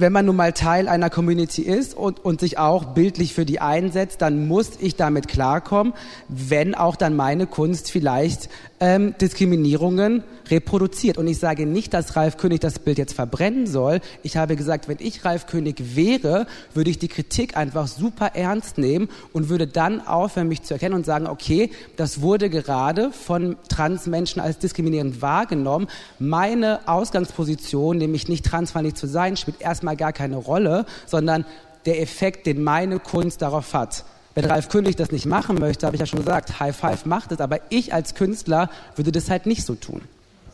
wenn 0.00 0.12
man 0.12 0.26
nun 0.26 0.36
mal 0.36 0.52
Teil 0.52 0.88
einer 0.88 1.10
Community 1.10 1.62
ist 1.62 1.96
und, 1.96 2.24
und 2.24 2.40
sich 2.40 2.58
auch 2.58 2.84
bildlich 2.86 3.34
für 3.34 3.44
die 3.44 3.60
einsetzt, 3.60 4.22
dann 4.22 4.48
muss 4.48 4.72
ich 4.80 4.96
damit 4.96 5.28
klarkommen, 5.28 5.92
wenn 6.28 6.74
auch 6.74 6.96
dann 6.96 7.16
meine 7.16 7.46
Kunst 7.46 7.90
vielleicht 7.90 8.48
ähm, 8.80 9.14
Diskriminierungen 9.20 10.24
reproduziert. 10.50 11.18
Und 11.18 11.26
ich 11.26 11.38
sage 11.38 11.66
nicht, 11.66 11.94
dass 11.94 12.16
Ralf 12.16 12.36
König 12.36 12.60
das 12.60 12.78
Bild 12.78 12.98
jetzt 12.98 13.14
verbrennen 13.14 13.66
soll. 13.66 14.00
Ich 14.22 14.36
habe 14.36 14.56
gesagt, 14.56 14.88
wenn 14.88 14.98
ich 15.00 15.24
Ralf 15.24 15.46
König 15.46 15.96
wäre, 15.96 16.46
würde 16.74 16.90
ich 16.90 16.98
die 16.98 17.08
Kritik 17.08 17.56
einfach 17.56 17.86
super 17.86 18.32
ernst 18.34 18.78
nehmen 18.78 19.08
und 19.32 19.48
würde 19.48 19.66
dann 19.66 20.06
aufhören, 20.06 20.48
mich 20.48 20.62
zu 20.62 20.74
erkennen 20.74 20.94
und 20.94 21.06
sagen, 21.06 21.26
okay, 21.26 21.70
das 21.96 22.20
wurde 22.20 22.50
gerade 22.50 23.12
von 23.12 23.56
Transmenschen 23.68 24.40
als 24.40 24.58
diskriminierend 24.58 25.22
wahrgenommen. 25.22 25.88
Meine 26.18 26.80
Ausgangsposition, 26.86 27.98
nämlich 27.98 28.28
nicht 28.28 28.44
transfeindlich 28.44 28.94
zu 28.94 29.06
sein, 29.06 29.36
spielt 29.36 29.60
erstmal 29.60 29.96
gar 29.96 30.12
keine 30.12 30.36
Rolle, 30.36 30.86
sondern 31.06 31.44
der 31.86 32.00
Effekt, 32.00 32.46
den 32.46 32.62
meine 32.62 32.98
Kunst 32.98 33.42
darauf 33.42 33.74
hat. 33.74 34.04
Wenn 34.34 34.44
Ralf 34.44 34.68
König 34.68 34.96
das 34.96 35.10
nicht 35.10 35.26
machen 35.26 35.58
möchte, 35.58 35.86
habe 35.86 35.96
ich 35.96 36.00
ja 36.00 36.06
schon 36.06 36.20
gesagt, 36.20 36.60
High 36.60 36.76
Five 36.76 37.04
macht 37.04 37.32
es, 37.32 37.40
aber 37.40 37.58
ich 37.68 37.92
als 37.92 38.14
Künstler 38.14 38.70
würde 38.94 39.10
das 39.10 39.28
halt 39.28 39.46
nicht 39.46 39.64
so 39.64 39.74
tun. 39.74 40.02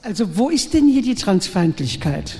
Also 0.06 0.36
wo 0.36 0.50
ist 0.50 0.72
denn 0.72 0.86
hier 0.86 1.02
die 1.02 1.16
Transfeindlichkeit? 1.16 2.38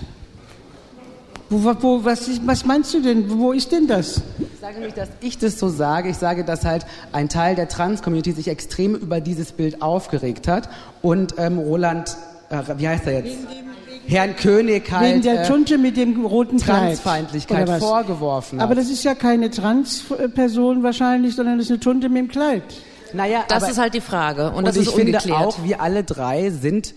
Wo, 1.50 1.74
wo, 1.80 2.04
was, 2.04 2.30
was, 2.46 2.64
meinst 2.64 2.94
du 2.94 3.00
denn? 3.00 3.28
Wo 3.28 3.50
ist 3.50 3.72
denn 3.72 3.88
das? 3.88 4.22
Ich 4.38 4.60
sage 4.60 4.78
nicht, 4.78 4.96
dass 4.96 5.08
ich 5.20 5.36
das 5.36 5.58
so 5.58 5.68
sage. 5.68 6.10
Ich 6.10 6.16
sage, 6.16 6.44
dass 6.44 6.64
halt 6.64 6.86
ein 7.10 7.28
Teil 7.28 7.56
der 7.56 7.68
Trans-Community 7.68 8.30
sich 8.30 8.46
extrem 8.46 8.94
über 8.94 9.20
dieses 9.20 9.50
Bild 9.50 9.82
aufgeregt 9.82 10.46
hat 10.46 10.68
und 11.02 11.34
ähm, 11.38 11.58
Roland, 11.58 12.16
äh, 12.50 12.62
wie 12.76 12.86
heißt 12.86 13.06
er 13.06 13.24
jetzt? 13.24 13.36
Herrn 14.06 14.36
König 14.36 14.90
halt 14.92 15.14
Wegen 15.14 15.22
der 15.22 15.42
äh, 15.42 15.48
Tunte 15.48 15.76
mit 15.76 15.96
dem 15.96 16.24
roten 16.24 16.58
Transfeindlichkeit 16.58 17.68
vorgeworfen 17.80 18.60
hat. 18.60 18.64
Aber 18.64 18.76
das 18.76 18.88
ist 18.88 19.02
ja 19.02 19.16
keine 19.16 19.50
Transperson 19.50 20.84
wahrscheinlich, 20.84 21.34
sondern 21.34 21.58
das 21.58 21.66
ist 21.66 21.72
eine 21.72 21.80
Tunte 21.80 22.08
mit 22.08 22.18
dem 22.18 22.28
Kleid. 22.28 22.62
Naja, 23.12 23.44
das 23.48 23.64
aber, 23.64 23.72
ist 23.72 23.78
halt 23.78 23.94
die 23.94 24.00
Frage. 24.00 24.50
Und, 24.50 24.58
und 24.58 24.66
das 24.68 24.76
ich 24.76 24.86
ist 24.86 24.94
finde 24.94 25.12
ungeklärt. 25.12 25.46
auch, 25.46 25.64
wir 25.64 25.80
alle 25.80 26.04
drei 26.04 26.50
sind, 26.50 26.94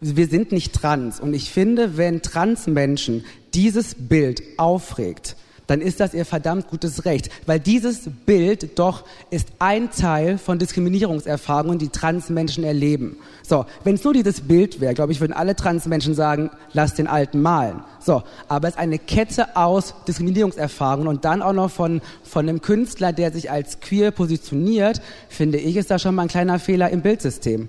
wir 0.00 0.28
sind 0.28 0.52
nicht 0.52 0.72
trans. 0.72 1.20
Und 1.20 1.34
ich 1.34 1.50
finde, 1.50 1.96
wenn 1.96 2.22
Transmenschen 2.22 3.24
dieses 3.54 3.94
Bild 3.94 4.42
aufregt, 4.56 5.36
dann 5.66 5.80
ist 5.80 6.00
das 6.00 6.14
ihr 6.14 6.24
verdammt 6.24 6.66
gutes 6.66 7.04
Recht. 7.04 7.30
Weil 7.46 7.60
dieses 7.60 8.10
Bild 8.26 8.76
doch 8.80 9.04
ist 9.30 9.46
ein 9.60 9.92
Teil 9.92 10.36
von 10.36 10.58
Diskriminierungserfahrungen, 10.58 11.78
die 11.78 11.90
Transmenschen 11.90 12.64
erleben. 12.64 13.18
So, 13.46 13.66
wenn 13.84 13.94
es 13.94 14.02
nur 14.02 14.12
dieses 14.12 14.40
Bild 14.40 14.80
wäre, 14.80 14.94
glaube 14.94 15.12
ich, 15.12 15.20
würden 15.20 15.32
alle 15.32 15.54
Transmenschen 15.54 16.14
sagen, 16.14 16.50
lass 16.72 16.94
den 16.94 17.06
Alten 17.06 17.40
malen. 17.40 17.84
So, 18.00 18.24
aber 18.48 18.66
es 18.66 18.74
ist 18.74 18.80
eine 18.80 18.98
Kette 18.98 19.54
aus 19.54 19.94
Diskriminierungserfahrungen 20.08 21.06
und 21.06 21.24
dann 21.24 21.40
auch 21.40 21.52
noch 21.52 21.70
von, 21.70 22.00
von 22.24 22.48
einem 22.48 22.62
Künstler, 22.62 23.12
der 23.12 23.30
sich 23.30 23.52
als 23.52 23.78
queer 23.78 24.10
positioniert, 24.10 25.00
finde 25.28 25.58
ich, 25.58 25.76
ist 25.76 25.92
da 25.92 26.00
schon 26.00 26.16
mal 26.16 26.22
ein 26.22 26.28
kleiner 26.28 26.58
Fehler 26.58 26.90
im 26.90 27.02
Bildsystem. 27.02 27.68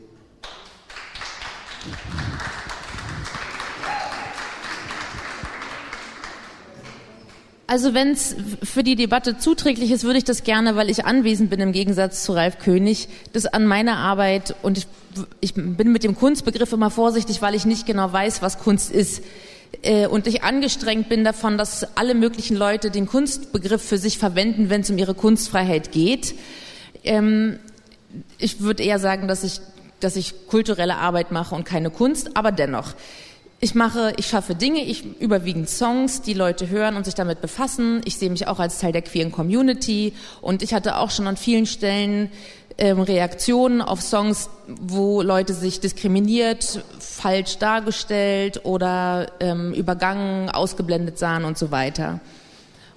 Also 7.71 7.93
wenn 7.93 8.09
es 8.09 8.35
für 8.63 8.83
die 8.83 8.97
Debatte 8.97 9.37
zuträglich 9.37 9.91
ist, 9.91 10.03
würde 10.03 10.17
ich 10.17 10.25
das 10.25 10.43
gerne, 10.43 10.75
weil 10.75 10.89
ich 10.89 11.05
anwesend 11.05 11.49
bin 11.49 11.61
im 11.61 11.71
Gegensatz 11.71 12.23
zu 12.23 12.33
Ralf 12.33 12.59
König, 12.59 13.07
das 13.31 13.45
an 13.45 13.65
meiner 13.65 13.95
Arbeit 13.95 14.55
und 14.61 14.77
ich, 14.77 14.87
ich 15.39 15.53
bin 15.53 15.93
mit 15.93 16.03
dem 16.03 16.17
Kunstbegriff 16.17 16.73
immer 16.73 16.91
vorsichtig, 16.91 17.41
weil 17.41 17.55
ich 17.55 17.65
nicht 17.65 17.85
genau 17.85 18.11
weiß, 18.11 18.41
was 18.41 18.59
Kunst 18.59 18.91
ist. 18.91 19.23
Äh, 19.83 20.07
und 20.07 20.27
ich 20.27 20.43
angestrengt 20.43 21.07
bin 21.07 21.23
davon, 21.23 21.57
dass 21.57 21.95
alle 21.95 22.13
möglichen 22.13 22.57
Leute 22.57 22.91
den 22.91 23.07
Kunstbegriff 23.07 23.81
für 23.81 23.97
sich 23.97 24.17
verwenden, 24.17 24.69
wenn 24.69 24.81
es 24.81 24.89
um 24.89 24.97
ihre 24.97 25.13
Kunstfreiheit 25.13 25.93
geht. 25.93 26.35
Ähm, 27.05 27.57
ich 28.37 28.59
würde 28.59 28.83
eher 28.83 28.99
sagen, 28.99 29.29
dass 29.29 29.45
ich, 29.45 29.61
dass 30.03 30.15
ich 30.15 30.47
kulturelle 30.47 30.97
Arbeit 30.97 31.31
mache 31.31 31.55
und 31.55 31.63
keine 31.63 31.89
Kunst, 31.89 32.35
aber 32.35 32.51
dennoch. 32.51 32.93
Ich 33.63 33.75
mache, 33.75 34.13
ich 34.17 34.25
schaffe 34.25 34.55
Dinge, 34.55 34.83
ich 34.83 35.05
überwiegend 35.19 35.69
Songs, 35.69 36.23
die 36.23 36.33
Leute 36.33 36.69
hören 36.69 36.95
und 36.95 37.05
sich 37.05 37.13
damit 37.13 37.41
befassen. 37.41 38.01
Ich 38.05 38.17
sehe 38.17 38.31
mich 38.31 38.47
auch 38.47 38.59
als 38.59 38.79
Teil 38.79 38.91
der 38.91 39.03
queeren 39.03 39.31
Community 39.31 40.13
und 40.41 40.63
ich 40.63 40.73
hatte 40.73 40.97
auch 40.97 41.11
schon 41.11 41.27
an 41.27 41.37
vielen 41.37 41.67
Stellen 41.67 42.31
ähm, 42.79 43.01
Reaktionen 43.01 43.83
auf 43.83 44.01
Songs, 44.01 44.49
wo 44.67 45.21
Leute 45.21 45.53
sich 45.53 45.79
diskriminiert, 45.79 46.83
falsch 46.97 47.59
dargestellt 47.59 48.61
oder 48.63 49.31
ähm, 49.39 49.73
übergangen, 49.73 50.49
ausgeblendet 50.49 51.19
sahen 51.19 51.45
und 51.45 51.59
so 51.59 51.69
weiter. 51.69 52.19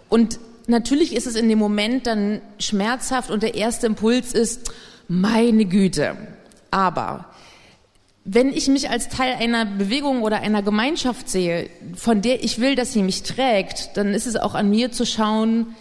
Und 0.09 0.39
natürlich 0.67 1.15
ist 1.15 1.27
es 1.27 1.37
in 1.37 1.51
dem 1.51 1.59
Moment 1.59 2.07
dann 2.07 2.41
schmerzhaft 2.59 3.31
und 3.31 3.43
der 3.43 3.55
erste 3.55 3.87
Impuls 3.87 4.33
ist, 4.33 4.73
meine 5.09 5.67
Güte. 5.67 6.17
Aber 6.75 7.27
wenn 8.25 8.49
ich 8.49 8.67
mich 8.67 8.91
als 8.91 9.09
Teil 9.09 9.35
einer 9.35 9.65
Bewegung 9.65 10.23
oder 10.23 10.41
einer 10.41 10.61
Gemeinschaft 10.61 11.29
sehe, 11.29 11.71
von 11.95 12.21
der 12.21 12.43
ich 12.43 12.59
will, 12.59 12.75
dass 12.75 12.93
sie 12.93 13.03
mich 13.03 13.23
trägt, 13.23 13.97
dann 13.97 14.13
ist 14.13 14.27
es 14.27 14.35
auch 14.35 14.57
an 14.57 14.71
mir 14.71 14.91
zu 14.91 15.07
schauen, 15.07 15.77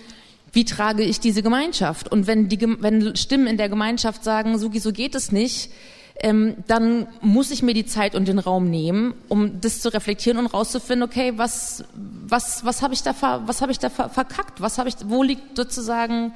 wie 0.52 0.66
trage 0.66 1.02
ich 1.02 1.20
diese 1.20 1.41
Gemeinschaft? 1.41 2.12
Und 2.12 2.28
wenn, 2.28 2.48
die, 2.48 2.62
wenn 2.62 3.16
Stimmen 3.16 3.48
in 3.48 3.58
der 3.58 3.70
Gemeinschaft 3.70 4.24
sagen, 4.24 4.60
so, 4.60 4.70
so 4.72 4.91
geht 4.91 5.16
es 5.16 5.32
nicht, 5.32 5.72
ähm, 6.20 6.58
dann 6.68 7.08
muss 7.22 7.50
ich 7.50 7.64
mir 7.64 7.74
die 7.74 7.88
Zeit 7.88 8.14
und 8.14 8.28
den 8.28 8.38
Raum 8.38 8.70
nehmen, 8.70 9.16
um 9.30 9.62
das 9.62 9.82
zu 9.82 9.91
reflektieren 9.91 10.38
und 10.38 10.46
rauszufinden, 10.46 11.10
okay, 11.10 11.34
was, 11.38 11.86
was, 11.96 12.64
was 12.64 12.84
habe 12.84 12.94
ich 12.94 13.02
da, 13.02 13.16
was 13.48 13.64
habe 13.64 13.72
ich 13.72 13.80
da 13.80 13.89
verkackt? 13.89 14.62
Was 14.62 14.78
habe 14.78 14.89
ich, 14.89 14.96
wo 15.06 15.24
liegt 15.24 15.58
sozusagen 15.58 16.34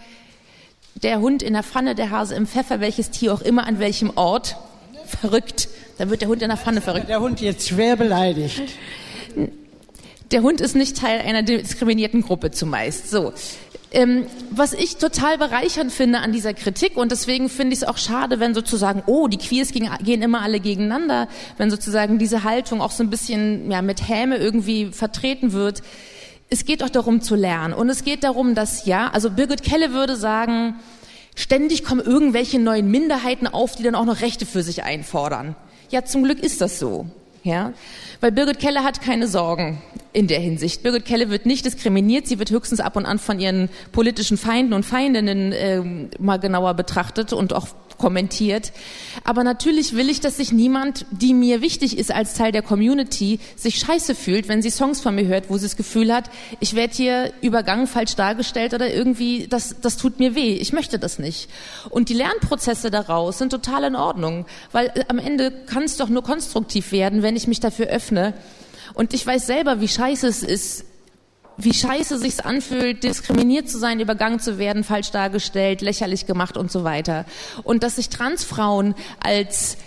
der 1.03 1.19
Hund 1.19 1.43
in 1.43 1.53
der 1.53 1.63
Pfanne, 1.63 1.95
der 1.95 2.09
Hase 2.09 2.35
im 2.35 2.47
Pfeffer, 2.47 2.79
welches 2.79 3.11
Tier 3.11 3.33
auch 3.33 3.41
immer, 3.41 3.65
an 3.67 3.79
welchem 3.79 4.11
Ort? 4.15 4.57
Verrückt. 5.05 5.69
Da 5.97 6.09
wird 6.09 6.21
der 6.21 6.29
Hund 6.29 6.41
in 6.41 6.49
der 6.49 6.57
Pfanne 6.57 6.81
verrückt. 6.81 7.09
Der 7.09 7.21
Hund 7.21 7.41
jetzt 7.41 7.69
schwer 7.69 7.95
beleidigt. 7.95 8.61
Der 10.31 10.41
Hund 10.41 10.61
ist 10.61 10.75
nicht 10.75 10.97
Teil 10.97 11.21
einer 11.21 11.41
diskriminierten 11.43 12.21
Gruppe 12.21 12.51
zumeist. 12.51 13.09
So. 13.09 13.33
Ähm, 13.91 14.25
was 14.51 14.73
ich 14.73 14.97
total 14.97 15.37
bereichernd 15.37 15.93
finde 15.93 16.19
an 16.19 16.33
dieser 16.33 16.53
Kritik 16.53 16.97
und 16.97 17.09
deswegen 17.09 17.47
finde 17.47 17.73
ich 17.73 17.83
es 17.83 17.87
auch 17.87 17.97
schade, 17.97 18.41
wenn 18.41 18.53
sozusagen, 18.53 19.03
oh, 19.05 19.29
die 19.29 19.37
Queers 19.37 19.71
gehen, 19.71 19.89
gehen 20.03 20.21
immer 20.21 20.41
alle 20.41 20.59
gegeneinander, 20.59 21.29
wenn 21.57 21.71
sozusagen 21.71 22.19
diese 22.19 22.43
Haltung 22.43 22.81
auch 22.81 22.91
so 22.91 23.01
ein 23.01 23.09
bisschen 23.09 23.71
ja, 23.71 23.81
mit 23.81 24.09
Häme 24.09 24.35
irgendwie 24.37 24.87
vertreten 24.87 25.53
wird. 25.53 25.81
Es 26.49 26.63
geht 26.63 26.81
doch 26.81 26.89
darum 26.89 27.21
zu 27.21 27.35
lernen 27.35 27.73
und 27.73 27.89
es 27.89 28.03
geht 28.03 28.23
darum, 28.23 28.55
dass 28.55 28.85
ja, 28.85 29.09
also 29.09 29.29
Birgit 29.29 29.63
Kelle 29.63 29.91
würde 29.91 30.15
sagen, 30.15 30.75
ständig 31.35 31.83
kommen 31.83 32.01
irgendwelche 32.01 32.57
neuen 32.57 32.89
Minderheiten 32.89 33.47
auf, 33.47 33.75
die 33.75 33.83
dann 33.83 33.95
auch 33.95 34.05
noch 34.05 34.21
Rechte 34.21 34.45
für 34.45 34.63
sich 34.63 34.83
einfordern. 34.83 35.55
Ja, 35.89 36.05
zum 36.05 36.23
Glück 36.23 36.39
ist 36.39 36.61
das 36.61 36.79
so. 36.79 37.07
Ja, 37.43 37.73
weil 38.19 38.31
Birgit 38.31 38.59
Kelle 38.59 38.83
hat 38.83 39.01
keine 39.01 39.27
Sorgen 39.27 39.81
in 40.11 40.27
der 40.27 40.39
Hinsicht. 40.39 40.83
Birgit 40.83 41.05
Kelle 41.05 41.29
wird 41.29 41.45
nicht 41.45 41.65
diskriminiert, 41.65 42.27
sie 42.27 42.39
wird 42.39 42.51
höchstens 42.51 42.79
ab 42.79 42.95
und 42.95 43.05
an 43.05 43.19
von 43.19 43.39
ihren 43.39 43.69
politischen 43.91 44.37
Feinden 44.37 44.73
und 44.73 44.85
Feindinnen 44.85 45.51
äh, 45.51 45.81
mal 46.19 46.37
genauer 46.37 46.73
betrachtet 46.73 47.31
und 47.33 47.53
auch 47.53 47.67
kommentiert. 47.97 48.71
Aber 49.23 49.43
natürlich 49.43 49.95
will 49.95 50.09
ich, 50.09 50.19
dass 50.19 50.37
sich 50.37 50.51
niemand, 50.51 51.05
die 51.11 51.33
mir 51.33 51.61
wichtig 51.61 51.97
ist 51.97 52.11
als 52.11 52.33
Teil 52.33 52.51
der 52.51 52.61
Community, 52.61 53.39
sich 53.55 53.79
scheiße 53.79 54.15
fühlt, 54.15 54.47
wenn 54.47 54.61
sie 54.61 54.69
Songs 54.69 55.01
von 55.01 55.15
mir 55.15 55.25
hört, 55.27 55.49
wo 55.49 55.57
sie 55.57 55.65
das 55.65 55.75
Gefühl 55.75 56.13
hat, 56.13 56.29
ich 56.59 56.75
werde 56.75 56.93
hier 56.93 57.33
übergangen, 57.41 57.87
falsch 57.87 58.15
dargestellt 58.15 58.73
oder 58.73 58.93
irgendwie, 58.93 59.47
das, 59.47 59.75
das 59.81 59.97
tut 59.97 60.19
mir 60.19 60.35
weh. 60.35 60.53
Ich 60.55 60.73
möchte 60.73 60.99
das 60.99 61.19
nicht. 61.19 61.49
Und 61.89 62.09
die 62.09 62.13
Lernprozesse 62.13 62.91
daraus 62.91 63.37
sind 63.37 63.49
total 63.49 63.83
in 63.85 63.95
Ordnung, 63.95 64.45
weil 64.71 64.87
äh, 64.87 65.05
am 65.07 65.19
Ende 65.19 65.51
kann 65.65 65.83
es 65.83 65.97
doch 65.97 66.09
nur 66.09 66.23
konstruktiv 66.23 66.91
werden, 66.91 67.23
wenn 67.23 67.35
ich 67.35 67.47
mich 67.47 67.59
dafür 67.59 67.87
öffne. 67.87 68.33
Und 68.93 69.13
ich 69.13 69.25
weiß 69.25 69.45
selber, 69.47 69.81
wie 69.81 69.87
scheiße 69.87 70.27
es 70.27 70.43
ist, 70.43 70.85
wie 71.57 71.73
scheiße 71.73 72.19
sich's 72.19 72.39
anfühlt, 72.39 73.03
diskriminiert 73.03 73.69
zu 73.69 73.79
sein, 73.79 73.99
übergangen 73.99 74.39
zu 74.39 74.57
werden, 74.57 74.83
falsch 74.83 75.11
dargestellt, 75.11 75.81
lächerlich 75.81 76.25
gemacht 76.25 76.57
und 76.57 76.71
so 76.71 76.83
weiter. 76.83 77.25
Und 77.63 77.83
dass 77.83 77.95
sich 77.95 78.09
Transfrauen 78.09 78.95
als 79.19 79.77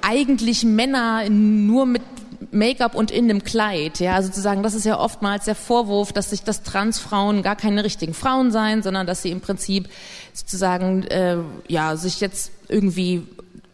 eigentlich 0.00 0.64
Männer 0.64 1.28
nur 1.28 1.86
mit 1.86 2.02
Make-up 2.50 2.94
und 2.94 3.10
in 3.10 3.24
einem 3.24 3.44
Kleid, 3.44 3.98
ja, 3.98 4.22
sozusagen, 4.22 4.62
das 4.62 4.74
ist 4.74 4.86
ja 4.86 4.98
oftmals 4.98 5.44
der 5.44 5.54
Vorwurf, 5.54 6.12
dass 6.12 6.30
sich 6.30 6.44
das 6.44 6.62
Transfrauen 6.62 7.42
gar 7.42 7.56
keine 7.56 7.84
richtigen 7.84 8.14
Frauen 8.14 8.50
seien, 8.52 8.82
sondern 8.82 9.06
dass 9.06 9.22
sie 9.22 9.30
im 9.30 9.40
Prinzip 9.40 9.88
sozusagen 10.32 11.02
äh, 11.04 11.38
ja 11.66 11.96
sich 11.96 12.20
jetzt 12.20 12.52
irgendwie 12.68 13.26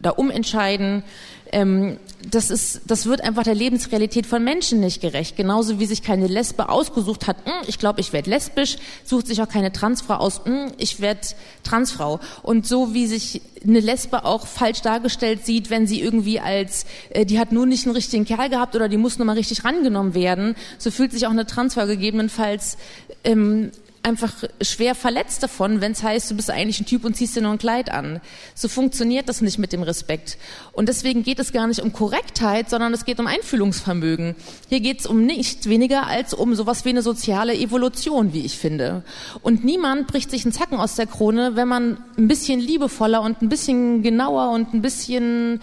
da 0.05 0.11
umentscheiden. 0.11 1.03
Ähm, 1.51 1.97
das, 2.31 2.49
ist, 2.49 2.81
das 2.87 3.05
wird 3.05 3.21
einfach 3.21 3.43
der 3.43 3.55
Lebensrealität 3.55 4.25
von 4.25 4.43
Menschen 4.43 4.79
nicht 4.79 5.01
gerecht. 5.01 5.37
Genauso 5.37 5.79
wie 5.79 5.85
sich 5.85 6.01
keine 6.01 6.27
Lesbe 6.27 6.69
ausgesucht 6.69 7.27
hat, 7.27 7.37
hm, 7.45 7.67
ich 7.67 7.79
glaube, 7.79 8.01
ich 8.01 8.13
werde 8.13 8.29
lesbisch, 8.29 8.77
sucht 9.03 9.27
sich 9.27 9.41
auch 9.41 9.47
keine 9.47 9.71
Transfrau 9.71 10.15
aus, 10.15 10.41
hm, 10.43 10.71
ich 10.77 11.01
werde 11.01 11.21
Transfrau. 11.63 12.19
Und 12.41 12.67
so 12.67 12.93
wie 12.93 13.07
sich 13.07 13.41
eine 13.63 13.79
Lesbe 13.79 14.25
auch 14.25 14.47
falsch 14.47 14.81
dargestellt 14.81 15.45
sieht, 15.45 15.69
wenn 15.69 15.87
sie 15.87 16.01
irgendwie 16.01 16.39
als, 16.39 16.85
äh, 17.09 17.25
die 17.25 17.39
hat 17.39 17.51
nur 17.51 17.65
nicht 17.65 17.85
einen 17.85 17.95
richtigen 17.95 18.25
Kerl 18.25 18.49
gehabt 18.49 18.75
oder 18.75 18.89
die 18.89 18.97
muss 18.97 19.17
nur 19.17 19.25
mal 19.25 19.37
richtig 19.37 19.63
rangenommen 19.63 20.13
werden, 20.13 20.55
so 20.77 20.91
fühlt 20.91 21.11
sich 21.11 21.25
auch 21.25 21.31
eine 21.31 21.45
Transfrau 21.45 21.85
gegebenenfalls 21.85 22.77
ähm, 23.23 23.71
einfach 24.05 24.31
schwer 24.61 24.93
verletzt 24.93 25.41
davon, 25.41 25.81
wenn 25.81 25.91
es 25.93 26.03
heißt, 26.03 26.29
du 26.29 26.35
bist 26.35 26.51
eigentlich 26.51 26.79
ein 26.79 26.85
Typ 26.85 27.03
und 27.03 27.17
ziehst 27.17 27.35
dir 27.35 27.41
nur 27.41 27.51
ein 27.51 27.57
Kleid 27.57 27.91
an. 27.91 28.21
So 28.53 28.67
funktioniert 28.67 29.27
das 29.27 29.41
nicht 29.41 29.57
mit 29.57 29.73
dem 29.73 29.81
Respekt. 29.81 30.37
Und 30.71 30.87
deswegen 30.87 31.23
geht 31.23 31.39
es 31.39 31.51
gar 31.51 31.65
nicht 31.65 31.81
um 31.81 31.91
Korrektheit, 31.91 32.69
sondern 32.69 32.93
es 32.93 33.05
geht 33.05 33.19
um 33.19 33.25
Einfühlungsvermögen. 33.25 34.35
Hier 34.69 34.79
geht 34.79 34.99
es 34.99 35.07
um 35.07 35.25
nicht 35.25 35.67
weniger 35.67 36.05
als 36.05 36.35
um 36.35 36.53
sowas 36.53 36.85
wie 36.85 36.89
eine 36.89 37.01
soziale 37.01 37.55
Evolution, 37.55 38.31
wie 38.31 38.45
ich 38.45 38.57
finde. 38.57 39.03
Und 39.41 39.65
niemand 39.65 40.05
bricht 40.07 40.29
sich 40.29 40.45
einen 40.45 40.53
Zacken 40.53 40.79
aus 40.79 40.95
der 40.95 41.07
Krone, 41.07 41.55
wenn 41.55 41.67
man 41.67 41.97
ein 42.17 42.27
bisschen 42.27 42.59
liebevoller 42.59 43.23
und 43.23 43.41
ein 43.41 43.49
bisschen 43.49 44.03
genauer 44.03 44.51
und 44.51 44.73
ein 44.75 44.83
bisschen 44.83 45.61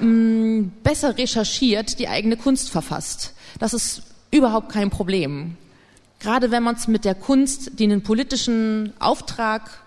mh, 0.00 0.70
besser 0.82 1.16
recherchiert 1.16 2.00
die 2.00 2.08
eigene 2.08 2.36
Kunst 2.36 2.68
verfasst. 2.68 3.32
Das 3.60 3.72
ist 3.72 4.02
überhaupt 4.32 4.70
kein 4.70 4.90
Problem 4.90 5.56
gerade 6.20 6.50
wenn 6.50 6.62
man 6.62 6.76
es 6.76 6.88
mit 6.88 7.04
der 7.04 7.14
Kunst, 7.14 7.78
die 7.78 7.84
einen 7.84 8.02
politischen 8.02 8.92
Auftrag 8.98 9.80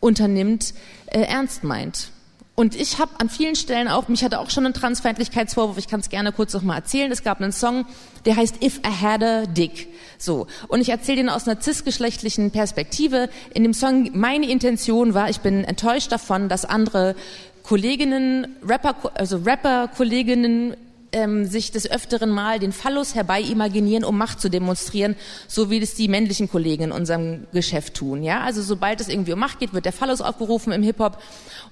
unternimmt, 0.00 0.74
äh, 1.06 1.20
ernst 1.20 1.64
meint. 1.64 2.10
Und 2.58 2.74
ich 2.74 2.98
habe 2.98 3.12
an 3.20 3.28
vielen 3.28 3.54
Stellen 3.54 3.86
auch, 3.86 4.08
mich 4.08 4.24
hatte 4.24 4.40
auch 4.40 4.50
schon 4.50 4.64
einen 4.64 4.74
Transfeindlichkeitsvorwurf, 4.74 5.78
ich 5.78 5.86
kann 5.86 6.00
es 6.00 6.08
gerne 6.08 6.32
kurz 6.32 6.54
noch 6.54 6.62
mal 6.62 6.74
erzählen. 6.74 7.12
Es 7.12 7.22
gab 7.22 7.40
einen 7.40 7.52
Song, 7.52 7.86
der 8.24 8.34
heißt 8.34 8.64
If 8.64 8.78
I 8.78 8.90
Had 9.00 9.22
a 9.22 9.46
Dick. 9.46 9.86
So. 10.18 10.48
Und 10.66 10.80
ich 10.80 10.88
erzähle 10.88 11.18
den 11.18 11.28
aus 11.28 11.46
einer 11.46 11.60
cisgeschlechtlichen 11.60 12.50
Perspektive. 12.50 13.28
In 13.54 13.62
dem 13.62 13.74
Song, 13.74 14.10
meine 14.12 14.50
Intention 14.50 15.14
war, 15.14 15.30
ich 15.30 15.38
bin 15.38 15.62
enttäuscht 15.62 16.10
davon, 16.10 16.48
dass 16.48 16.64
andere 16.64 17.14
Kolleginnen, 17.62 18.56
Rapper, 18.66 19.12
also 19.14 19.36
Rapper-Kolleginnen 19.36 20.76
ähm, 21.12 21.46
sich 21.46 21.72
des 21.72 21.90
öfteren 21.90 22.30
Mal 22.30 22.58
den 22.58 22.72
Phallus 22.72 23.14
herbei 23.14 23.40
imaginieren, 23.40 24.04
um 24.04 24.16
Macht 24.18 24.40
zu 24.40 24.48
demonstrieren, 24.48 25.16
so 25.46 25.70
wie 25.70 25.80
das 25.80 25.94
die 25.94 26.08
männlichen 26.08 26.50
Kollegen 26.50 26.84
in 26.84 26.92
unserem 26.92 27.46
Geschäft 27.52 27.94
tun. 27.94 28.22
Ja, 28.22 28.40
also 28.40 28.62
sobald 28.62 29.00
es 29.00 29.08
irgendwie 29.08 29.32
um 29.32 29.38
Macht 29.38 29.58
geht, 29.58 29.72
wird 29.72 29.84
der 29.84 29.92
Phallus 29.92 30.20
aufgerufen 30.20 30.72
im 30.72 30.82
Hip 30.82 30.98
Hop. 30.98 31.22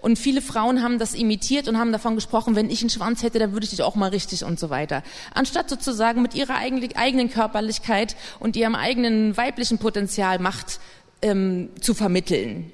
Und 0.01 0.18
viele 0.18 0.43
Frauen 0.43 0.82
haben 0.82 0.99
das 0.99 1.14
imitiert 1.14 1.68
und 1.68 1.78
haben 1.78 1.93
davon 1.93 2.14
gesprochen, 2.14 2.57
wenn 2.57 2.70
ich 2.70 2.80
einen 2.80 2.91
Schwanz 2.91 3.22
hätte, 3.22 3.39
dann 3.39 3.53
würde 3.53 3.64
ich 3.64 3.70
dich 3.70 3.82
auch 3.82 3.95
mal 3.95 4.11
richtig 4.11 4.45
und 4.45 4.59
so 4.59 4.70
weiter. 4.70 5.03
Anstatt 5.34 5.68
sozusagen 5.68 6.22
mit 6.22 6.34
ihrer 6.34 6.57
eigenen 6.57 7.30
Körperlichkeit 7.30 8.16
und 8.41 8.57
ihrem 8.57 8.74
eigenen 8.74 9.37
weiblichen 9.37 9.78
Potenzial 9.78 10.39
Macht 10.39 10.80
ähm, 11.22 11.70
zu 11.80 11.95
vermitteln. 11.95 12.70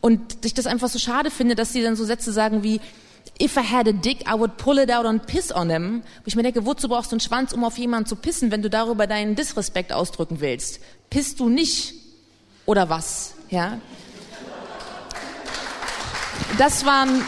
Und 0.00 0.44
ich 0.44 0.54
das 0.54 0.66
einfach 0.66 0.88
so 0.88 0.98
schade 0.98 1.30
finde, 1.30 1.54
dass 1.54 1.72
sie 1.72 1.82
dann 1.82 1.96
so 1.96 2.04
Sätze 2.04 2.32
sagen 2.32 2.62
wie, 2.62 2.80
if 3.40 3.56
I 3.56 3.62
had 3.62 3.86
a 3.88 3.92
dick, 3.92 4.22
I 4.26 4.34
would 4.34 4.56
pull 4.56 4.78
it 4.78 4.90
out 4.90 5.06
and 5.06 5.24
piss 5.24 5.52
on 5.52 5.70
him. 5.70 6.02
Wo 6.18 6.26
ich 6.26 6.36
mir 6.36 6.42
denke, 6.42 6.66
wozu 6.66 6.88
brauchst 6.88 7.12
du 7.12 7.14
einen 7.14 7.20
Schwanz, 7.20 7.52
um 7.52 7.64
auf 7.64 7.78
jemanden 7.78 8.08
zu 8.08 8.16
pissen, 8.16 8.50
wenn 8.50 8.62
du 8.62 8.70
darüber 8.70 9.06
deinen 9.06 9.34
Disrespekt 9.34 9.92
ausdrücken 9.92 10.40
willst? 10.40 10.80
Pisst 11.10 11.40
du 11.40 11.48
nicht? 11.48 11.94
Oder 12.66 12.90
was? 12.90 13.34
Ja? 13.50 13.80
Das 16.58 16.84
waren, 16.84 17.22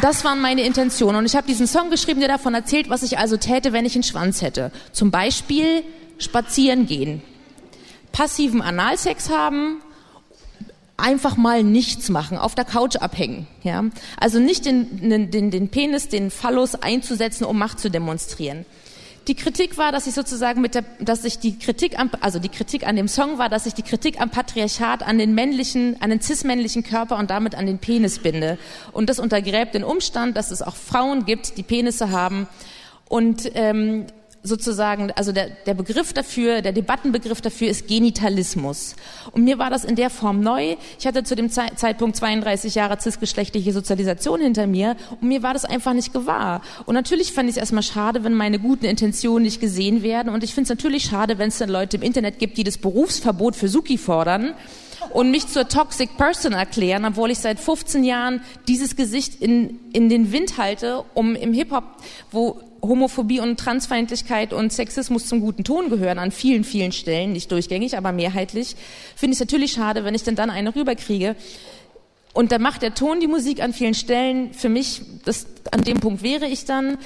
das 0.00 0.24
waren 0.24 0.40
meine 0.40 0.62
Intentionen. 0.62 1.16
Und 1.16 1.26
ich 1.26 1.34
habe 1.36 1.46
diesen 1.46 1.66
Song 1.66 1.90
geschrieben, 1.90 2.20
der 2.20 2.28
davon 2.28 2.54
erzählt, 2.54 2.88
was 2.88 3.02
ich 3.02 3.18
also 3.18 3.36
täte, 3.36 3.72
wenn 3.72 3.84
ich 3.84 3.94
einen 3.94 4.04
Schwanz 4.04 4.40
hätte. 4.42 4.70
Zum 4.92 5.10
Beispiel 5.10 5.82
spazieren 6.18 6.86
gehen, 6.86 7.22
passiven 8.12 8.62
Analsex 8.62 9.30
haben, 9.30 9.82
einfach 11.02 11.36
mal 11.36 11.64
nichts 11.64 12.08
machen, 12.08 12.38
auf 12.38 12.54
der 12.54 12.64
Couch 12.64 12.96
abhängen. 12.96 13.46
Ja? 13.62 13.84
Also 14.18 14.38
nicht 14.38 14.64
den, 14.64 15.30
den, 15.30 15.50
den 15.50 15.68
Penis, 15.68 16.08
den 16.08 16.30
Phallus 16.30 16.76
einzusetzen, 16.76 17.44
um 17.44 17.58
Macht 17.58 17.80
zu 17.80 17.90
demonstrieren. 17.90 18.64
Die 19.28 19.34
Kritik 19.34 19.78
war, 19.78 19.92
dass 19.92 20.08
ich 20.08 20.14
sozusagen 20.14 20.60
mit 20.60 20.74
der, 20.74 20.84
dass 20.98 21.24
ich 21.24 21.38
die 21.38 21.56
Kritik 21.56 21.98
am, 21.98 22.10
also 22.20 22.40
die 22.40 22.48
Kritik 22.48 22.86
an 22.86 22.96
dem 22.96 23.06
Song 23.06 23.38
war, 23.38 23.48
dass 23.48 23.66
ich 23.66 23.74
die 23.74 23.82
Kritik 23.82 24.20
am 24.20 24.30
Patriarchat 24.30 25.04
an 25.04 25.18
den 25.18 25.34
männlichen, 25.34 25.96
an 26.00 26.10
den 26.10 26.20
cis-männlichen 26.20 26.82
Körper 26.82 27.18
und 27.18 27.30
damit 27.30 27.54
an 27.54 27.66
den 27.66 27.78
Penis 27.78 28.18
binde. 28.18 28.58
Und 28.90 29.08
das 29.08 29.20
untergräbt 29.20 29.74
den 29.74 29.84
Umstand, 29.84 30.36
dass 30.36 30.50
es 30.50 30.60
auch 30.60 30.74
Frauen 30.74 31.24
gibt, 31.24 31.56
die 31.56 31.62
Penisse 31.62 32.10
haben. 32.10 32.48
Und 33.08 33.50
ähm, 33.54 34.06
sozusagen, 34.42 35.12
also 35.12 35.32
der, 35.32 35.50
der 35.50 35.74
Begriff 35.74 36.12
dafür, 36.12 36.62
der 36.62 36.72
Debattenbegriff 36.72 37.40
dafür 37.40 37.68
ist 37.68 37.86
Genitalismus. 37.86 38.96
Und 39.30 39.44
mir 39.44 39.58
war 39.58 39.70
das 39.70 39.84
in 39.84 39.94
der 39.94 40.10
Form 40.10 40.40
neu. 40.40 40.76
Ich 40.98 41.06
hatte 41.06 41.22
zu 41.22 41.36
dem 41.36 41.48
Ze 41.48 41.62
Zeitpunkt 41.76 42.16
32 42.16 42.74
Jahre 42.74 42.98
cisgeschlechtliche 42.98 43.72
Sozialisation 43.72 44.40
hinter 44.40 44.66
mir 44.66 44.96
und 45.20 45.28
mir 45.28 45.42
war 45.42 45.52
das 45.52 45.64
einfach 45.64 45.92
nicht 45.92 46.12
gewahr. 46.12 46.62
Und 46.86 46.94
natürlich 46.94 47.32
fand 47.32 47.48
ich 47.48 47.56
es 47.56 47.60
erstmal 47.60 47.84
schade, 47.84 48.24
wenn 48.24 48.34
meine 48.34 48.58
guten 48.58 48.84
Intentionen 48.84 49.44
nicht 49.44 49.60
gesehen 49.60 50.02
werden. 50.02 50.32
Und 50.32 50.42
ich 50.42 50.54
finde 50.54 50.64
es 50.64 50.68
natürlich 50.70 51.04
schade, 51.04 51.38
wenn 51.38 51.48
es 51.48 51.58
dann 51.58 51.68
Leute 51.68 51.96
im 51.96 52.02
Internet 52.02 52.38
gibt, 52.38 52.58
die 52.58 52.64
das 52.64 52.78
Berufsverbot 52.78 53.54
für 53.54 53.68
Suki 53.68 53.96
fordern 53.96 54.54
und 55.10 55.30
mich 55.30 55.46
zur 55.48 55.68
Toxic 55.68 56.16
Person 56.16 56.52
erklären, 56.52 57.04
obwohl 57.04 57.30
ich 57.30 57.38
seit 57.38 57.60
15 57.60 58.04
Jahren 58.04 58.42
dieses 58.66 58.96
Gesicht 58.96 59.40
in, 59.40 59.78
in 59.92 60.08
den 60.08 60.32
Wind 60.32 60.58
halte, 60.58 61.04
um 61.14 61.34
im 61.34 61.52
Hip-Hop, 61.52 61.84
wo 62.30 62.60
Homophobie 62.82 63.40
und 63.40 63.60
Transfeindlichkeit 63.60 64.52
und 64.52 64.72
Sexismus 64.72 65.26
zum 65.26 65.40
guten 65.40 65.62
Ton 65.62 65.88
gehören 65.88 66.18
an 66.18 66.32
vielen, 66.32 66.64
vielen 66.64 66.90
Stellen, 66.90 67.32
nicht 67.32 67.52
durchgängig, 67.52 67.96
aber 67.96 68.10
mehrheitlich, 68.10 68.74
finde 69.14 69.34
ich 69.34 69.40
es 69.40 69.40
natürlich 69.40 69.72
schade, 69.72 70.04
wenn 70.04 70.14
ich 70.14 70.24
dann 70.24 70.34
dann 70.34 70.50
eine 70.50 70.74
rüberkriege. 70.74 71.36
Und 72.34 72.50
da 72.50 72.58
macht 72.58 72.82
der 72.82 72.94
Ton 72.94 73.20
die 73.20 73.26
Musik 73.26 73.62
an 73.62 73.72
vielen 73.72 73.94
Stellen. 73.94 74.54
Für 74.54 74.68
mich, 74.68 75.02
das, 75.24 75.46
an 75.70 75.82
dem 75.82 76.00
Punkt 76.00 76.22
wäre 76.22 76.46
ich 76.46 76.64
dann. 76.64 76.98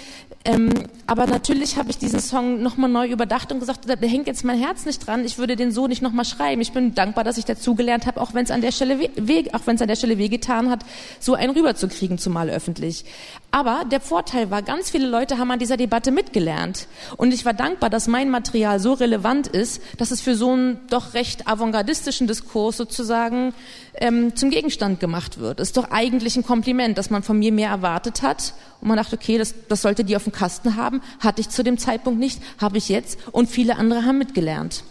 Ähm, 0.47 0.71
aber 1.09 1.27
natürlich 1.27 1.77
habe 1.77 1.91
ich 1.91 1.99
diesen 1.99 2.21
Song 2.21 2.63
nochmal 2.63 2.89
neu 2.89 3.09
überdacht 3.09 3.51
und 3.51 3.59
gesagt, 3.59 3.89
da, 3.89 3.95
hängt 4.07 4.29
jetzt 4.29 4.45
mein 4.45 4.59
Herz 4.59 4.87
nicht 4.87 5.05
dran. 5.05 5.25
Ich 5.25 5.39
würde 5.39 5.57
den 5.57 5.73
so 5.73 5.89
nicht 5.89 6.03
nochmal 6.03 6.25
schreiben. 6.25 6.61
Ich 6.61 6.73
bin 6.73 6.95
dankbar, 6.95 7.25
dass 7.25 7.37
ich 7.37 7.45
dazugelernt 7.45 8.07
habe, 8.07 8.21
auch 8.21 8.33
wenn 8.33 8.45
es 8.45 8.53
an 8.53 8.61
der 8.61 8.71
Stelle 8.71 8.99
weh, 9.17 9.45
auch 9.53 9.67
wenn 9.67 9.75
es 9.75 9.83
an 9.83 9.89
der 9.89 9.97
Stelle 9.97 10.19
wehgetan 10.19 10.71
hat, 10.71 10.81
so 11.19 11.35
einen 11.35 11.51
rüberzukriegen, 11.51 12.19
zumal 12.19 12.49
öffentlich. 12.49 13.05
Aber 13.51 13.83
der 13.91 14.01
Vorteil 14.01 14.51
war, 14.51 14.63
ganz 14.63 14.91
viele 14.91 15.09
Leute 15.09 15.39
haben 15.39 15.51
an 15.51 15.59
dieser 15.59 15.77
Debatte 15.77 16.13
mitgelernt. 16.13 16.87
Und 17.17 17.35
ich 17.35 17.45
war 17.45 17.55
dankbar, 17.55 17.91
dass 17.91 18.07
mein 18.07 18.31
Material 18.31 18.79
so 18.79 18.93
relevant 18.93 19.49
ist, 19.49 19.83
dass 19.99 20.13
es 20.13 20.21
für 20.21 20.37
so 20.37 20.53
einen 20.53 20.79
doch 20.91 21.15
recht 21.15 21.49
avantgardistischen 21.49 22.27
Diskurs 22.27 22.77
sozusagen 22.77 23.53
ähm, 23.95 24.37
zum 24.37 24.51
Gegenstand 24.51 25.01
gemacht 25.01 25.39
wird. 25.39 25.61
Ist 25.61 25.77
doch 25.77 25.91
eigentlich 25.91 26.37
ein 26.37 26.45
Kompliment, 26.45 26.99
dass 26.99 27.11
man 27.11 27.23
von 27.23 27.39
mir 27.39 27.53
mehr 27.53 27.71
erwartet 27.71 28.23
hat. 28.23 28.55
Und 28.81 28.89
man 28.89 28.97
dachte, 28.99 29.17
okay, 29.17 29.39
das, 29.39 29.55
das 29.69 29.83
sollte 29.83 30.05
die 30.05 30.17
auf 30.17 30.25
dem 30.25 30.33
Kasten 30.37 30.77
haben. 30.77 31.01
Hatte 31.21 31.41
ich 31.41 31.49
zu 31.49 31.65
dem 31.65 31.79
Zeitpunkt 31.79 32.21
nicht, 32.21 32.41
habe 32.61 32.79
ich 32.79 32.89
jetzt. 32.89 33.19
Und 33.33 33.49
viele 33.49 33.77
andere 33.77 34.05
haben 34.05 34.19
mitgelernt. 34.19 34.85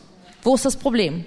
Wo 0.44 0.56
ist 0.56 0.66
das 0.66 0.76
Problem? 0.76 1.26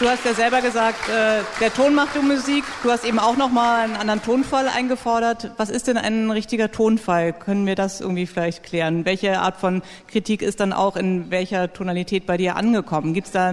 Du 0.00 0.08
hast 0.08 0.24
ja 0.24 0.32
selber 0.32 0.60
gesagt, 0.60 1.08
äh, 1.08 1.42
der 1.60 1.74
Ton 1.74 1.92
macht 1.92 2.14
die 2.14 2.24
Musik. 2.24 2.62
Du 2.84 2.90
hast 2.92 3.04
eben 3.04 3.18
auch 3.18 3.36
nochmal 3.36 3.82
einen 3.82 3.96
anderen 3.96 4.22
Tonfall 4.22 4.68
eingefordert. 4.68 5.50
Was 5.56 5.70
ist 5.70 5.88
denn 5.88 5.96
ein 5.96 6.30
richtiger 6.30 6.70
Tonfall? 6.70 7.32
Können 7.32 7.66
wir 7.66 7.74
das 7.74 8.00
irgendwie 8.00 8.26
vielleicht 8.26 8.62
klären? 8.62 9.04
Welche 9.04 9.40
Art 9.40 9.56
von 9.56 9.82
Kritik 10.06 10.42
ist 10.42 10.60
dann 10.60 10.72
auch 10.72 10.94
in 10.94 11.32
welcher 11.32 11.72
Tonalität 11.72 12.26
bei 12.26 12.36
dir 12.36 12.54
angekommen? 12.54 13.12
Gibt 13.12 13.26
es 13.26 13.32
da 13.32 13.52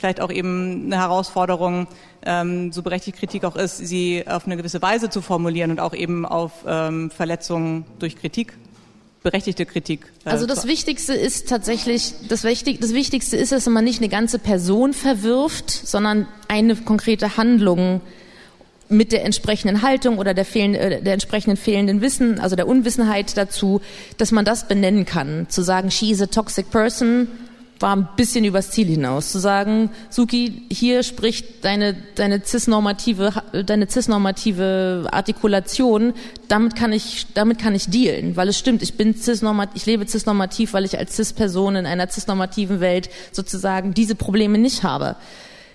vielleicht 0.00 0.20
auch 0.20 0.30
eben 0.30 0.86
eine 0.86 0.96
Herausforderung, 0.96 1.86
ähm, 2.24 2.72
so 2.72 2.82
berechtigt 2.82 3.18
Kritik 3.18 3.44
auch 3.44 3.56
ist, 3.56 3.78
sie 3.78 4.24
auf 4.26 4.46
eine 4.46 4.56
gewisse 4.56 4.82
Weise 4.82 5.10
zu 5.10 5.22
formulieren 5.22 5.70
und 5.70 5.80
auch 5.80 5.94
eben 5.94 6.26
auf 6.26 6.64
ähm, 6.66 7.10
Verletzungen 7.10 7.84
durch 7.98 8.16
Kritik 8.16 8.54
berechtigte 9.22 9.66
Kritik. 9.66 10.06
Äh, 10.24 10.30
also 10.30 10.46
das 10.46 10.66
Wichtigste 10.66 11.14
ist 11.14 11.48
tatsächlich, 11.48 12.14
das, 12.28 12.44
Wichtig, 12.44 12.80
das 12.80 12.94
Wichtigste 12.94 13.36
ist, 13.36 13.52
dass 13.52 13.66
man 13.66 13.84
nicht 13.84 14.00
eine 14.00 14.08
ganze 14.08 14.38
Person 14.38 14.92
verwirft, 14.92 15.70
sondern 15.70 16.26
eine 16.48 16.76
konkrete 16.76 17.36
Handlung 17.36 18.00
mit 18.88 19.12
der 19.12 19.24
entsprechenden 19.24 19.82
Haltung 19.82 20.18
oder 20.18 20.34
der, 20.34 20.44
fehlende, 20.44 20.80
äh, 20.80 21.02
der 21.02 21.12
entsprechenden 21.12 21.56
fehlenden 21.56 22.00
Wissen, 22.00 22.40
also 22.40 22.56
der 22.56 22.66
Unwissenheit 22.66 23.36
dazu, 23.36 23.80
dass 24.16 24.32
man 24.32 24.44
das 24.44 24.68
benennen 24.68 25.04
kann. 25.04 25.46
Zu 25.48 25.62
sagen, 25.62 25.90
she 25.90 26.10
is 26.10 26.20
a 26.20 26.26
toxic 26.26 26.70
person 26.70 27.28
war 27.80 27.96
ein 27.96 28.08
bisschen 28.14 28.44
übers 28.44 28.70
Ziel 28.70 28.86
hinaus. 28.86 29.32
Zu 29.32 29.38
sagen, 29.38 29.90
Suki, 30.10 30.62
hier 30.70 31.02
spricht 31.02 31.64
deine, 31.64 31.96
deine 32.14 32.44
cisnormative, 32.44 33.32
deine 33.64 33.88
cisnormative 33.88 35.08
Artikulation, 35.10 36.12
damit 36.48 36.76
kann 36.76 36.92
ich, 36.92 37.26
damit 37.32 37.58
kann 37.58 37.74
ich 37.74 37.88
dealen, 37.88 38.36
weil 38.36 38.48
es 38.48 38.58
stimmt, 38.58 38.82
ich 38.82 38.94
bin 38.94 39.16
cisnormativ, 39.16 39.76
ich 39.76 39.86
lebe 39.86 40.06
cisnormativ, 40.06 40.74
weil 40.74 40.84
ich 40.84 40.98
als 40.98 41.16
cis-Person 41.16 41.76
in 41.76 41.86
einer 41.86 42.08
cisnormativen 42.08 42.80
Welt 42.80 43.08
sozusagen 43.32 43.94
diese 43.94 44.14
Probleme 44.14 44.58
nicht 44.58 44.82
habe. 44.82 45.16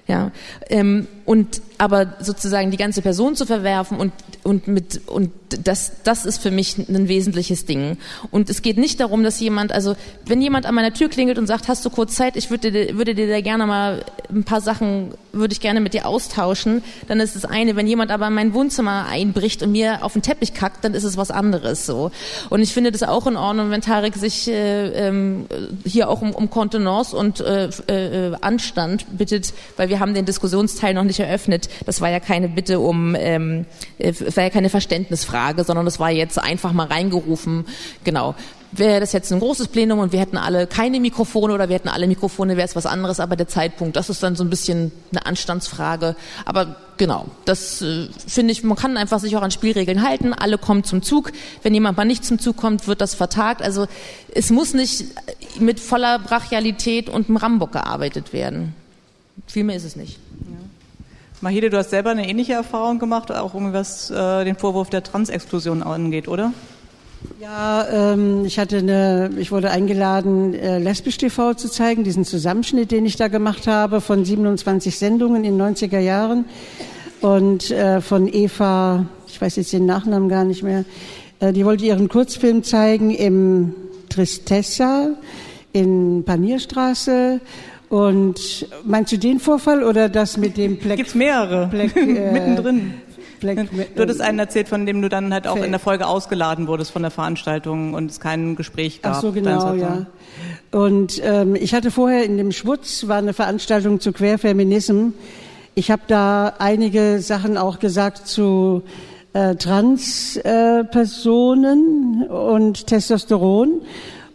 Ja, 0.07 0.31
ähm, 0.69 1.07
und 1.25 1.61
aber 1.77 2.15
sozusagen 2.19 2.71
die 2.71 2.77
ganze 2.77 3.01
Person 3.01 3.35
zu 3.35 3.45
verwerfen 3.45 3.97
und 3.97 4.13
und 4.43 4.67
mit 4.67 5.01
und 5.07 5.31
das 5.63 6.03
das 6.03 6.25
ist 6.25 6.41
für 6.41 6.51
mich 6.51 6.77
ein 6.77 7.07
wesentliches 7.07 7.65
Ding. 7.65 7.97
Und 8.31 8.49
es 8.49 8.61
geht 8.61 8.77
nicht 8.77 8.99
darum, 8.99 9.23
dass 9.23 9.39
jemand, 9.39 9.71
also 9.71 9.95
wenn 10.25 10.41
jemand 10.41 10.65
an 10.65 10.75
meiner 10.75 10.93
Tür 10.93 11.09
klingelt 11.09 11.37
und 11.37 11.47
sagt, 11.47 11.67
hast 11.67 11.83
du 11.83 11.89
kurz 11.89 12.15
Zeit, 12.15 12.35
ich 12.35 12.49
würde 12.49 12.97
würde 12.97 13.15
dir 13.15 13.27
da 13.27 13.41
gerne 13.41 13.65
mal 13.65 14.05
ein 14.29 14.43
paar 14.43 14.61
Sachen 14.61 15.13
würde 15.31 15.51
ich 15.51 15.59
gerne 15.59 15.81
mit 15.81 15.93
dir 15.93 16.05
austauschen, 16.05 16.83
dann 17.07 17.19
ist 17.19 17.35
es 17.35 17.43
eine. 17.43 17.75
Wenn 17.75 17.87
jemand 17.87 18.11
aber 18.11 18.27
in 18.27 18.33
mein 18.33 18.53
Wohnzimmer 18.53 19.05
einbricht 19.09 19.61
und 19.63 19.71
mir 19.71 20.03
auf 20.03 20.13
den 20.13 20.21
Teppich 20.21 20.53
kackt, 20.53 20.83
dann 20.83 20.93
ist 20.93 21.03
es 21.03 21.17
was 21.17 21.31
anderes 21.31 21.85
so. 21.85 22.11
Und 22.49 22.61
ich 22.61 22.73
finde 22.73 22.91
das 22.91 23.03
auch 23.03 23.27
in 23.27 23.35
Ordnung, 23.35 23.69
wenn 23.71 23.81
Tarek 23.81 24.15
sich 24.15 24.47
äh, 24.47 25.07
ähm, 25.07 25.47
hier 25.85 26.09
auch 26.09 26.21
um, 26.21 26.33
um 26.33 26.49
Kontenance 26.49 27.15
und 27.15 27.41
äh, 27.41 27.65
äh, 27.87 28.35
Anstand 28.41 29.05
bittet, 29.17 29.53
weil 29.77 29.89
wir 29.89 29.99
haben 29.99 30.13
den 30.13 30.25
Diskussionsteil 30.25 30.93
noch 30.93 31.03
nicht 31.03 31.14
eröffnet. 31.19 31.69
Das 31.85 32.01
war 32.01 32.09
ja 32.09 32.19
keine 32.19 32.49
Bitte 32.49 32.79
um, 32.79 33.15
ähm, 33.17 33.65
äh, 33.97 34.13
war 34.35 34.43
ja 34.43 34.49
keine 34.49 34.69
Verständnisfrage, 34.69 35.63
sondern 35.63 35.85
das 35.85 35.99
war 35.99 36.11
jetzt 36.11 36.39
einfach 36.39 36.73
mal 36.73 36.87
reingerufen. 36.87 37.65
Genau 38.03 38.35
wäre 38.79 38.99
das 38.99 39.13
jetzt 39.13 39.31
ein 39.31 39.39
großes 39.39 39.69
Plenum 39.69 39.99
und 39.99 40.11
wir 40.11 40.19
hätten 40.19 40.37
alle 40.37 40.67
keine 40.67 40.99
Mikrofone 40.99 41.53
oder 41.53 41.69
wir 41.69 41.75
hätten 41.75 41.89
alle 41.89 42.07
Mikrofone, 42.07 42.57
wäre 42.57 42.67
es 42.67 42.75
was 42.75 42.85
anderes, 42.85 43.19
aber 43.19 43.35
der 43.35 43.47
Zeitpunkt, 43.47 43.95
das 43.95 44.09
ist 44.09 44.23
dann 44.23 44.35
so 44.35 44.43
ein 44.43 44.49
bisschen 44.49 44.91
eine 45.11 45.25
Anstandsfrage. 45.25 46.15
Aber 46.45 46.75
genau, 46.97 47.27
das 47.45 47.81
äh, 47.81 48.07
finde 48.27 48.51
ich, 48.51 48.63
man 48.63 48.77
kann 48.77 48.97
einfach 48.97 49.19
sich 49.19 49.35
auch 49.35 49.41
an 49.41 49.51
Spielregeln 49.51 50.07
halten, 50.07 50.33
alle 50.33 50.57
kommen 50.57 50.83
zum 50.83 51.01
Zug. 51.01 51.31
Wenn 51.63 51.73
jemand 51.73 51.97
mal 51.97 52.05
nicht 52.05 52.25
zum 52.25 52.39
Zug 52.39 52.57
kommt, 52.57 52.87
wird 52.87 53.01
das 53.01 53.15
vertagt. 53.15 53.61
Also 53.61 53.87
es 54.33 54.49
muss 54.49 54.73
nicht 54.73 55.05
mit 55.59 55.79
voller 55.79 56.19
Brachialität 56.19 57.09
und 57.09 57.29
einem 57.29 57.37
Rambock 57.37 57.71
gearbeitet 57.71 58.33
werden. 58.33 58.73
Viel 59.47 59.63
mehr 59.63 59.75
ist 59.75 59.83
es 59.83 59.95
nicht. 59.95 60.17
Ja. 60.41 60.64
Mahide, 61.41 61.69
du 61.69 61.77
hast 61.77 61.89
selber 61.89 62.11
eine 62.11 62.27
ähnliche 62.27 62.53
Erfahrung 62.53 62.97
gemacht, 62.97 63.31
auch 63.31 63.51
was 63.55 64.09
äh, 64.09 64.45
den 64.45 64.55
Vorwurf 64.55 64.89
der 64.89 65.03
Transexklusion 65.03 65.83
angeht, 65.83 66.27
oder? 66.27 66.53
Ja, 67.41 68.13
ähm, 68.13 68.45
ich 68.45 68.57
hatte 68.59 68.77
eine, 68.77 69.31
ich 69.37 69.51
wurde 69.51 69.69
eingeladen, 69.69 70.53
äh, 70.53 70.79
Lesbisch 70.79 71.17
TV 71.17 71.53
zu 71.53 71.69
zeigen, 71.69 72.03
diesen 72.03 72.23
Zusammenschnitt, 72.23 72.91
den 72.91 73.05
ich 73.05 73.15
da 73.17 73.27
gemacht 73.27 73.67
habe 73.67 73.99
von 73.99 74.23
27 74.23 74.97
Sendungen 74.97 75.43
in 75.43 75.57
den 75.57 75.75
90er 75.75 75.99
Jahren 75.99 76.45
und 77.21 77.71
äh, 77.71 78.01
von 78.01 78.27
Eva, 78.31 79.05
ich 79.27 79.41
weiß 79.41 79.57
jetzt 79.57 79.73
den 79.73 79.85
Nachnamen 79.85 80.29
gar 80.29 80.45
nicht 80.45 80.63
mehr, 80.63 80.85
äh, 81.39 81.51
die 81.51 81.65
wollte 81.65 81.85
ihren 81.85 82.07
Kurzfilm 82.07 82.63
zeigen 82.63 83.11
im 83.11 83.75
Tristessa 84.09 85.09
in 85.73 86.23
Panierstraße. 86.23 87.41
Und 87.89 88.67
meinst 88.83 89.11
du 89.11 89.17
den 89.17 89.39
Vorfall 89.39 89.83
oder 89.83 90.09
das 90.09 90.37
mit 90.37 90.57
dem 90.57 90.77
Black? 90.77 90.97
Gibt's 90.97 91.15
mehrere. 91.15 91.67
Black, 91.67 91.95
äh, 91.97 92.31
Mittendrin. 92.31 92.93
Black, 93.39 93.67
du 93.95 94.01
hattest 94.01 94.21
einen 94.21 94.39
erzählt, 94.39 94.69
von 94.69 94.85
dem 94.85 95.01
du 95.01 95.09
dann 95.09 95.33
halt 95.33 95.47
auch 95.47 95.57
in 95.57 95.71
der 95.71 95.79
Folge 95.79 96.07
ausgeladen 96.07 96.67
wurdest 96.67 96.91
von 96.91 97.01
der 97.01 97.11
Veranstaltung 97.11 97.93
und 97.93 98.09
es 98.09 98.19
kein 98.19 98.55
Gespräch 98.55 99.01
gab. 99.01 99.17
Ach 99.17 99.21
so, 99.21 99.31
genau, 99.31 99.73
ja. 99.75 100.05
Und 100.71 101.21
ähm, 101.23 101.55
ich 101.55 101.73
hatte 101.73 101.91
vorher 101.91 102.23
in 102.23 102.37
dem 102.37 102.51
Schwutz, 102.51 103.07
war 103.07 103.17
eine 103.17 103.33
Veranstaltung 103.33 103.99
zu 103.99 104.13
Querfeminism. 104.13 105.09
Ich 105.75 105.91
habe 105.91 106.03
da 106.07 106.53
einige 106.59 107.19
Sachen 107.19 107.57
auch 107.57 107.79
gesagt 107.79 108.27
zu 108.27 108.83
äh, 109.33 109.55
Transpersonen 109.55 112.25
äh, 112.25 112.31
und 112.31 112.87
Testosteron. 112.87 113.81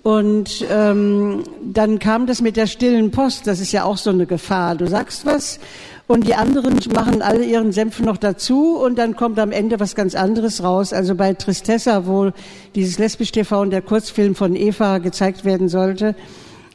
Und 0.02 0.64
ähm, 0.70 1.44
dann 1.62 1.98
kam 1.98 2.26
das 2.26 2.40
mit 2.40 2.56
der 2.56 2.66
stillen 2.66 3.10
Post. 3.10 3.46
Das 3.46 3.60
ist 3.60 3.72
ja 3.72 3.84
auch 3.84 3.98
so 3.98 4.10
eine 4.10 4.26
Gefahr. 4.26 4.74
Du 4.74 4.86
sagst 4.86 5.26
was 5.26 5.60
und 6.06 6.26
die 6.26 6.34
anderen 6.34 6.80
machen 6.92 7.22
alle 7.22 7.44
ihren 7.44 7.70
Senf 7.70 8.00
noch 8.00 8.16
dazu 8.16 8.76
und 8.76 8.98
dann 8.98 9.14
kommt 9.14 9.38
am 9.38 9.52
Ende 9.52 9.78
was 9.78 9.94
ganz 9.94 10.14
anderes 10.14 10.62
raus. 10.62 10.92
Also 10.92 11.14
bei 11.14 11.34
Tristessa, 11.34 12.06
wo 12.06 12.32
dieses 12.74 12.98
Lesbisch 12.98 13.30
TV 13.30 13.60
und 13.60 13.70
der 13.70 13.82
Kurzfilm 13.82 14.34
von 14.34 14.56
Eva 14.56 14.98
gezeigt 14.98 15.44
werden 15.44 15.68
sollte, 15.68 16.16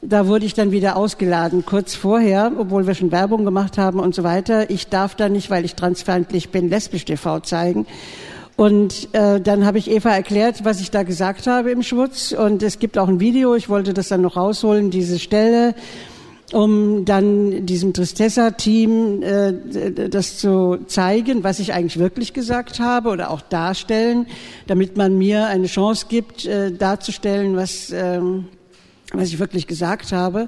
da 0.01 0.27
wurde 0.27 0.45
ich 0.45 0.53
dann 0.53 0.71
wieder 0.71 0.95
ausgeladen, 0.95 1.65
kurz 1.65 1.95
vorher, 1.95 2.51
obwohl 2.57 2.85
wir 2.85 2.93
schon 2.93 3.11
Werbung 3.11 3.43
gemacht 3.43 3.77
haben 3.77 3.99
und 3.99 4.13
so 4.13 4.23
weiter. 4.23 4.69
Ich 4.69 4.87
darf 4.87 5.15
da 5.15 5.29
nicht, 5.29 5.49
weil 5.49 5.65
ich 5.65 5.75
transfeindlich 5.75 6.49
bin, 6.51 6.69
Lesbisch 6.69 7.05
TV 7.05 7.39
zeigen. 7.39 7.87
Und 8.55 9.13
äh, 9.13 9.41
dann 9.41 9.65
habe 9.65 9.77
ich 9.77 9.91
Eva 9.91 10.11
erklärt, 10.11 10.63
was 10.63 10.79
ich 10.79 10.89
da 10.89 11.03
gesagt 11.03 11.45
habe 11.45 11.71
im 11.71 11.83
Schwutz. 11.83 12.31
Und 12.31 12.63
es 12.63 12.79
gibt 12.79 12.97
auch 12.97 13.09
ein 13.09 13.19
Video, 13.19 13.53
ich 13.55 13.67
wollte 13.67 13.93
das 13.93 14.07
dann 14.07 14.21
noch 14.21 14.37
rausholen, 14.37 14.91
diese 14.91 15.19
Stelle, 15.19 15.75
um 16.53 17.03
dann 17.03 17.65
diesem 17.65 17.91
Tristessa-Team 17.91 19.23
äh, 19.23 20.09
das 20.09 20.37
zu 20.37 20.77
zeigen, 20.87 21.43
was 21.43 21.59
ich 21.59 21.73
eigentlich 21.73 21.99
wirklich 21.99 22.31
gesagt 22.33 22.79
habe 22.79 23.09
oder 23.09 23.29
auch 23.29 23.41
darstellen, 23.41 24.27
damit 24.67 24.95
man 24.95 25.17
mir 25.17 25.47
eine 25.47 25.67
Chance 25.67 26.05
gibt, 26.07 26.45
äh, 26.45 26.71
darzustellen, 26.71 27.57
was, 27.57 27.91
äh, 27.91 28.21
was 29.11 29.27
ich 29.29 29.39
wirklich 29.39 29.67
gesagt 29.67 30.13
habe. 30.13 30.47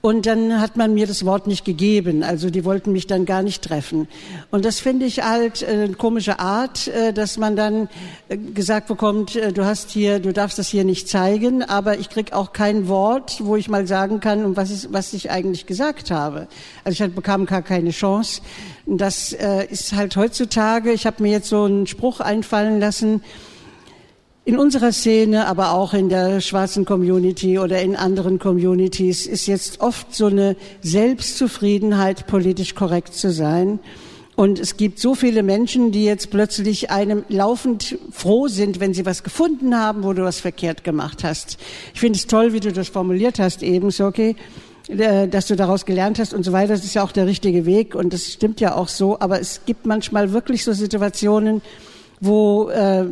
Und 0.00 0.26
dann 0.26 0.60
hat 0.60 0.76
man 0.76 0.94
mir 0.94 1.08
das 1.08 1.24
Wort 1.24 1.48
nicht 1.48 1.64
gegeben. 1.64 2.22
Also 2.22 2.50
die 2.50 2.64
wollten 2.64 2.92
mich 2.92 3.08
dann 3.08 3.24
gar 3.24 3.42
nicht 3.42 3.62
treffen. 3.62 4.06
Und 4.52 4.64
das 4.64 4.78
finde 4.78 5.06
ich 5.06 5.24
halt 5.24 5.62
äh, 5.62 5.66
eine 5.66 5.94
komische 5.94 6.38
Art, 6.38 6.86
äh, 6.86 7.12
dass 7.12 7.36
man 7.36 7.56
dann 7.56 7.88
äh, 8.28 8.36
gesagt 8.36 8.86
bekommt, 8.86 9.34
du 9.34 9.64
hast 9.64 9.90
hier, 9.90 10.20
du 10.20 10.32
darfst 10.32 10.56
das 10.58 10.68
hier 10.68 10.84
nicht 10.84 11.08
zeigen, 11.08 11.64
aber 11.64 11.98
ich 11.98 12.10
krieg 12.10 12.32
auch 12.32 12.52
kein 12.52 12.86
Wort, 12.86 13.40
wo 13.44 13.56
ich 13.56 13.68
mal 13.68 13.88
sagen 13.88 14.20
kann, 14.20 14.44
um 14.44 14.56
was, 14.56 14.70
ist, 14.70 14.92
was 14.92 15.12
ich 15.14 15.32
eigentlich 15.32 15.66
gesagt 15.66 16.12
habe. 16.12 16.46
Also 16.84 17.04
ich 17.04 17.12
bekam 17.12 17.46
gar 17.46 17.62
keine 17.62 17.90
Chance. 17.90 18.40
Das 18.86 19.32
ist 19.32 19.92
halt 19.94 20.16
heutzutage, 20.16 20.92
ich 20.92 21.06
habe 21.06 21.22
mir 21.22 21.32
jetzt 21.32 21.48
so 21.48 21.64
einen 21.64 21.86
Spruch 21.86 22.20
einfallen 22.20 22.80
lassen, 22.80 23.22
in 24.48 24.58
unserer 24.58 24.92
Szene, 24.92 25.46
aber 25.46 25.72
auch 25.72 25.92
in 25.92 26.08
der 26.08 26.40
schwarzen 26.40 26.86
Community 26.86 27.58
oder 27.58 27.82
in 27.82 27.94
anderen 27.94 28.38
Communities 28.38 29.26
ist 29.26 29.46
jetzt 29.46 29.82
oft 29.82 30.14
so 30.14 30.24
eine 30.24 30.56
Selbstzufriedenheit, 30.80 32.26
politisch 32.26 32.74
korrekt 32.74 33.12
zu 33.12 33.30
sein. 33.30 33.78
Und 34.36 34.58
es 34.58 34.78
gibt 34.78 35.00
so 35.00 35.14
viele 35.14 35.42
Menschen, 35.42 35.92
die 35.92 36.06
jetzt 36.06 36.30
plötzlich 36.30 36.90
einem 36.90 37.26
laufend 37.28 37.98
froh 38.10 38.48
sind, 38.48 38.80
wenn 38.80 38.94
sie 38.94 39.04
was 39.04 39.22
gefunden 39.22 39.76
haben, 39.76 40.02
wo 40.02 40.14
du 40.14 40.24
was 40.24 40.40
verkehrt 40.40 40.82
gemacht 40.82 41.24
hast. 41.24 41.58
Ich 41.92 42.00
finde 42.00 42.16
es 42.16 42.26
toll, 42.26 42.54
wie 42.54 42.60
du 42.60 42.72
das 42.72 42.88
formuliert 42.88 43.38
hast 43.38 43.62
eben, 43.62 43.90
so 43.90 44.06
okay, 44.06 44.34
äh, 44.88 45.28
dass 45.28 45.46
du 45.46 45.56
daraus 45.56 45.84
gelernt 45.84 46.18
hast 46.18 46.32
und 46.32 46.42
so 46.42 46.52
weiter. 46.52 46.72
Das 46.72 46.86
ist 46.86 46.94
ja 46.94 47.02
auch 47.02 47.12
der 47.12 47.26
richtige 47.26 47.66
Weg 47.66 47.94
und 47.94 48.14
das 48.14 48.32
stimmt 48.32 48.62
ja 48.62 48.76
auch 48.76 48.88
so. 48.88 49.20
Aber 49.20 49.38
es 49.38 49.66
gibt 49.66 49.84
manchmal 49.84 50.32
wirklich 50.32 50.64
so 50.64 50.72
Situationen, 50.72 51.60
wo 52.20 52.68
äh, 52.70 53.04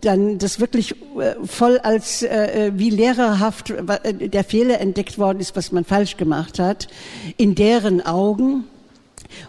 dann 0.00 0.38
das 0.38 0.60
wirklich 0.60 0.94
äh, 1.18 1.34
voll 1.44 1.78
als 1.78 2.22
äh, 2.22 2.72
wie 2.74 2.90
lehrerhaft 2.90 3.70
äh, 3.70 4.28
der 4.28 4.44
Fehler 4.44 4.80
entdeckt 4.80 5.18
worden 5.18 5.40
ist, 5.40 5.56
was 5.56 5.72
man 5.72 5.84
falsch 5.84 6.16
gemacht 6.16 6.58
hat, 6.58 6.88
in 7.36 7.54
deren 7.54 8.04
Augen. 8.04 8.64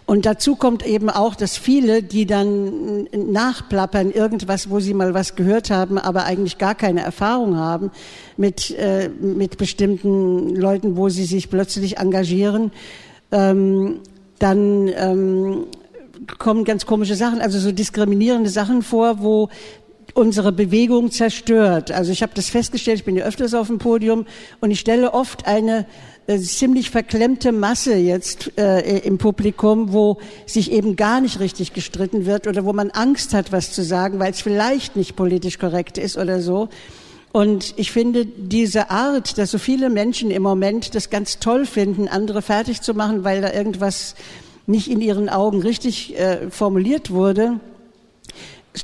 Und 0.04 0.26
dazu 0.26 0.56
kommt 0.56 0.86
eben 0.86 1.10
auch, 1.10 1.34
dass 1.34 1.56
viele, 1.56 2.02
die 2.02 2.26
dann 2.26 3.04
nachplappern, 3.12 4.10
irgendwas, 4.10 4.70
wo 4.70 4.80
sie 4.80 4.94
mal 4.94 5.14
was 5.14 5.36
gehört 5.36 5.70
haben, 5.70 5.98
aber 5.98 6.24
eigentlich 6.24 6.58
gar 6.58 6.74
keine 6.74 7.02
Erfahrung 7.02 7.56
haben 7.56 7.90
mit, 8.36 8.70
äh, 8.72 9.08
mit 9.08 9.58
bestimmten 9.58 10.56
Leuten, 10.56 10.96
wo 10.96 11.08
sie 11.08 11.24
sich 11.24 11.50
plötzlich 11.50 11.98
engagieren, 11.98 12.72
ähm, 13.32 14.00
dann 14.38 14.88
ähm, 14.88 15.66
kommen 16.38 16.64
ganz 16.64 16.86
komische 16.86 17.14
Sachen, 17.14 17.40
also 17.40 17.58
so 17.58 17.72
diskriminierende 17.72 18.50
Sachen 18.50 18.82
vor, 18.82 19.20
wo 19.20 19.48
unsere 20.14 20.52
Bewegung 20.52 21.10
zerstört. 21.10 21.92
Also 21.92 22.12
ich 22.12 22.22
habe 22.22 22.32
das 22.34 22.48
festgestellt, 22.48 23.00
ich 23.00 23.04
bin 23.04 23.16
ja 23.16 23.24
öfters 23.24 23.54
auf 23.54 23.66
dem 23.66 23.78
Podium 23.78 24.26
und 24.60 24.70
ich 24.70 24.80
stelle 24.80 25.12
oft 25.12 25.46
eine 25.46 25.86
äh, 26.26 26.38
ziemlich 26.38 26.90
verklemmte 26.90 27.52
Masse 27.52 27.94
jetzt 27.94 28.52
äh, 28.58 28.98
im 29.00 29.18
Publikum, 29.18 29.92
wo 29.92 30.18
sich 30.46 30.72
eben 30.72 30.96
gar 30.96 31.20
nicht 31.20 31.38
richtig 31.38 31.74
gestritten 31.74 32.24
wird 32.24 32.46
oder 32.46 32.64
wo 32.64 32.72
man 32.72 32.90
Angst 32.90 33.34
hat, 33.34 33.52
was 33.52 33.72
zu 33.72 33.82
sagen, 33.82 34.18
weil 34.18 34.32
es 34.32 34.40
vielleicht 34.40 34.96
nicht 34.96 35.16
politisch 35.16 35.58
korrekt 35.58 35.98
ist 35.98 36.16
oder 36.16 36.40
so. 36.40 36.68
Und 37.32 37.74
ich 37.76 37.92
finde 37.92 38.24
diese 38.24 38.88
Art, 38.88 39.36
dass 39.36 39.50
so 39.50 39.58
viele 39.58 39.90
Menschen 39.90 40.30
im 40.30 40.42
Moment 40.42 40.94
das 40.94 41.10
ganz 41.10 41.38
toll 41.38 41.66
finden, 41.66 42.08
andere 42.08 42.40
fertig 42.40 42.80
zu 42.80 42.94
machen, 42.94 43.24
weil 43.24 43.42
da 43.42 43.52
irgendwas 43.52 44.14
nicht 44.66 44.90
in 44.90 45.00
ihren 45.00 45.28
Augen 45.28 45.62
richtig 45.62 46.18
äh, 46.18 46.50
formuliert 46.50 47.10
wurde, 47.10 47.60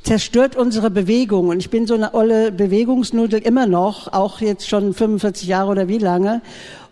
zerstört 0.02 0.56
unsere 0.56 0.90
Bewegung. 0.90 1.48
Und 1.48 1.58
ich 1.60 1.70
bin 1.70 1.86
so 1.86 1.94
eine 1.94 2.14
olle 2.14 2.50
Bewegungsnudel 2.52 3.40
immer 3.40 3.66
noch, 3.66 4.12
auch 4.12 4.40
jetzt 4.40 4.68
schon 4.68 4.94
45 4.94 5.46
Jahre 5.48 5.70
oder 5.70 5.88
wie 5.88 5.98
lange, 5.98 6.40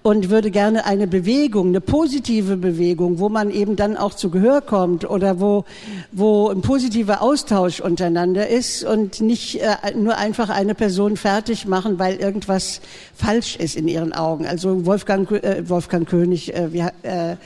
und 0.03 0.31
würde 0.31 0.51
gerne 0.51 0.87
eine 0.87 1.07
Bewegung, 1.07 1.69
eine 1.69 1.81
positive 1.83 2.57
Bewegung, 2.57 3.19
wo 3.19 3.29
man 3.29 3.51
eben 3.51 3.77
dann 3.77 3.99
auch 3.99 4.15
zu 4.15 4.31
Gehör 4.31 4.63
kommt 4.63 5.09
oder 5.09 5.41
wo, 5.41 5.65
wo 6.11 6.49
ein 6.49 6.63
positiver 6.63 7.21
Austausch 7.21 7.81
untereinander 7.81 8.49
ist 8.49 8.83
und 8.83 9.21
nicht 9.21 9.61
äh, 9.61 9.95
nur 9.95 10.17
einfach 10.17 10.49
eine 10.49 10.75
Person 10.75 11.19
fertig 11.19 11.67
machen, 11.67 11.99
weil 11.99 12.17
irgendwas 12.17 12.81
falsch 13.15 13.57
ist 13.57 13.77
in 13.77 13.89
ihren 13.89 14.15
Augen. 14.15 14.47
Also 14.47 14.87
Wolfgang, 14.87 15.31
äh, 15.33 15.69
Wolfgang 15.69 16.09
König, 16.09 16.55
äh, 16.55 16.73
wir, 16.73 16.93
äh, 17.03 17.37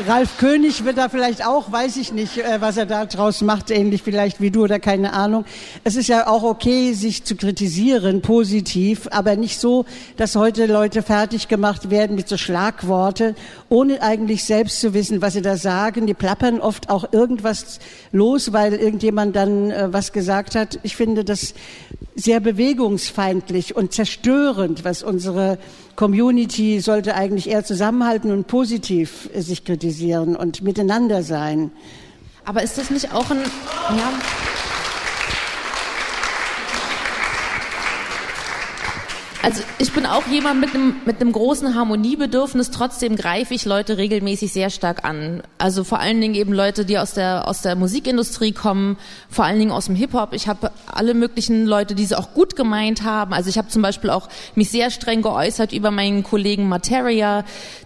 Ralf 0.09 0.39
König 0.39 0.85
wird 0.85 0.99
da 0.99 1.09
vielleicht 1.09 1.47
auch, 1.47 1.71
weiß 1.71 1.99
ich 1.99 2.13
nicht, 2.13 2.39
äh, 2.39 2.61
was 2.61 2.77
er 2.77 2.85
da 2.85 3.05
draus 3.07 3.43
macht, 3.43 3.71
ähnlich 3.71 4.03
vielleicht 4.03 4.41
wie 4.41 4.51
du 4.51 4.65
oder 4.65 4.81
keine 4.81 5.13
Ahnung. 5.13 5.45
Es 5.85 5.95
ist 5.95 6.09
ja 6.09 6.27
auch 6.27 6.43
okay, 6.43 6.95
sich 6.95 7.23
zu 7.23 7.37
kritisieren, 7.37 8.21
positiv, 8.21 9.07
aber 9.13 9.37
nicht 9.37 9.61
so, 9.61 9.85
dass 10.17 10.35
heute 10.35 10.67
Leute 10.67 11.03
fertig 11.03 11.47
gemacht 11.47 11.91
werden 11.91 12.17
mit 12.17 12.29
so 12.29 12.37
Schlagworte, 12.37 13.37
ohne 13.69 14.03
eigentlich 14.03 14.43
selbst 14.43 14.81
zu 14.81 14.95
wissen, 14.95 15.23
was 15.23 15.35
sie 15.35 15.43
da 15.43 15.57
sagen. 15.57 16.09
Die 16.09 16.15
plappern 16.15 16.61
oft 16.61 16.91
auch 16.91 17.13
irgendwas 17.13 17.79
los, 18.11 18.53
weil 18.53 18.75
irgendjemand 18.75 19.37
dann 19.37 19.71
äh, 19.71 19.93
was 19.93 20.13
gesagt 20.13 20.57
hat. 20.57 20.81
Ich 20.83 20.97
finde 20.97 21.25
das 21.25 21.55
sehr 22.17 22.41
bewegungsfeindlich 22.41 23.77
und 23.77 23.93
zerstörend, 23.93 24.85
was 24.85 25.05
unsere 25.05 25.59
Community 25.97 26.81
sollte 26.81 27.15
eigentlich 27.15 27.49
eher 27.49 27.65
zusammenhalten 27.65 28.33
und 28.33 28.47
positiv 28.47 29.31
sich 29.35 29.65
kritisieren 29.65 30.37
und 30.37 30.63
miteinander 30.63 31.23
sein. 31.23 31.71
Aber 32.45 32.63
ist 32.63 32.77
das 32.79 32.91
nicht 32.91 33.15
auch 33.15 33.31
ein, 33.31 33.39
ja, 33.97 34.13
Also 39.45 39.63
ich 39.77 39.93
bin 39.93 40.07
auch 40.07 40.27
jemand 40.27 40.59
mit 40.59 40.75
einem, 40.75 40.97
mit 41.05 41.21
einem 41.21 41.31
großen 41.31 41.75
Harmoniebedürfnis, 41.75 42.71
trotzdem 42.71 43.15
greife 43.15 43.53
ich 43.53 43.67
Leute 43.67 43.99
regelmäßig 43.99 44.55
sehr 44.55 44.71
stark 44.71 45.05
an. 45.05 45.43
Also 45.59 45.85
vor 45.85 46.01
allen 46.01 46.19
Dingen 46.19 46.35
eben 46.35 46.55
Leute, 46.55 46.87
die 46.87 46.97
aus 46.97 47.13
der, 47.13 47.47
aus 47.47 47.61
der 47.61 47.77
Musikindustrie 47.77 48.53
kommen, 48.53 48.97
vor 49.29 49.45
allen 49.45 49.59
Dingen 49.59 49.71
aus 49.71 49.85
dem 49.85 49.97
Hip-Hop. 49.97 50.33
Ich 50.33 50.49
habe 50.49 50.73
alle 50.87 51.13
möglichen 51.13 51.67
Leute, 51.67 51.95
die 51.95 52.07
sie 52.07 52.17
auch 52.17 52.33
gut 52.33 52.57
gemeint 52.57 53.03
haben. 53.03 53.35
Also 53.35 53.51
ich 53.51 53.59
habe 53.59 53.69
zum 53.69 53.83
Beispiel 53.83 54.09
auch 54.09 54.31
mich 54.55 54.71
sehr 54.71 54.91
streng 54.91 55.21
geäußert 55.21 55.75
über 55.75 55.91
meinen 55.91 56.23
Kollegen 56.23 56.67
Materia, 56.67 57.45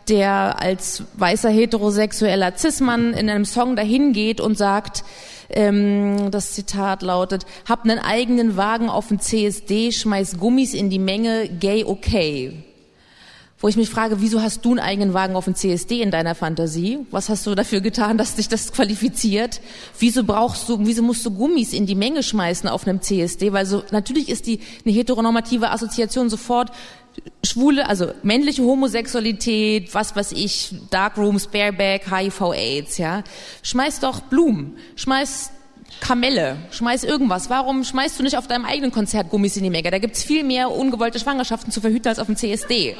der 0.09 0.63
als 0.63 1.03
weißer 1.15 1.51
heterosexueller 1.51 2.53
Cis-Mann 2.57 3.15
in 3.15 3.29
einem 3.29 3.45
Song 3.45 3.75
dahin 3.75 4.13
geht 4.13 4.41
und 4.41 4.57
sagt, 4.57 5.03
ähm, 5.51 6.31
das 6.31 6.53
Zitat 6.53 7.03
lautet, 7.03 7.47
hab 7.69 7.85
einen 7.85 7.99
eigenen 7.99 8.57
Wagen 8.57 8.89
auf 8.89 9.09
dem 9.09 9.21
CSD, 9.21 9.93
schmeiß 9.93 10.39
Gummis 10.39 10.75
in 10.75 10.91
die 10.91 10.99
Menge, 10.99 11.49
gay 11.49 11.85
okay. 11.85 12.65
wo 13.61 13.69
ich 13.69 13.77
mich 13.77 13.89
frage, 13.89 14.21
wieso 14.21 14.41
hast 14.43 14.65
du 14.65 14.71
einen 14.71 14.79
eigenen 14.79 15.15
Wagen 15.15 15.35
auf 15.35 15.47
dem 15.47 15.55
CSD 15.55 16.01
in 16.01 16.11
deiner 16.11 16.35
Fantasie? 16.35 16.99
Was 17.11 17.29
hast 17.29 17.47
du 17.47 17.55
dafür 17.55 17.81
getan, 17.81 18.19
dass 18.19 18.37
dich 18.37 18.49
das 18.49 18.73
qualifiziert? 18.73 19.61
Wieso 19.99 20.23
brauchst 20.23 20.69
du, 20.69 20.79
wieso 20.81 21.03
musst 21.03 21.25
du 21.27 21.31
Gummis 21.31 21.73
in 21.73 21.87
die 21.87 21.95
Menge 21.95 22.23
schmeißen 22.23 22.69
auf 22.69 22.87
einem 22.87 23.01
CSD? 23.01 23.53
Weil 23.53 23.67
so, 23.67 23.83
natürlich 23.91 24.29
ist 24.29 24.47
die, 24.47 24.61
eine 24.85 24.95
heteronormative 24.95 25.71
Assoziation 25.71 26.31
sofort 26.31 26.71
schwule, 27.45 27.89
also 27.89 28.13
männliche 28.23 28.63
Homosexualität, 28.63 29.95
was 29.95 30.15
weiß 30.15 30.33
ich, 30.33 30.75
Darkrooms, 30.91 31.47
Bareback, 31.49 32.11
HIV, 32.11 32.41
AIDS, 32.53 32.99
ja. 32.99 33.23
Schmeiß 33.63 34.01
doch 34.01 34.21
Blumen, 34.21 34.77
schmeiß 34.97 35.53
Kamelle, 36.01 36.57
schmeiß 36.71 37.05
irgendwas. 37.05 37.51
Warum 37.51 37.83
schmeißt 37.83 38.19
du 38.19 38.23
nicht 38.23 38.37
auf 38.37 38.47
deinem 38.47 38.65
eigenen 38.65 38.93
Konzert 38.93 39.31
Gummis 39.31 39.57
in 39.57 39.65
die 39.65 39.71
Menge? 39.71 39.91
Da 39.91 39.99
gibt's 39.99 40.23
viel 40.23 40.45
mehr 40.45 40.71
ungewollte 40.71 41.19
Schwangerschaften 41.19 41.73
zu 41.73 41.81
verhüten 41.81 42.09
als 42.09 42.19
auf 42.19 42.27
dem 42.27 42.37
CSD. 42.37 42.95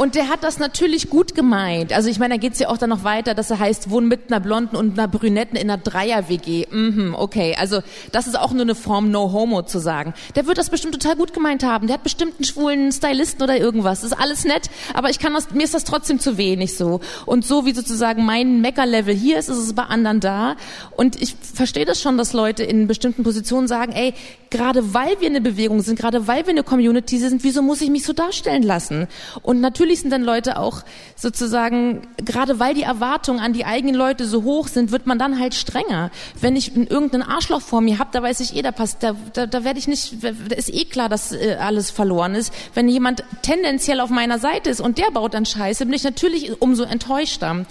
Und 0.00 0.14
der 0.14 0.30
hat 0.30 0.44
das 0.44 0.58
natürlich 0.58 1.10
gut 1.10 1.34
gemeint. 1.34 1.92
Also 1.92 2.08
ich 2.08 2.18
meine, 2.18 2.36
da 2.36 2.40
geht's 2.40 2.58
ja 2.58 2.70
auch 2.70 2.78
dann 2.78 2.88
noch 2.88 3.04
weiter, 3.04 3.34
dass 3.34 3.50
er 3.50 3.58
heißt, 3.58 3.90
wohnen 3.90 4.08
mit 4.08 4.28
einer 4.32 4.40
Blonden 4.40 4.74
und 4.74 4.98
einer 4.98 5.06
Brünetten 5.06 5.58
in 5.58 5.70
einer 5.70 5.76
Dreier-WG. 5.76 6.68
Mhm, 6.70 7.14
okay, 7.18 7.54
also 7.58 7.82
das 8.10 8.26
ist 8.26 8.38
auch 8.38 8.52
nur 8.52 8.62
eine 8.62 8.74
Form 8.74 9.10
No 9.10 9.30
Homo 9.30 9.60
zu 9.60 9.78
sagen. 9.78 10.14
Der 10.36 10.46
wird 10.46 10.56
das 10.56 10.70
bestimmt 10.70 10.94
total 10.94 11.16
gut 11.16 11.34
gemeint 11.34 11.64
haben. 11.64 11.86
Der 11.86 11.92
hat 11.96 12.02
bestimmt 12.02 12.36
einen 12.38 12.46
schwulen 12.46 12.92
Stylisten 12.92 13.42
oder 13.42 13.58
irgendwas. 13.58 14.00
Das 14.00 14.12
ist 14.12 14.18
alles 14.18 14.46
nett, 14.46 14.70
aber 14.94 15.10
ich 15.10 15.18
kann 15.18 15.34
das, 15.34 15.50
mir 15.50 15.64
ist 15.64 15.74
das 15.74 15.84
trotzdem 15.84 16.18
zu 16.18 16.38
wenig 16.38 16.78
so. 16.78 17.00
Und 17.26 17.44
so 17.44 17.66
wie 17.66 17.74
sozusagen 17.74 18.24
mein 18.24 18.62
Mecker-Level 18.62 19.14
hier 19.14 19.38
ist, 19.38 19.50
ist 19.50 19.58
es 19.58 19.74
bei 19.74 19.82
anderen 19.82 20.20
da. 20.20 20.56
Und 20.96 21.20
ich 21.20 21.34
verstehe 21.34 21.84
das 21.84 22.00
schon, 22.00 22.16
dass 22.16 22.32
Leute 22.32 22.62
in 22.62 22.86
bestimmten 22.86 23.22
Positionen 23.22 23.68
sagen, 23.68 23.92
ey, 23.92 24.14
gerade 24.48 24.94
weil 24.94 25.20
wir 25.20 25.28
eine 25.28 25.40
Bewegung 25.42 25.82
sind, 25.82 25.98
gerade 25.98 26.26
weil 26.26 26.46
wir 26.46 26.52
eine 26.52 26.62
Community 26.62 27.18
sind, 27.18 27.44
wieso 27.44 27.60
muss 27.60 27.82
ich 27.82 27.90
mich 27.90 28.04
so 28.04 28.14
darstellen 28.14 28.62
lassen? 28.62 29.06
Und 29.42 29.60
natürlich 29.60 29.89
sind 29.98 30.10
dann 30.10 30.22
Leute 30.22 30.58
auch 30.58 30.82
sozusagen, 31.16 32.02
gerade 32.24 32.60
weil 32.60 32.74
die 32.74 32.82
Erwartungen 32.82 33.40
an 33.40 33.52
die 33.52 33.64
eigenen 33.64 33.94
Leute 33.94 34.26
so 34.26 34.44
hoch 34.44 34.68
sind, 34.68 34.92
wird 34.92 35.06
man 35.06 35.18
dann 35.18 35.40
halt 35.40 35.54
strenger. 35.54 36.10
Wenn 36.40 36.54
ich 36.54 36.76
irgendeinen 36.76 37.22
Arschloch 37.22 37.60
vor 37.60 37.80
mir 37.80 37.98
habe, 37.98 38.10
da 38.12 38.22
weiß 38.22 38.40
ich 38.40 38.54
eh, 38.54 38.62
da 38.62 38.72
passt, 38.72 39.02
da, 39.02 39.16
da, 39.32 39.46
da 39.46 39.64
werde 39.64 39.78
ich 39.78 39.88
nicht, 39.88 40.22
da 40.22 40.54
ist 40.54 40.72
eh 40.72 40.84
klar, 40.84 41.08
dass 41.08 41.32
äh, 41.32 41.56
alles 41.60 41.90
verloren 41.90 42.34
ist. 42.34 42.52
Wenn 42.74 42.88
jemand 42.88 43.24
tendenziell 43.42 44.00
auf 44.00 44.10
meiner 44.10 44.38
Seite 44.38 44.70
ist 44.70 44.80
und 44.80 44.98
der 44.98 45.10
baut 45.10 45.34
dann 45.34 45.46
Scheiße, 45.46 45.84
bin 45.84 45.94
ich 45.94 46.04
natürlich 46.04 46.60
umso 46.62 46.84
enttäuschter. 46.84 47.66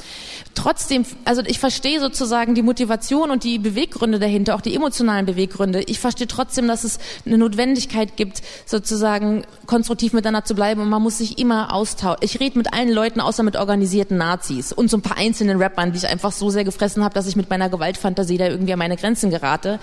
Trotzdem, 0.55 1.05
also 1.25 1.41
ich 1.45 1.59
verstehe 1.59 1.99
sozusagen 1.99 2.55
die 2.55 2.61
Motivation 2.61 3.31
und 3.31 3.43
die 3.43 3.59
Beweggründe 3.59 4.19
dahinter, 4.19 4.55
auch 4.55 4.61
die 4.61 4.75
emotionalen 4.75 5.25
Beweggründe. 5.25 5.83
Ich 5.83 5.99
verstehe 5.99 6.27
trotzdem, 6.27 6.67
dass 6.67 6.83
es 6.83 6.99
eine 7.25 7.37
Notwendigkeit 7.37 8.17
gibt, 8.17 8.41
sozusagen 8.65 9.43
konstruktiv 9.67 10.13
miteinander 10.13 10.45
zu 10.45 10.55
bleiben 10.55 10.81
und 10.81 10.89
man 10.89 11.01
muss 11.01 11.19
sich 11.19 11.37
immer 11.37 11.73
austauschen. 11.73 12.08
Ich 12.21 12.39
rede 12.39 12.57
mit 12.57 12.73
allen 12.73 12.91
Leuten, 12.91 13.19
außer 13.19 13.43
mit 13.43 13.55
organisierten 13.55 14.17
Nazis 14.17 14.71
und 14.71 14.89
so 14.89 14.97
ein 14.97 15.01
paar 15.01 15.17
einzelnen 15.17 15.61
Rappern, 15.61 15.91
die 15.91 15.97
ich 15.97 16.07
einfach 16.07 16.31
so 16.31 16.49
sehr 16.49 16.63
gefressen 16.63 17.03
habe, 17.03 17.13
dass 17.13 17.27
ich 17.27 17.35
mit 17.35 17.49
meiner 17.49 17.69
Gewaltfantasie 17.69 18.37
da 18.37 18.47
irgendwie 18.47 18.73
an 18.73 18.79
meine 18.79 18.97
Grenzen 18.97 19.29
gerate. 19.29 19.79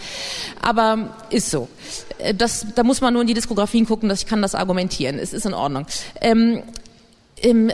Aber 0.63 1.17
ist 1.31 1.51
so. 1.51 1.69
Äh, 2.19 2.35
das, 2.35 2.67
da 2.75 2.83
muss 2.83 3.01
man 3.01 3.13
nur 3.13 3.23
in 3.23 3.29
die 3.29 3.35
Diskografien 3.35 3.87
gucken, 3.87 4.09
dass 4.09 4.21
ich 4.21 4.27
kann 4.27 4.43
das 4.43 4.55
argumentieren. 4.55 5.19
Es 5.19 5.33
ist 5.33 5.47
in 5.47 5.55
Ordnung. 5.55 5.87
Ähm, 6.21 6.63
ähm, 7.43 7.71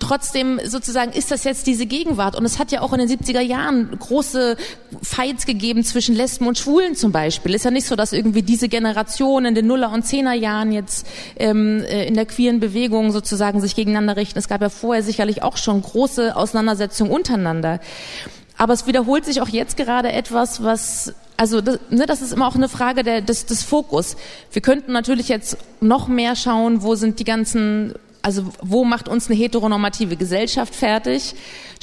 trotzdem 0.00 0.60
sozusagen 0.64 1.12
ist 1.12 1.30
das 1.30 1.44
jetzt 1.44 1.66
diese 1.66 1.86
Gegenwart. 1.86 2.34
Und 2.36 2.44
es 2.44 2.58
hat 2.58 2.72
ja 2.72 2.80
auch 2.80 2.92
in 2.92 2.98
den 2.98 3.08
70er 3.08 3.40
Jahren 3.40 3.96
große 3.96 4.56
Fights 5.02 5.46
gegeben 5.46 5.84
zwischen 5.84 6.16
Lesben 6.16 6.48
und 6.48 6.58
Schwulen 6.58 6.96
zum 6.96 7.12
Beispiel. 7.12 7.54
Ist 7.54 7.64
ja 7.64 7.70
nicht 7.70 7.86
so, 7.86 7.94
dass 7.94 8.12
irgendwie 8.12 8.42
diese 8.42 8.68
Generation 8.68 9.44
in 9.44 9.54
den 9.54 9.66
Nuller- 9.66 9.92
und 9.92 10.04
Zehnerjahren 10.04 10.72
jetzt 10.72 11.06
ähm, 11.36 11.84
äh, 11.84 12.06
in 12.06 12.14
der 12.14 12.26
queeren 12.26 12.58
Bewegung 12.58 13.12
sozusagen 13.12 13.60
sich 13.60 13.76
gegeneinander 13.76 14.16
richten. 14.16 14.38
Es 14.38 14.48
gab 14.48 14.60
ja 14.60 14.68
vorher 14.68 15.02
sicherlich 15.02 15.42
auch 15.42 15.56
schon 15.56 15.80
große 15.80 16.34
Auseinandersetzungen 16.34 17.12
untereinander. 17.12 17.80
Aber 18.56 18.72
es 18.72 18.86
wiederholt 18.86 19.24
sich 19.24 19.40
auch 19.40 19.48
jetzt 19.48 19.76
gerade 19.76 20.12
etwas, 20.12 20.62
was 20.62 21.14
also 21.36 21.60
das, 21.60 21.80
ne, 21.90 22.06
das 22.06 22.22
ist 22.22 22.32
immer 22.32 22.46
auch 22.46 22.54
eine 22.54 22.68
Frage 22.68 23.02
der, 23.02 23.20
des, 23.20 23.46
des 23.46 23.64
Fokus. 23.64 24.16
Wir 24.52 24.62
könnten 24.62 24.92
natürlich 24.92 25.28
jetzt 25.28 25.56
noch 25.80 26.06
mehr 26.06 26.36
schauen, 26.36 26.82
wo 26.82 26.94
sind 26.94 27.18
die 27.18 27.24
ganzen 27.24 27.94
also 28.24 28.46
wo 28.62 28.84
macht 28.84 29.06
uns 29.06 29.28
eine 29.28 29.38
heteronormative 29.38 30.16
Gesellschaft 30.16 30.74
fertig? 30.74 31.34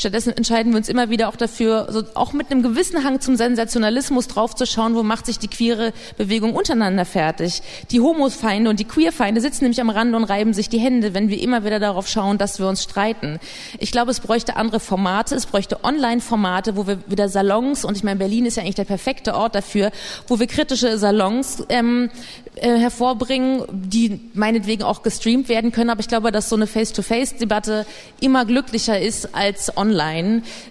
Stattdessen 0.01 0.35
entscheiden 0.35 0.71
wir 0.73 0.77
uns 0.77 0.89
immer 0.89 1.11
wieder 1.11 1.29
auch 1.29 1.35
dafür, 1.35 1.85
so 1.91 2.01
auch 2.15 2.33
mit 2.33 2.49
einem 2.49 2.63
gewissen 2.63 3.03
Hang 3.03 3.21
zum 3.21 3.35
Sensationalismus 3.35 4.27
draufzuschauen, 4.27 4.95
wo 4.95 5.03
macht 5.03 5.27
sich 5.27 5.37
die 5.37 5.47
queere 5.47 5.93
Bewegung 6.17 6.55
untereinander 6.55 7.05
fertig. 7.05 7.61
Die 7.91 7.99
Homofeinde 7.99 8.71
und 8.71 8.79
die 8.79 8.85
Queerfeinde 8.85 9.41
sitzen 9.41 9.65
nämlich 9.65 9.79
am 9.79 9.91
Rand 9.91 10.15
und 10.15 10.23
reiben 10.23 10.55
sich 10.55 10.69
die 10.69 10.79
Hände, 10.79 11.13
wenn 11.13 11.29
wir 11.29 11.39
immer 11.39 11.65
wieder 11.65 11.79
darauf 11.79 12.07
schauen, 12.07 12.39
dass 12.39 12.57
wir 12.57 12.67
uns 12.67 12.81
streiten. 12.81 13.37
Ich 13.77 13.91
glaube, 13.91 14.09
es 14.09 14.21
bräuchte 14.21 14.55
andere 14.55 14.79
Formate, 14.79 15.35
es 15.35 15.45
bräuchte 15.45 15.83
Online-Formate, 15.83 16.75
wo 16.77 16.87
wir 16.87 16.97
wieder 17.05 17.29
Salons, 17.29 17.85
und 17.85 17.95
ich 17.95 18.03
meine, 18.03 18.17
Berlin 18.17 18.47
ist 18.47 18.57
ja 18.57 18.63
eigentlich 18.63 18.73
der 18.73 18.85
perfekte 18.85 19.35
Ort 19.35 19.53
dafür, 19.53 19.91
wo 20.27 20.39
wir 20.39 20.47
kritische 20.47 20.97
Salons 20.97 21.63
ähm, 21.69 22.09
äh, 22.55 22.77
hervorbringen, 22.77 23.63
die 23.71 24.19
meinetwegen 24.33 24.83
auch 24.83 25.03
gestreamt 25.03 25.47
werden 25.47 25.71
können. 25.71 25.89
Aber 25.89 26.01
ich 26.01 26.07
glaube, 26.07 26.31
dass 26.31 26.49
so 26.49 26.55
eine 26.55 26.67
Face-to-Face-Debatte 26.67 27.85
immer 28.19 28.45
glücklicher 28.45 28.99
ist 28.99 29.35
als 29.35 29.77
online, 29.77 29.90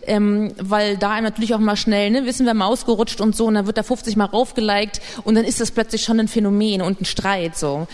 ähm, 0.06 0.52
weil 0.58 0.96
da 0.96 1.20
natürlich 1.20 1.54
auch 1.54 1.58
mal 1.58 1.76
schnell, 1.76 2.10
ne, 2.10 2.26
wissen 2.26 2.46
wir, 2.46 2.54
Maus 2.54 2.86
gerutscht 2.86 3.20
und 3.20 3.36
so, 3.36 3.46
und 3.46 3.54
dann 3.54 3.66
wird 3.66 3.78
da 3.78 3.82
50 3.82 4.16
mal 4.16 4.26
raufgeliked 4.26 5.00
und 5.24 5.34
dann 5.34 5.44
ist 5.44 5.60
das 5.60 5.70
plötzlich 5.70 6.02
schon 6.02 6.20
ein 6.20 6.28
Phänomen 6.28 6.82
und 6.82 7.00
ein 7.00 7.04
Streit 7.04 7.56
so. 7.56 7.86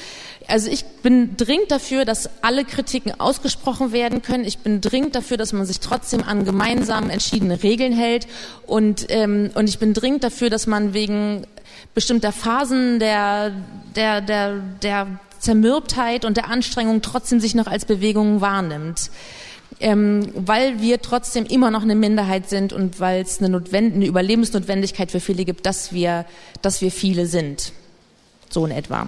Also 0.49 0.71
ich 0.71 0.85
bin 0.85 1.37
dringend 1.37 1.71
dafür, 1.71 2.05
dass 2.05 2.31
alle 2.43 2.65
Kritiken 2.65 3.19
ausgesprochen 3.19 3.93
werden 3.93 4.23
können. 4.23 4.45
Ich 4.45 4.59
bin 4.59 4.81
dringend 4.81 5.15
dafür, 5.15 5.37
dass 5.37 5.53
man 5.53 5.67
sich 5.67 5.81
trotzdem 5.81 6.23
an 6.23 6.45
gemeinsam 6.45 7.11
entschiedene 7.11 7.63
Regeln 7.63 7.93
hält. 7.93 8.29
Und, 8.67 9.07
ähm, 9.09 9.51
und 9.55 9.69
ich 9.69 9.79
bin 9.79 9.93
dringend 9.93 10.23
dafür, 10.23 10.51
dass 10.51 10.67
man 10.67 10.95
wegen 10.95 11.47
bestimmter 11.95 12.31
Phasen 12.31 13.01
der, 13.01 13.53
der, 13.97 14.21
der, 14.21 14.61
der 14.83 15.07
Zermürbtheit 15.39 16.25
und 16.25 16.37
der 16.37 16.49
Anstrengung 16.49 17.03
trotzdem 17.03 17.41
sich 17.41 17.55
noch 17.55 17.67
als 17.67 17.85
Bewegung 17.85 18.41
wahrnimmt. 18.41 19.11
Ähm, 19.79 20.31
weil 20.35 20.81
wir 20.81 21.03
trotzdem 21.03 21.45
immer 21.45 21.71
noch 21.71 21.83
eine 21.83 21.95
Minderheit 21.95 22.49
sind 22.49 22.73
und 22.73 22.99
weil 22.99 23.23
es 23.23 23.43
eine, 23.43 23.63
eine 23.73 24.07
Überlebensnotwendigkeit 24.07 25.11
für 25.11 25.21
viele 25.21 25.45
gibt, 25.45 25.67
dass 25.67 25.93
wir, 25.93 26.25
dass 26.63 26.81
wir 26.81 26.91
viele 26.91 27.27
sind. 27.27 27.73
So 28.49 28.65
in 28.65 28.73
etwa. 28.73 29.07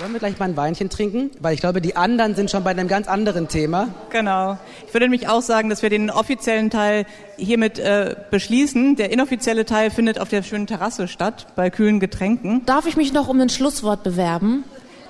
Wollen 0.00 0.12
wir 0.12 0.18
gleich 0.18 0.38
mal 0.38 0.46
ein 0.46 0.56
Weinchen 0.56 0.88
trinken? 0.88 1.30
Weil 1.40 1.52
ich 1.52 1.60
glaube, 1.60 1.82
die 1.82 1.94
anderen 1.94 2.34
sind 2.34 2.50
schon 2.50 2.64
bei 2.64 2.70
einem 2.70 2.88
ganz 2.88 3.06
anderen 3.06 3.48
Thema. 3.48 3.88
Genau. 4.08 4.56
Ich 4.86 4.94
würde 4.94 5.04
nämlich 5.04 5.28
auch 5.28 5.42
sagen, 5.42 5.68
dass 5.68 5.82
wir 5.82 5.90
den 5.90 6.08
offiziellen 6.08 6.70
Teil 6.70 7.04
hiermit 7.36 7.78
äh, 7.78 8.16
beschließen. 8.30 8.96
Der 8.96 9.12
inoffizielle 9.12 9.66
Teil 9.66 9.90
findet 9.90 10.18
auf 10.18 10.30
der 10.30 10.42
schönen 10.42 10.66
Terrasse 10.66 11.06
statt, 11.06 11.48
bei 11.54 11.68
kühlen 11.68 12.00
Getränken. 12.00 12.64
Darf 12.64 12.86
ich 12.86 12.96
mich 12.96 13.12
noch 13.12 13.28
um 13.28 13.38
ein 13.40 13.50
Schlusswort 13.50 14.02
bewerben? 14.02 14.64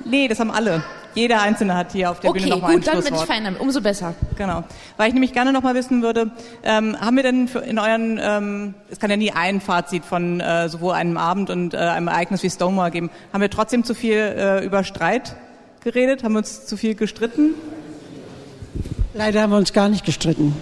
Nee, 0.05 0.27
das 0.27 0.41
haben 0.41 0.51
alle. 0.51 0.83
Jeder 1.15 1.41
Einzelne 1.43 1.75
hat 1.75 1.93
hier 1.93 2.11
auf 2.11 2.21
der 2.21 2.31
okay, 2.31 2.41
Bühne 2.41 2.51
nochmal 2.51 2.73
ein 2.73 2.77
gut, 2.79 2.87
dann 2.87 3.03
bin 3.03 3.15
ich 3.15 3.21
fein 3.23 3.45
damit. 3.45 3.61
Umso 3.61 3.81
besser. 3.81 4.15
Genau. 4.37 4.65
Weil 4.97 5.09
ich 5.09 5.15
nämlich 5.15 5.33
gerne 5.33 5.53
nochmal 5.53 5.75
wissen 5.75 6.03
würde, 6.03 6.31
ähm, 6.63 6.97
haben 7.01 7.17
wir 7.17 7.23
denn 7.23 7.49
in 7.67 7.79
euren, 7.79 8.21
ähm, 8.23 8.75
es 8.91 9.01
kann 9.01 9.11
ja 9.11 9.17
nie 9.17 9.33
ein 9.33 9.61
Fazit 9.61 10.05
von 10.05 10.41
äh, 10.41 10.69
sowohl 10.69 10.95
einem 10.95 11.17
Abend 11.17 11.51
und 11.51 11.75
äh, 11.75 11.79
einem 11.79 12.09
Ereignis 12.09 12.43
wie 12.43 12.51
Stonewall 12.51 12.91
geben, 12.91 13.11
haben 13.33 13.41
wir 13.41 13.51
trotzdem 13.51 13.85
zu 13.85 13.95
viel 13.95 14.17
äh, 14.17 14.65
über 14.65 14.85
Streit 14.85 15.35
geredet? 15.83 16.23
Haben 16.23 16.33
wir 16.33 16.39
uns 16.39 16.67
zu 16.67 16.77
viel 16.77 16.95
gestritten? 16.95 17.55
Leider 19.15 19.43
haben 19.43 19.51
wir 19.51 19.59
uns 19.59 19.73
gar 19.73 19.89
nicht 19.89 20.05
gestritten. 20.05 20.55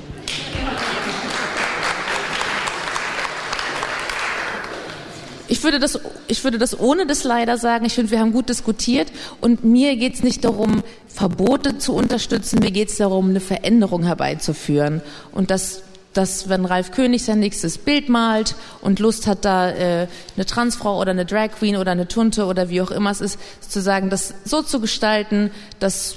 Ich 5.49 5.63
würde, 5.63 5.79
das, 5.79 5.99
ich 6.27 6.45
würde 6.45 6.59
das 6.59 6.79
ohne 6.79 7.07
das 7.07 7.25
leider 7.25 7.57
sagen. 7.57 7.85
Ich 7.87 7.95
finde, 7.95 8.11
wir 8.11 8.21
haben 8.21 8.33
gut 8.33 8.49
diskutiert 8.49 9.11
und 9.41 9.65
mir 9.65 9.97
geht 9.97 10.15
es 10.15 10.23
nicht 10.23 10.45
darum, 10.45 10.83
Verbote 11.09 11.79
zu 11.79 11.95
unterstützen, 11.95 12.61
mir 12.61 12.71
geht 12.71 12.91
es 12.91 12.99
darum, 12.99 13.31
eine 13.31 13.41
Veränderung 13.41 14.05
herbeizuführen. 14.05 15.01
Und 15.33 15.51
das 15.51 15.83
dass 16.15 16.49
wenn 16.49 16.65
Ralf 16.65 16.91
König 16.91 17.23
sein 17.23 17.39
nächstes 17.39 17.79
Bild 17.79 18.09
malt 18.09 18.57
und 18.81 18.99
Lust 18.99 19.29
hat, 19.29 19.45
da 19.45 19.71
äh, 19.71 20.09
eine 20.35 20.47
Transfrau 20.47 21.01
oder 21.01 21.13
eine 21.13 21.25
Drag 21.25 21.51
Queen 21.53 21.77
oder 21.77 21.93
eine 21.93 22.09
Tunte 22.09 22.47
oder 22.47 22.69
wie 22.71 22.81
auch 22.81 22.91
immer 22.91 23.11
es 23.11 23.21
ist, 23.21 23.39
sozusagen 23.61 24.11
das 24.11 24.35
so 24.45 24.63
zu 24.63 24.81
gestalten, 24.81 25.53
dass 25.79 26.17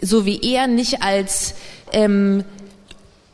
so 0.00 0.26
wie 0.26 0.40
er 0.42 0.68
nicht 0.68 1.02
als 1.02 1.54
ähm, 1.92 2.44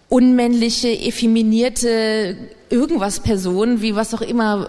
unmännliche, 0.09 0.89
effeminierte 0.89 2.37
irgendwas 2.73 3.21
Person, 3.21 3.83
wie 3.83 3.95
was 3.95 4.15
auch 4.15 4.23
immer, 4.23 4.67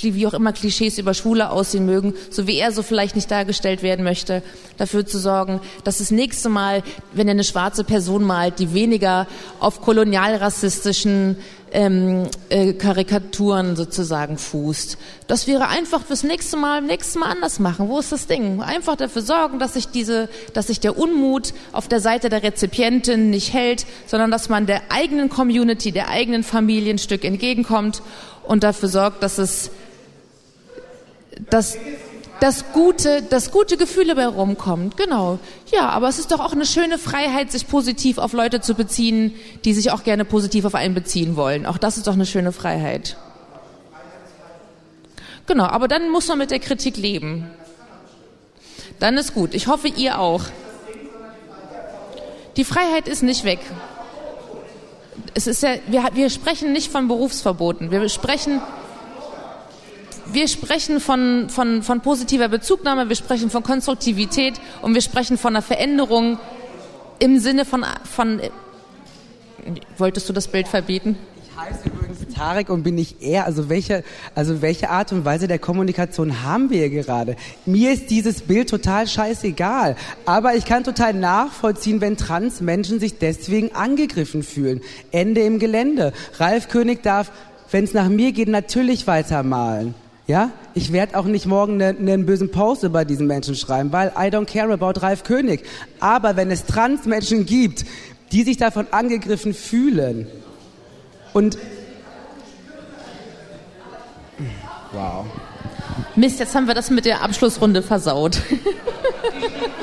wie 0.00 0.26
auch 0.26 0.34
immer 0.34 0.52
Klischees 0.52 0.98
über 0.98 1.14
Schwule 1.14 1.50
aussehen 1.50 1.84
mögen, 1.84 2.14
so 2.30 2.46
wie 2.46 2.58
er 2.58 2.70
so 2.70 2.82
vielleicht 2.82 3.16
nicht 3.16 3.30
dargestellt 3.30 3.82
werden 3.82 4.04
möchte, 4.04 4.42
dafür 4.76 5.04
zu 5.04 5.18
sorgen, 5.18 5.60
dass 5.82 5.98
das 5.98 6.12
nächste 6.12 6.48
Mal, 6.48 6.84
wenn 7.12 7.26
er 7.26 7.32
eine 7.32 7.44
schwarze 7.44 7.82
Person 7.82 8.22
malt, 8.24 8.60
die 8.60 8.72
weniger 8.72 9.26
auf 9.58 9.80
kolonialrassistischen 9.80 11.36
ähm, 11.72 12.28
äh, 12.48 12.72
Karikaturen 12.72 13.76
sozusagen 13.76 14.38
fußt. 14.38 14.98
Das 15.26 15.46
wäre 15.46 15.68
einfach 15.68 16.04
fürs 16.04 16.22
nächste 16.22 16.56
Mal, 16.56 16.82
nächstes 16.82 17.16
Mal 17.16 17.30
anders 17.30 17.58
machen. 17.58 17.88
Wo 17.88 17.98
ist 17.98 18.12
das 18.12 18.26
Ding? 18.26 18.62
Einfach 18.62 18.96
dafür 18.96 19.22
sorgen, 19.22 19.58
dass 19.58 19.74
sich 19.74 19.88
diese, 19.88 20.28
dass 20.54 20.68
sich 20.68 20.80
der 20.80 20.98
Unmut 20.98 21.52
auf 21.72 21.88
der 21.88 22.00
Seite 22.00 22.28
der 22.28 22.42
Rezipientin 22.42 23.30
nicht 23.30 23.52
hält, 23.52 23.86
sondern 24.06 24.30
dass 24.30 24.48
man 24.48 24.66
der 24.66 24.82
eigenen 24.90 25.28
Community, 25.28 25.92
der 25.92 26.08
eigenen 26.08 26.42
Familie 26.42 26.94
ein 26.94 26.98
Stück 26.98 27.24
entgegenkommt 27.24 28.02
und 28.44 28.62
dafür 28.62 28.88
sorgt, 28.88 29.22
dass 29.22 29.38
es, 29.38 29.70
dass 31.50 31.76
das 32.40 32.72
gute, 32.72 33.22
das 33.22 33.50
gute 33.50 33.76
Gefühl 33.76 34.06
dabei 34.06 34.26
rumkommt. 34.26 34.96
Genau. 34.96 35.38
Ja, 35.72 35.88
aber 35.88 36.08
es 36.08 36.18
ist 36.18 36.30
doch 36.30 36.40
auch 36.40 36.52
eine 36.52 36.66
schöne 36.66 36.98
Freiheit, 36.98 37.50
sich 37.50 37.66
positiv 37.66 38.18
auf 38.18 38.32
Leute 38.32 38.60
zu 38.60 38.74
beziehen, 38.74 39.34
die 39.64 39.72
sich 39.72 39.90
auch 39.90 40.04
gerne 40.04 40.24
positiv 40.24 40.64
auf 40.64 40.74
einen 40.74 40.94
beziehen 40.94 41.36
wollen. 41.36 41.66
Auch 41.66 41.78
das 41.78 41.96
ist 41.96 42.06
doch 42.06 42.12
eine 42.12 42.26
schöne 42.26 42.52
Freiheit. 42.52 43.16
Genau, 45.46 45.64
aber 45.64 45.88
dann 45.88 46.10
muss 46.10 46.28
man 46.28 46.38
mit 46.38 46.50
der 46.50 46.60
Kritik 46.60 46.96
leben. 46.96 47.50
Dann 48.98 49.16
ist 49.16 49.34
gut. 49.34 49.54
Ich 49.54 49.66
hoffe, 49.66 49.88
ihr 49.88 50.18
auch. 50.20 50.42
Die 52.56 52.64
Freiheit 52.64 53.08
ist 53.08 53.22
nicht 53.22 53.44
weg. 53.44 53.60
Es 55.34 55.46
ist 55.46 55.62
ja, 55.62 55.76
wir, 55.86 56.04
wir 56.14 56.30
sprechen 56.30 56.72
nicht 56.72 56.90
von 56.90 57.08
Berufsverboten. 57.08 57.90
Wir 57.90 58.08
sprechen 58.08 58.60
wir 60.32 60.48
sprechen 60.48 61.00
von, 61.00 61.48
von, 61.48 61.82
von 61.82 62.00
positiver 62.00 62.48
Bezugnahme, 62.48 63.08
wir 63.08 63.16
sprechen 63.16 63.50
von 63.50 63.62
Konstruktivität 63.62 64.54
und 64.82 64.94
wir 64.94 65.02
sprechen 65.02 65.38
von 65.38 65.54
einer 65.54 65.62
Veränderung 65.62 66.38
im 67.18 67.38
Sinne 67.38 67.64
von, 67.64 67.84
von 68.04 68.40
wolltest 69.96 70.28
du 70.28 70.32
das 70.32 70.48
Bild 70.48 70.68
verbieten? 70.68 71.16
Ich 71.42 71.56
heiße 71.56 71.88
übrigens 71.88 72.34
Tarek 72.34 72.70
und 72.70 72.84
bin 72.84 72.96
ich 72.98 73.20
eher, 73.20 73.46
also 73.46 73.68
welche, 73.68 74.04
also 74.34 74.62
welche 74.62 74.90
Art 74.90 75.12
und 75.12 75.24
Weise 75.24 75.48
der 75.48 75.58
Kommunikation 75.58 76.42
haben 76.44 76.70
wir 76.70 76.88
gerade? 76.88 77.36
Mir 77.66 77.92
ist 77.92 78.10
dieses 78.10 78.42
Bild 78.42 78.70
total 78.70 79.08
scheißegal, 79.08 79.96
aber 80.24 80.54
ich 80.54 80.64
kann 80.64 80.84
total 80.84 81.14
nachvollziehen, 81.14 82.00
wenn 82.00 82.16
Transmenschen 82.16 83.00
sich 83.00 83.18
deswegen 83.18 83.74
angegriffen 83.74 84.42
fühlen. 84.42 84.80
Ende 85.10 85.40
im 85.40 85.58
Gelände. 85.58 86.12
Ralf 86.38 86.68
König 86.68 87.02
darf, 87.02 87.32
wenn 87.70 87.84
es 87.84 87.92
nach 87.92 88.08
mir 88.08 88.32
geht, 88.32 88.48
natürlich 88.48 89.06
weitermalen. 89.06 89.94
Ja, 90.28 90.50
ich 90.74 90.92
werde 90.92 91.18
auch 91.18 91.24
nicht 91.24 91.46
morgen 91.46 91.80
einen 91.80 92.04
ne, 92.04 92.18
bösen 92.18 92.50
Post 92.50 92.82
über 92.82 93.06
diesen 93.06 93.26
Menschen 93.26 93.54
schreiben, 93.54 93.92
weil 93.92 94.08
I 94.08 94.28
don't 94.28 94.44
care 94.44 94.70
about 94.70 95.00
Ralf 95.00 95.24
König. 95.24 95.64
Aber 96.00 96.36
wenn 96.36 96.50
es 96.50 96.66
Transmenschen 96.66 97.46
gibt, 97.46 97.86
die 98.30 98.42
sich 98.42 98.58
davon 98.58 98.86
angegriffen 98.90 99.54
fühlen 99.54 100.26
und 101.32 101.56
wow. 104.92 105.24
Mist, 106.14 106.40
jetzt 106.40 106.54
haben 106.54 106.66
wir 106.66 106.74
das 106.74 106.90
mit 106.90 107.06
der 107.06 107.22
Abschlussrunde 107.22 107.82
versaut. 107.82 108.42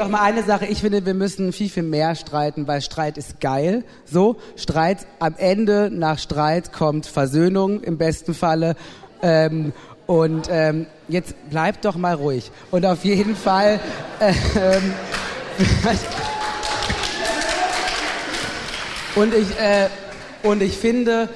Noch 0.00 0.08
mal 0.08 0.22
eine 0.22 0.42
Sache, 0.42 0.64
ich 0.64 0.80
finde, 0.80 1.04
wir 1.04 1.12
müssen 1.12 1.52
viel, 1.52 1.68
viel 1.68 1.82
mehr 1.82 2.14
streiten, 2.14 2.66
weil 2.66 2.80
Streit 2.80 3.18
ist 3.18 3.38
geil. 3.38 3.84
So, 4.06 4.36
Streit, 4.56 5.06
am 5.18 5.34
Ende 5.36 5.90
nach 5.92 6.18
Streit 6.18 6.72
kommt 6.72 7.04
Versöhnung 7.04 7.82
im 7.82 7.98
besten 7.98 8.32
Falle. 8.32 8.76
Ähm, 9.20 9.74
und 10.06 10.48
ähm, 10.50 10.86
jetzt 11.08 11.34
bleibt 11.50 11.84
doch 11.84 11.96
mal 11.96 12.14
ruhig. 12.14 12.50
Und 12.70 12.86
auf 12.86 13.04
jeden 13.04 13.36
Fall. 13.36 13.78
Äh, 14.20 14.34
und 19.16 19.34
ich 19.34 19.58
äh, 19.58 19.88
und 20.42 20.62
ich 20.62 20.76
finde, 20.76 21.28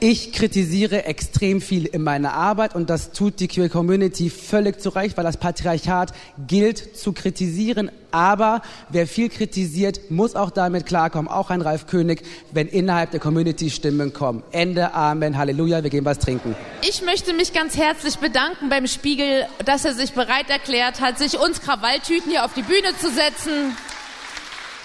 ich 0.00 0.32
kritisiere 0.32 1.04
extrem 1.04 1.60
viel 1.60 1.86
in 1.86 2.02
meiner 2.02 2.34
Arbeit 2.34 2.74
und 2.74 2.90
das 2.90 3.12
tut 3.12 3.40
die 3.40 3.48
Queer 3.48 3.68
Community 3.68 4.28
völlig 4.28 4.80
zu 4.80 4.90
Recht, 4.90 5.16
weil 5.16 5.24
das 5.24 5.38
Patriarchat 5.38 6.12
gilt 6.46 6.96
zu 6.96 7.12
kritisieren. 7.12 7.90
Aber 8.10 8.62
wer 8.90 9.06
viel 9.06 9.28
kritisiert, 9.28 10.10
muss 10.10 10.34
auch 10.36 10.50
damit 10.50 10.86
klarkommen, 10.86 11.30
auch 11.30 11.50
ein 11.50 11.62
Ralf 11.62 11.86
König, 11.86 12.22
wenn 12.52 12.68
innerhalb 12.68 13.10
der 13.10 13.20
Community 13.20 13.70
Stimmen 13.70 14.12
kommen. 14.12 14.42
Ende, 14.52 14.92
Amen, 14.94 15.36
Halleluja, 15.36 15.82
wir 15.82 15.90
gehen 15.90 16.04
was 16.04 16.18
trinken. 16.18 16.54
Ich 16.82 17.02
möchte 17.02 17.32
mich 17.32 17.52
ganz 17.52 17.76
herzlich 17.76 18.16
bedanken 18.16 18.68
beim 18.68 18.86
Spiegel, 18.86 19.46
dass 19.64 19.84
er 19.84 19.94
sich 19.94 20.12
bereit 20.12 20.50
erklärt 20.50 21.00
hat, 21.00 21.18
sich 21.18 21.38
uns 21.38 21.60
Krawalltüten 21.60 22.30
hier 22.30 22.44
auf 22.44 22.54
die 22.54 22.62
Bühne 22.62 22.96
zu 23.00 23.10
setzen. 23.10 23.76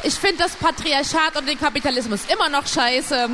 Ich 0.03 0.15
finde 0.15 0.37
das 0.37 0.55
Patriarchat 0.55 1.37
und 1.37 1.47
den 1.47 1.59
Kapitalismus 1.59 2.21
immer 2.33 2.49
noch 2.49 2.65
scheiße 2.65 3.29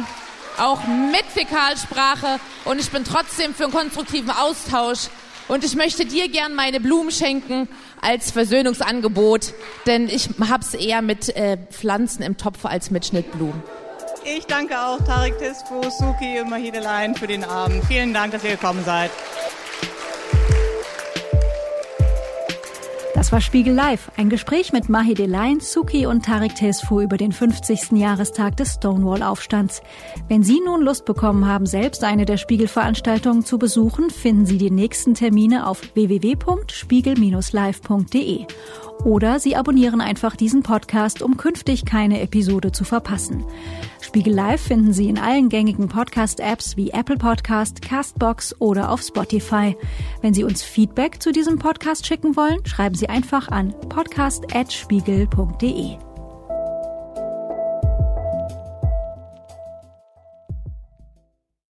auch 0.59 0.85
mit 0.85 1.25
Fäkalsprache 1.33 2.39
und 2.65 2.79
ich 2.79 2.89
bin 2.89 3.03
trotzdem 3.03 3.53
für 3.53 3.65
einen 3.65 3.73
konstruktiven 3.73 4.31
Austausch. 4.31 5.07
Und 5.47 5.63
ich 5.63 5.75
möchte 5.75 6.05
dir 6.05 6.27
gern 6.29 6.55
meine 6.55 6.81
Blumen 6.81 7.09
schenken 7.09 7.69
als 8.01 8.31
Versöhnungsangebot, 8.31 9.53
denn 9.85 10.09
ich 10.09 10.29
hab's 10.49 10.73
eher 10.73 11.01
mit 11.01 11.33
äh, 11.35 11.57
Pflanzen 11.71 12.21
im 12.21 12.35
Topf 12.35 12.65
als 12.65 12.91
mit 12.91 13.05
Schnittblumen. 13.05 13.63
Ich 14.25 14.45
danke 14.45 14.77
auch 14.77 14.97
Tarek 15.05 15.37
Tisfu, 15.39 15.81
Suki 15.89 16.41
und 16.41 16.49
Mahidelein 16.49 17.15
für 17.15 17.27
den 17.27 17.45
Abend. 17.45 17.81
Vielen 17.85 18.13
Dank, 18.13 18.33
dass 18.33 18.43
ihr 18.43 18.51
gekommen 18.51 18.83
seid. 18.83 19.09
Das 23.17 23.31
war 23.31 23.41
Spiegel 23.41 23.73
Live, 23.73 24.11
ein 24.15 24.29
Gespräch 24.29 24.71
mit 24.73 24.89
Mahi 24.89 25.15
Delain, 25.15 25.59
Suki 25.59 26.05
und 26.05 26.23
Tarek 26.23 26.53
Tesfu 26.53 27.01
über 27.01 27.17
den 27.17 27.31
50. 27.31 27.93
Jahrestag 27.93 28.55
des 28.57 28.75
Stonewall-Aufstands. 28.75 29.81
Wenn 30.27 30.43
Sie 30.43 30.61
nun 30.63 30.83
Lust 30.83 31.05
bekommen 31.05 31.47
haben, 31.47 31.65
selbst 31.65 32.03
eine 32.03 32.25
der 32.25 32.37
Spiegel-Veranstaltungen 32.37 33.43
zu 33.43 33.57
besuchen, 33.57 34.11
finden 34.11 34.45
Sie 34.45 34.59
die 34.59 34.69
nächsten 34.69 35.15
Termine 35.15 35.65
auf 35.65 35.81
www.spiegel-live.de. 35.95 38.45
Oder 39.03 39.39
Sie 39.39 39.55
abonnieren 39.55 40.01
einfach 40.01 40.35
diesen 40.35 40.63
Podcast, 40.63 41.21
um 41.21 41.37
künftig 41.37 41.85
keine 41.85 42.19
Episode 42.21 42.71
zu 42.71 42.83
verpassen. 42.83 43.45
Spiegel 44.01 44.33
Live 44.33 44.61
finden 44.61 44.93
Sie 44.93 45.09
in 45.09 45.19
allen 45.19 45.49
gängigen 45.49 45.87
Podcast-Apps 45.87 46.75
wie 46.77 46.89
Apple 46.91 47.17
Podcast, 47.17 47.81
Castbox 47.81 48.55
oder 48.59 48.91
auf 48.91 49.01
Spotify. 49.01 49.75
Wenn 50.21 50.33
Sie 50.33 50.43
uns 50.43 50.63
Feedback 50.63 51.21
zu 51.21 51.31
diesem 51.31 51.59
Podcast 51.59 52.07
schicken 52.07 52.35
wollen, 52.35 52.65
schreiben 52.65 52.95
Sie 52.95 53.09
einfach 53.09 53.49
an 53.49 53.75
podcast.spiegel.de. 53.89 56.06